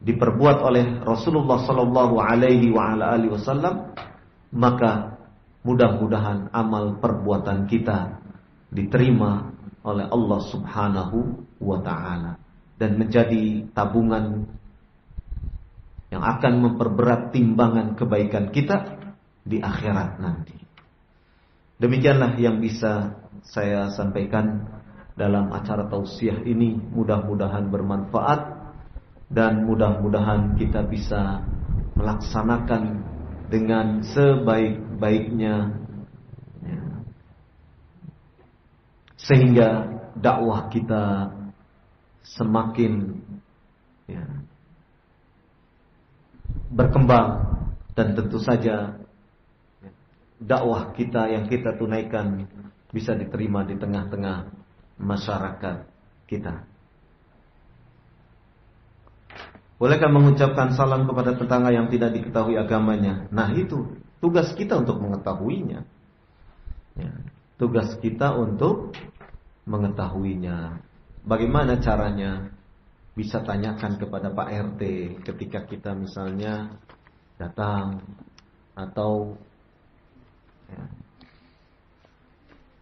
[0.00, 3.96] diperbuat oleh Rasulullah Sallallahu Alaihi Wasallam,
[4.52, 5.20] maka
[5.64, 8.20] mudah-mudahan amal perbuatan kita
[8.72, 9.52] diterima
[9.84, 11.18] oleh Allah Subhanahu
[11.60, 12.40] wa taala
[12.80, 14.48] dan menjadi tabungan
[16.10, 18.98] yang akan memperberat timbangan kebaikan kita
[19.46, 20.58] di akhirat nanti.
[21.80, 23.16] Demikianlah yang bisa
[23.46, 24.68] saya sampaikan
[25.16, 26.76] dalam acara tausiah ini.
[26.76, 28.40] Mudah-mudahan bermanfaat
[29.32, 31.46] dan mudah-mudahan kita bisa
[31.96, 33.06] melaksanakan
[33.48, 35.80] dengan sebaik-baiknya
[39.20, 41.30] sehingga dakwah kita
[42.24, 43.20] semakin
[44.08, 44.24] ya,
[46.70, 47.58] berkembang
[47.98, 48.96] dan tentu saja
[50.40, 52.46] dakwah kita yang kita tunaikan
[52.94, 54.48] bisa diterima di tengah-tengah
[54.96, 55.76] masyarakat
[56.30, 56.64] kita.
[59.80, 63.26] Bolehkah mengucapkan salam kepada tetangga yang tidak diketahui agamanya?
[63.32, 65.80] Nah itu tugas kita untuk mengetahuinya.
[67.00, 67.12] Ya,
[67.56, 68.92] tugas kita untuk
[69.64, 70.84] mengetahuinya.
[71.24, 72.52] Bagaimana caranya?
[73.14, 74.82] Bisa tanyakan kepada Pak RT
[75.26, 76.78] ketika kita misalnya
[77.36, 78.04] datang
[78.76, 79.34] atau
[80.70, 80.84] ya,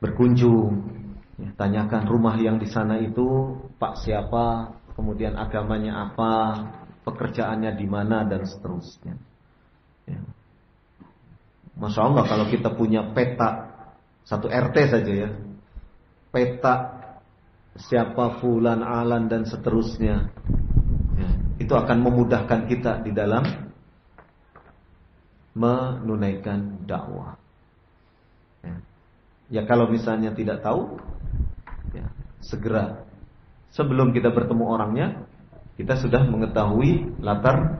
[0.02, 0.96] berkunjung.
[1.38, 6.66] Ya, tanyakan rumah yang di sana itu Pak siapa, kemudian agamanya apa,
[7.06, 9.14] pekerjaannya di mana dan seterusnya.
[10.10, 10.20] Ya.
[11.78, 13.70] Masya Allah kalau kita punya peta
[14.26, 15.30] satu RT saja ya,
[16.34, 16.97] peta
[17.78, 20.34] siapa fulan alan dan seterusnya.
[21.14, 21.30] Ya,
[21.62, 23.46] itu akan memudahkan kita di dalam
[25.54, 27.38] menunaikan dakwah.
[28.62, 28.74] Ya,
[29.50, 30.98] ya kalau misalnya tidak tahu
[31.94, 32.10] ya,
[32.42, 33.06] segera.
[33.68, 35.28] Sebelum kita bertemu orangnya
[35.78, 37.78] kita sudah mengetahui latar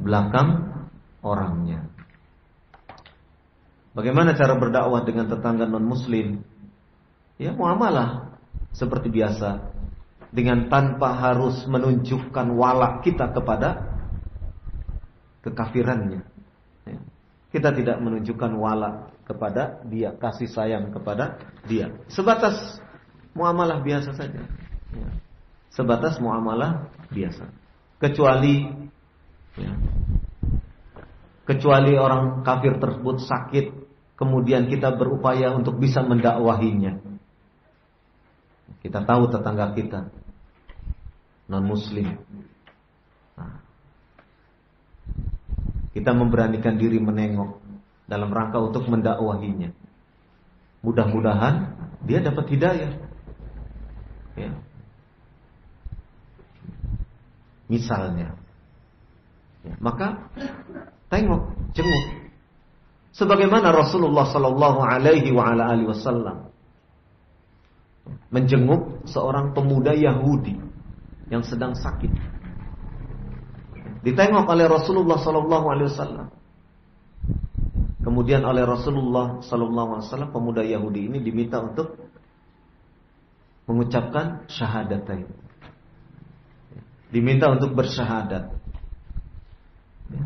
[0.00, 0.72] belakang
[1.20, 1.84] orangnya.
[3.94, 6.42] Bagaimana cara berdakwah dengan tetangga non muslim
[7.38, 8.33] Ya muamalah
[8.74, 9.70] seperti biasa
[10.34, 13.86] dengan tanpa harus menunjukkan walak kita kepada
[15.46, 16.26] kekafirannya.
[16.82, 16.98] Ya.
[17.54, 21.38] Kita tidak menunjukkan walak kepada dia, kasih sayang kepada
[21.70, 21.94] dia.
[22.10, 22.82] Sebatas
[23.30, 24.42] muamalah biasa saja.
[24.90, 25.08] Ya.
[25.70, 27.46] Sebatas muamalah biasa.
[28.02, 28.66] Kecuali
[29.54, 29.70] ya,
[31.46, 33.66] kecuali orang kafir tersebut sakit,
[34.18, 37.13] kemudian kita berupaya untuk bisa mendakwahinya.
[38.84, 40.12] Kita tahu tetangga kita
[41.48, 42.20] non muslim.
[43.40, 43.64] Nah,
[45.96, 47.64] kita memberanikan diri menengok
[48.04, 49.72] dalam rangka untuk mendakwahinya.
[50.84, 51.72] Mudah-mudahan
[52.04, 52.92] dia dapat hidayah.
[54.36, 54.52] Ya.
[57.72, 58.36] Misalnya.
[59.64, 60.28] Ya, maka
[61.08, 62.04] tengok, jenguk.
[63.16, 66.52] Sebagaimana Rasulullah Sallallahu Alaihi Wasallam
[68.28, 70.56] menjenguk seorang pemuda Yahudi
[71.32, 72.12] yang sedang sakit.
[74.04, 76.28] Ditengok oleh Rasulullah sallallahu alaihi wasallam.
[78.04, 81.96] Kemudian oleh Rasulullah sallallahu alaihi wasallam pemuda Yahudi ini diminta untuk
[83.64, 85.24] mengucapkan syahadatain.
[87.08, 88.52] Diminta untuk bersyahadat.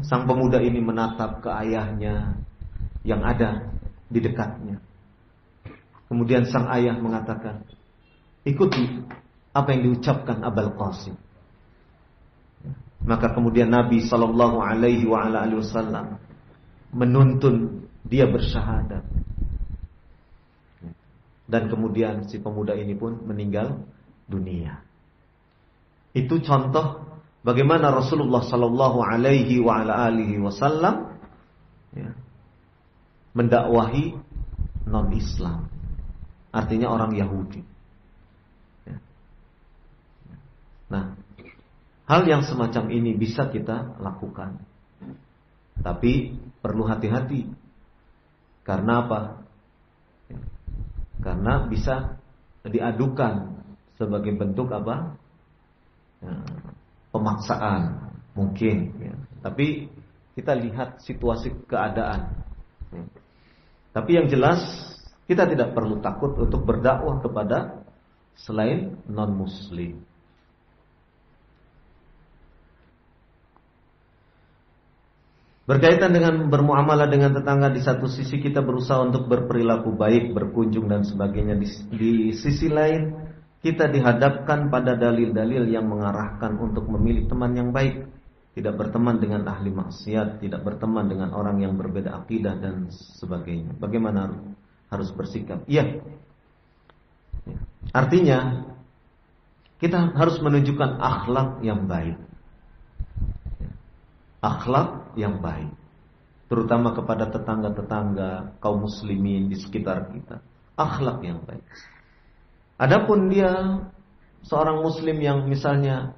[0.03, 2.43] Sang pemuda ini menatap ke ayahnya
[3.07, 3.71] yang ada
[4.11, 4.83] di dekatnya.
[6.09, 7.69] Kemudian sang ayah mengatakan,
[8.49, 9.05] ikuti
[9.53, 11.15] apa yang diucapkan Abul Qasim.
[13.05, 16.17] Maka kemudian Nabi Shallallahu Alaihi Wasallam
[16.93, 19.05] menuntun dia bersyahadat.
[21.49, 23.81] Dan kemudian si pemuda ini pun meninggal
[24.29, 24.85] dunia.
[26.13, 27.05] Itu contoh
[27.45, 29.61] bagaimana Rasulullah Shallallahu Alaihi
[30.41, 31.17] Wasallam
[31.97, 32.13] ya,
[33.33, 34.17] mendakwahi
[34.89, 35.78] non Islam
[36.53, 37.61] artinya orang Yahudi.
[38.89, 38.97] Ya.
[40.89, 41.05] Nah,
[42.09, 44.61] hal yang semacam ini bisa kita lakukan,
[45.85, 47.49] tapi perlu hati-hati.
[48.65, 49.21] Karena apa?
[50.29, 50.41] Ya.
[51.25, 52.21] Karena bisa
[52.65, 53.59] diadukan
[53.97, 55.17] sebagai bentuk apa?
[56.21, 56.35] Ya,
[57.13, 58.93] pemaksaan mungkin.
[59.43, 59.91] Tapi
[60.39, 62.47] kita lihat situasi keadaan.
[63.91, 64.61] Tapi yang jelas
[65.29, 67.85] kita tidak perlu takut untuk berdakwah kepada
[68.33, 70.01] selain non-muslim.
[75.69, 81.05] Berkaitan dengan bermuamalah dengan tetangga di satu sisi kita berusaha untuk berperilaku baik, berkunjung dan
[81.05, 81.61] sebagainya.
[81.61, 83.13] Di, di sisi lain
[83.61, 88.01] kita dihadapkan pada dalil-dalil yang mengarahkan untuk memilih teman yang baik,
[88.57, 92.89] tidak berteman dengan ahli maksiat, tidak berteman dengan orang yang berbeda akidah dan
[93.21, 93.77] sebagainya.
[93.77, 94.57] Bagaimana
[94.89, 95.65] harus bersikap?
[95.69, 96.01] Iya.
[97.93, 98.69] Artinya
[99.79, 102.19] kita harus menunjukkan akhlak yang baik
[104.39, 105.71] akhlak yang baik
[106.51, 110.43] terutama kepada tetangga-tetangga kaum muslimin di sekitar kita
[110.79, 111.63] akhlak yang baik
[112.79, 113.83] adapun dia
[114.47, 116.15] seorang muslim yang misalnya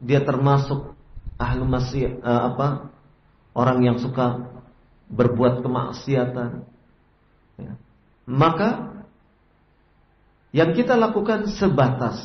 [0.00, 0.96] dia termasuk
[1.36, 2.92] ahlu masih uh, apa
[3.52, 4.48] orang yang suka
[5.10, 6.69] berbuat kemaksiatan.
[8.30, 8.94] Maka
[10.50, 12.18] yang kita lakukan sebatas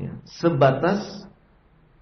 [0.00, 1.24] ya, sebatas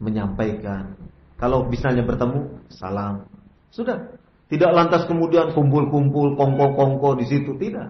[0.03, 0.99] menyampaikan.
[1.39, 3.27] Kalau misalnya bertemu, salam.
[3.71, 4.15] Sudah.
[4.47, 7.57] Tidak lantas kemudian kumpul-kumpul, kongko-kongko di situ.
[7.57, 7.89] Tidak.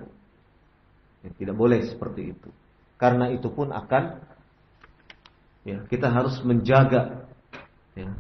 [1.27, 2.49] Ya, tidak boleh seperti itu.
[3.01, 4.23] Karena itu pun akan
[5.67, 7.27] ya, kita harus menjaga
[7.99, 8.15] ya,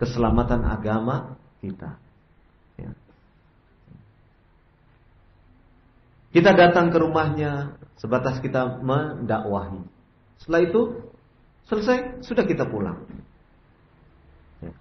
[0.00, 2.02] keselamatan agama kita.
[2.82, 2.90] Ya.
[6.32, 9.84] Kita datang ke rumahnya sebatas kita mendakwahi.
[10.40, 10.80] Setelah itu
[11.70, 13.06] Selesai, sudah kita pulang.
[14.58, 14.72] Ya.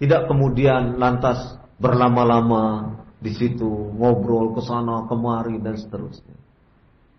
[0.00, 6.36] Tidak kemudian lantas berlama-lama di situ ngobrol ke sana kemari dan seterusnya.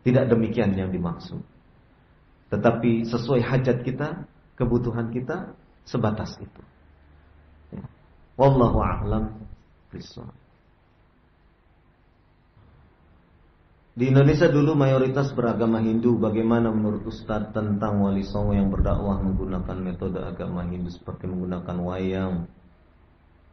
[0.06, 1.42] Tidak demikian yang dimaksud.
[2.54, 4.26] Tetapi sesuai hajat kita,
[4.58, 5.54] kebutuhan kita
[5.86, 6.62] sebatas itu.
[7.74, 7.86] Ya.
[8.38, 9.46] Wallahu a'lam
[9.94, 10.45] bishawab.
[13.96, 16.20] Di Indonesia dulu mayoritas beragama Hindu.
[16.20, 22.44] Bagaimana menurut Ustadz tentang wali songo yang berdakwah menggunakan metode agama Hindu seperti menggunakan wayang?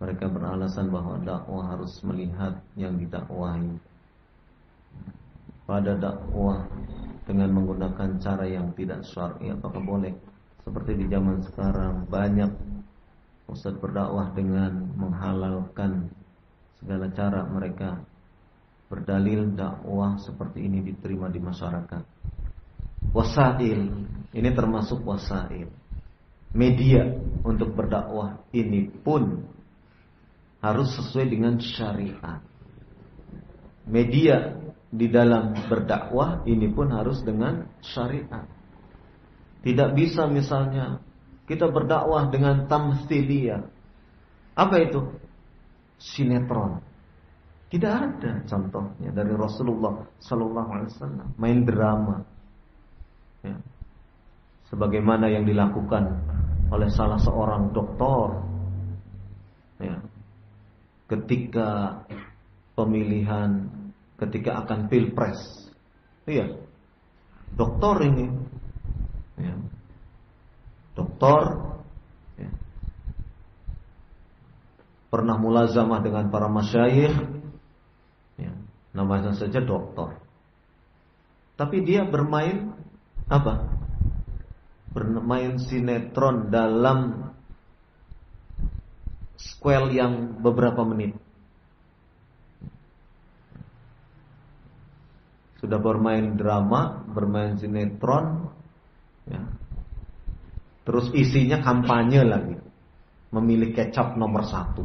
[0.03, 3.71] Mereka beralasan bahwa dakwah harus melihat yang didakwahi.
[5.63, 6.67] Pada dakwah
[7.23, 10.11] dengan menggunakan cara yang tidak syar'i apakah boleh?
[10.67, 12.51] Seperti di zaman sekarang banyak
[13.47, 16.11] Ustadz berdakwah dengan menghalalkan
[16.83, 18.03] segala cara mereka
[18.93, 22.05] berdalil dakwah seperti ini diterima di masyarakat.
[23.17, 23.81] Wasail,
[24.37, 25.73] ini termasuk wasail.
[26.53, 27.09] Media
[27.41, 29.49] untuk berdakwah ini pun
[30.61, 32.45] harus sesuai dengan syariat.
[33.89, 34.61] Media
[34.93, 38.45] di dalam berdakwah ini pun harus dengan syariat.
[39.65, 41.01] Tidak bisa misalnya
[41.49, 43.65] kita berdakwah dengan tamthiliyah.
[44.53, 45.01] Apa itu?
[45.97, 46.92] Sinetron
[47.73, 52.21] tidak ada contohnya dari Rasulullah Sallallahu Alaihi Wasallam main drama,
[53.41, 53.57] ya.
[54.69, 56.05] sebagaimana yang dilakukan
[56.69, 58.45] oleh salah seorang doktor,
[59.81, 60.05] ya.
[61.17, 62.05] ketika
[62.77, 63.73] pemilihan,
[64.21, 65.41] ketika akan pilpres,
[66.29, 66.53] iya,
[67.57, 68.29] doktor ini,
[69.41, 69.57] ya.
[70.93, 71.73] doktor
[72.37, 72.53] ya.
[75.09, 77.41] pernah mulazamah dengan para masyayikh
[78.93, 80.21] namanya saja dokter.
[81.57, 82.73] Tapi dia bermain
[83.29, 83.69] apa?
[84.93, 87.33] Bermain sinetron dalam
[89.41, 91.17] squel yang beberapa menit.
[95.63, 98.51] Sudah bermain drama, bermain sinetron,
[99.31, 99.43] ya.
[100.83, 102.59] Terus isinya kampanye lagi,
[103.31, 104.83] memilih kecap nomor satu.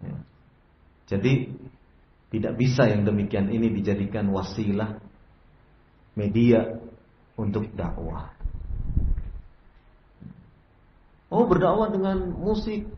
[0.00, 0.16] Ya.
[1.04, 1.52] Jadi
[2.34, 4.98] tidak bisa yang demikian ini dijadikan wasilah
[6.18, 6.82] media
[7.38, 8.34] untuk dakwah.
[11.30, 12.90] Oh berdakwah dengan musik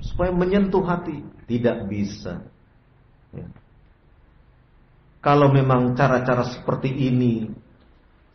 [0.00, 2.44] supaya menyentuh hati tidak bisa.
[3.36, 3.48] Ya.
[5.20, 7.48] Kalau memang cara-cara seperti ini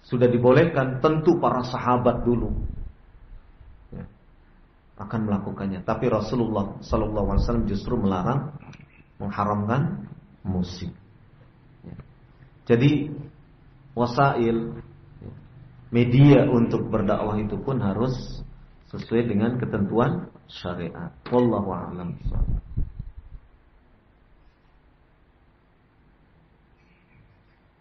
[0.05, 2.49] sudah dibolehkan, tentu para sahabat dulu
[3.93, 4.05] ya,
[4.97, 5.85] akan melakukannya.
[5.85, 8.57] Tapi Rasulullah Wasallam justru melarang,
[9.21, 10.09] mengharamkan
[10.45, 10.91] musik.
[11.83, 11.97] Ya.
[12.69, 13.11] Jadi
[13.97, 14.79] wasail
[15.89, 18.45] media untuk berdakwah itu pun harus
[18.89, 21.13] sesuai dengan ketentuan syariat.
[21.29, 22.17] Wallahu a'lam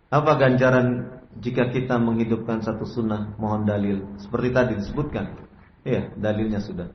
[0.08, 5.36] Apa ganjaran jika kita menghidupkan satu sunnah mohon dalil seperti tadi disebutkan?
[5.84, 6.88] Iya, dalilnya sudah.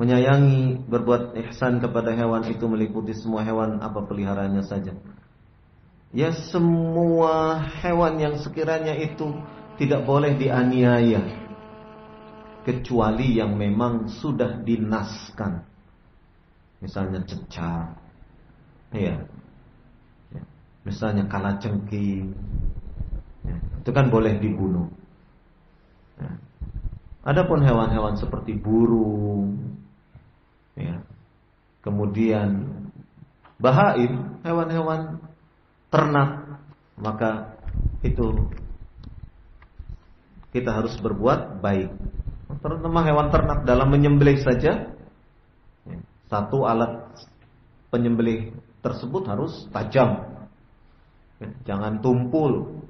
[0.00, 4.96] Menyayangi, berbuat ihsan kepada hewan itu meliputi semua hewan apa peliharaannya saja.
[6.16, 9.28] Ya semua hewan yang sekiranya itu
[9.76, 11.20] tidak boleh dianiaya
[12.64, 15.68] kecuali yang memang sudah dinaskan.
[16.80, 17.92] Misalnya cecar.
[18.96, 19.28] Iya.
[20.32, 20.42] Ya.
[20.88, 22.32] Misalnya kalajengking.
[23.44, 23.56] Ya.
[23.84, 24.88] Itu kan boleh dibunuh.
[26.16, 26.32] Ya.
[27.20, 29.79] Adapun hewan-hewan seperti burung,
[30.80, 30.96] ya.
[31.84, 32.80] kemudian
[33.60, 35.20] bahaim, hewan-hewan
[35.92, 36.60] ternak,
[36.96, 37.60] maka
[38.00, 38.48] itu
[40.50, 41.92] kita harus berbuat baik.
[42.60, 44.90] Terutama hewan ternak dalam menyembelih saja,
[46.26, 47.06] satu alat
[47.94, 48.50] penyembelih
[48.82, 50.26] tersebut harus tajam,
[51.62, 52.82] jangan tumpul,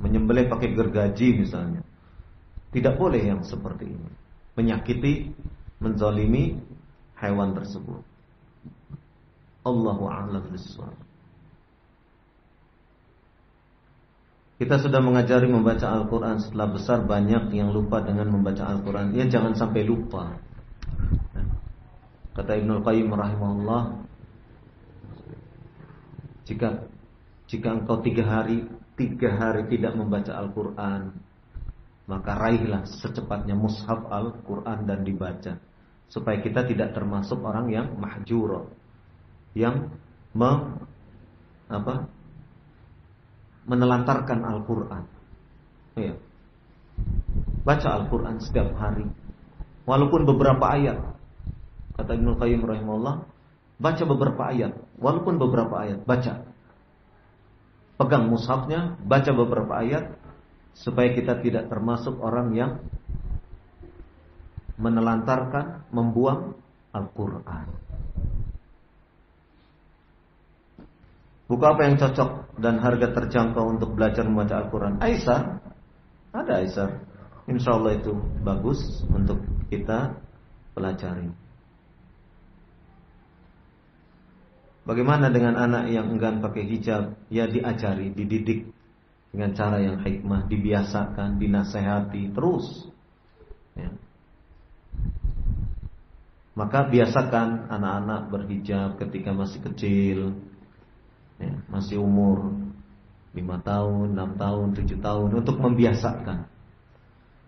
[0.00, 1.82] menyembelih pakai gergaji misalnya.
[2.68, 4.10] Tidak boleh yang seperti ini,
[4.56, 5.32] menyakiti,
[5.80, 6.60] menzalimi
[7.18, 8.02] hewan tersebut.
[9.66, 11.08] Allahu a'lam bishawab.
[14.58, 19.54] Kita sudah mengajari membaca Al-Quran Setelah besar banyak yang lupa dengan membaca Al-Quran Ya jangan
[19.54, 20.34] sampai lupa
[22.34, 24.02] Kata Ibnu Qayyim rahimahullah
[26.42, 26.90] Jika
[27.46, 28.66] Jika engkau tiga hari
[28.98, 31.14] Tiga hari tidak membaca Al-Quran
[32.10, 35.54] Maka raihlah secepatnya mushaf Al-Quran dan dibaca
[36.08, 38.72] Supaya kita tidak termasuk orang yang mahjur
[39.52, 39.92] Yang
[40.32, 40.88] mem,
[41.68, 42.08] apa,
[43.68, 45.04] menelantarkan Al-Quran.
[46.00, 46.16] Ya.
[47.62, 49.04] Baca Al-Quran setiap hari.
[49.84, 50.98] Walaupun beberapa ayat.
[52.00, 53.28] Kata Ibnu Qayyim rahimahullah,
[53.76, 54.72] baca beberapa ayat.
[54.96, 56.48] Walaupun beberapa ayat, baca.
[57.98, 60.16] Pegang mushafnya, baca beberapa ayat
[60.78, 62.70] supaya kita tidak termasuk orang yang
[64.78, 66.54] menelantarkan, membuang
[66.94, 67.66] Al-Quran.
[71.48, 75.00] Buku apa yang cocok dan harga terjangkau untuk belajar membaca Al-Quran?
[75.00, 75.40] Aisyah,
[76.36, 76.88] ada Aisyah.
[77.48, 78.12] Insya Allah itu
[78.44, 79.40] bagus untuk
[79.72, 80.20] kita
[80.76, 81.32] pelajari.
[84.84, 87.16] Bagaimana dengan anak yang enggan pakai hijab?
[87.28, 88.72] Ya diajari, dididik
[89.32, 92.88] dengan cara yang hikmah, dibiasakan, dinasehati terus.
[93.76, 93.92] Ya.
[96.58, 100.18] Maka biasakan anak-anak berhijab ketika masih kecil,
[101.38, 102.50] ya, masih umur
[103.30, 106.50] 5 tahun, 6 tahun, 7 tahun untuk membiasakan.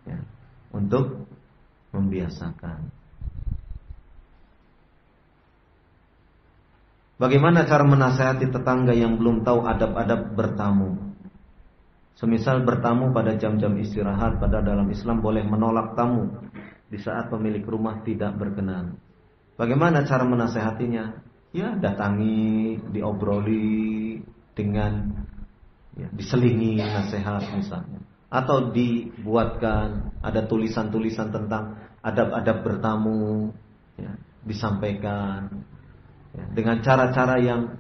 [0.07, 0.23] Ya,
[0.71, 1.27] untuk
[1.91, 2.87] membiasakan.
[7.19, 11.11] Bagaimana cara menasehati tetangga yang belum tahu adab-adab bertamu?
[12.15, 16.31] Semisal bertamu pada jam-jam istirahat, pada dalam Islam boleh menolak tamu
[16.91, 18.99] di saat pemilik rumah tidak berkenan.
[19.55, 21.31] Bagaimana cara menasehatinya?
[21.51, 24.19] ya datangi, diobroli
[24.55, 25.11] dengan
[25.99, 28.01] ya, diselingi nasihat misalnya
[28.31, 33.51] atau dibuatkan ada tulisan-tulisan tentang adab-adab bertamu
[33.99, 34.15] ya,
[34.47, 35.67] disampaikan
[36.31, 37.75] ya, dengan cara-cara yang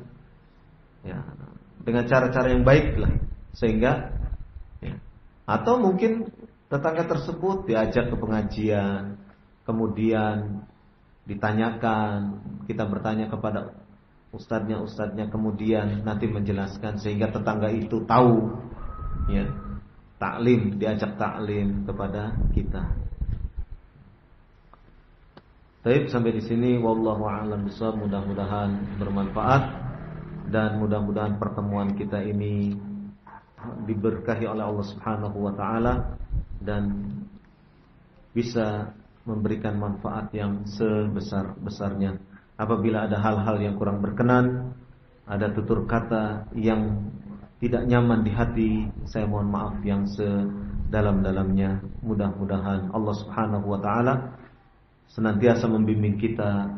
[1.07, 1.23] ya,
[1.87, 3.15] dengan cara-cara yang baik lah
[3.55, 4.11] sehingga
[4.83, 4.99] ya,
[5.47, 6.35] atau mungkin
[6.71, 9.19] tetangga tersebut diajak ke pengajian
[9.67, 10.65] kemudian
[11.31, 13.75] ditanyakan, kita bertanya kepada
[14.31, 18.51] ustadznya ustadznya kemudian nanti menjelaskan sehingga tetangga itu tahu
[19.31, 19.47] ya
[20.19, 22.83] taklim diajak taklim kepada kita.
[25.81, 26.77] Baik sampai di sini.
[26.77, 28.05] Wallahu a'lam bishawab.
[28.05, 29.65] Mudah-mudahan bermanfaat
[30.53, 32.77] dan mudah-mudahan pertemuan kita ini
[33.89, 36.20] diberkahi oleh Allah Subhanahu wa taala
[36.61, 37.09] dan
[38.31, 38.95] bisa
[39.27, 42.21] memberikan manfaat yang sebesar-besarnya.
[42.61, 44.77] Apabila ada hal-hal yang kurang berkenan,
[45.25, 47.09] ada tutur kata yang
[47.61, 48.73] tidak nyaman di hati,
[49.05, 51.85] saya mohon maaf yang sedalam-dalamnya.
[52.01, 54.15] Mudah-mudahan Allah Subhanahu wa taala
[55.13, 56.69] senantiasa membimbing kita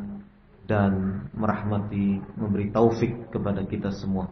[0.66, 4.30] dan merahmati, memberi taufik kepada kita semua.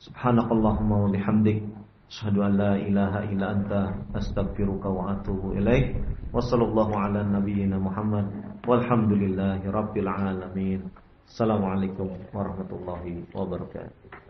[0.00, 1.64] Subhanakallahumma wa bihamdik
[2.06, 3.80] Asyhadu an la ilaha illa anta
[4.14, 5.98] astaghfiruka wa atubu ilaik.
[6.30, 8.30] Wassallallahu ala nabiyyina Muhammad
[8.62, 10.86] walhamdulillahi rabbil alamin.
[11.26, 14.25] Assalamualaikum warahmatullahi wabarakatuh.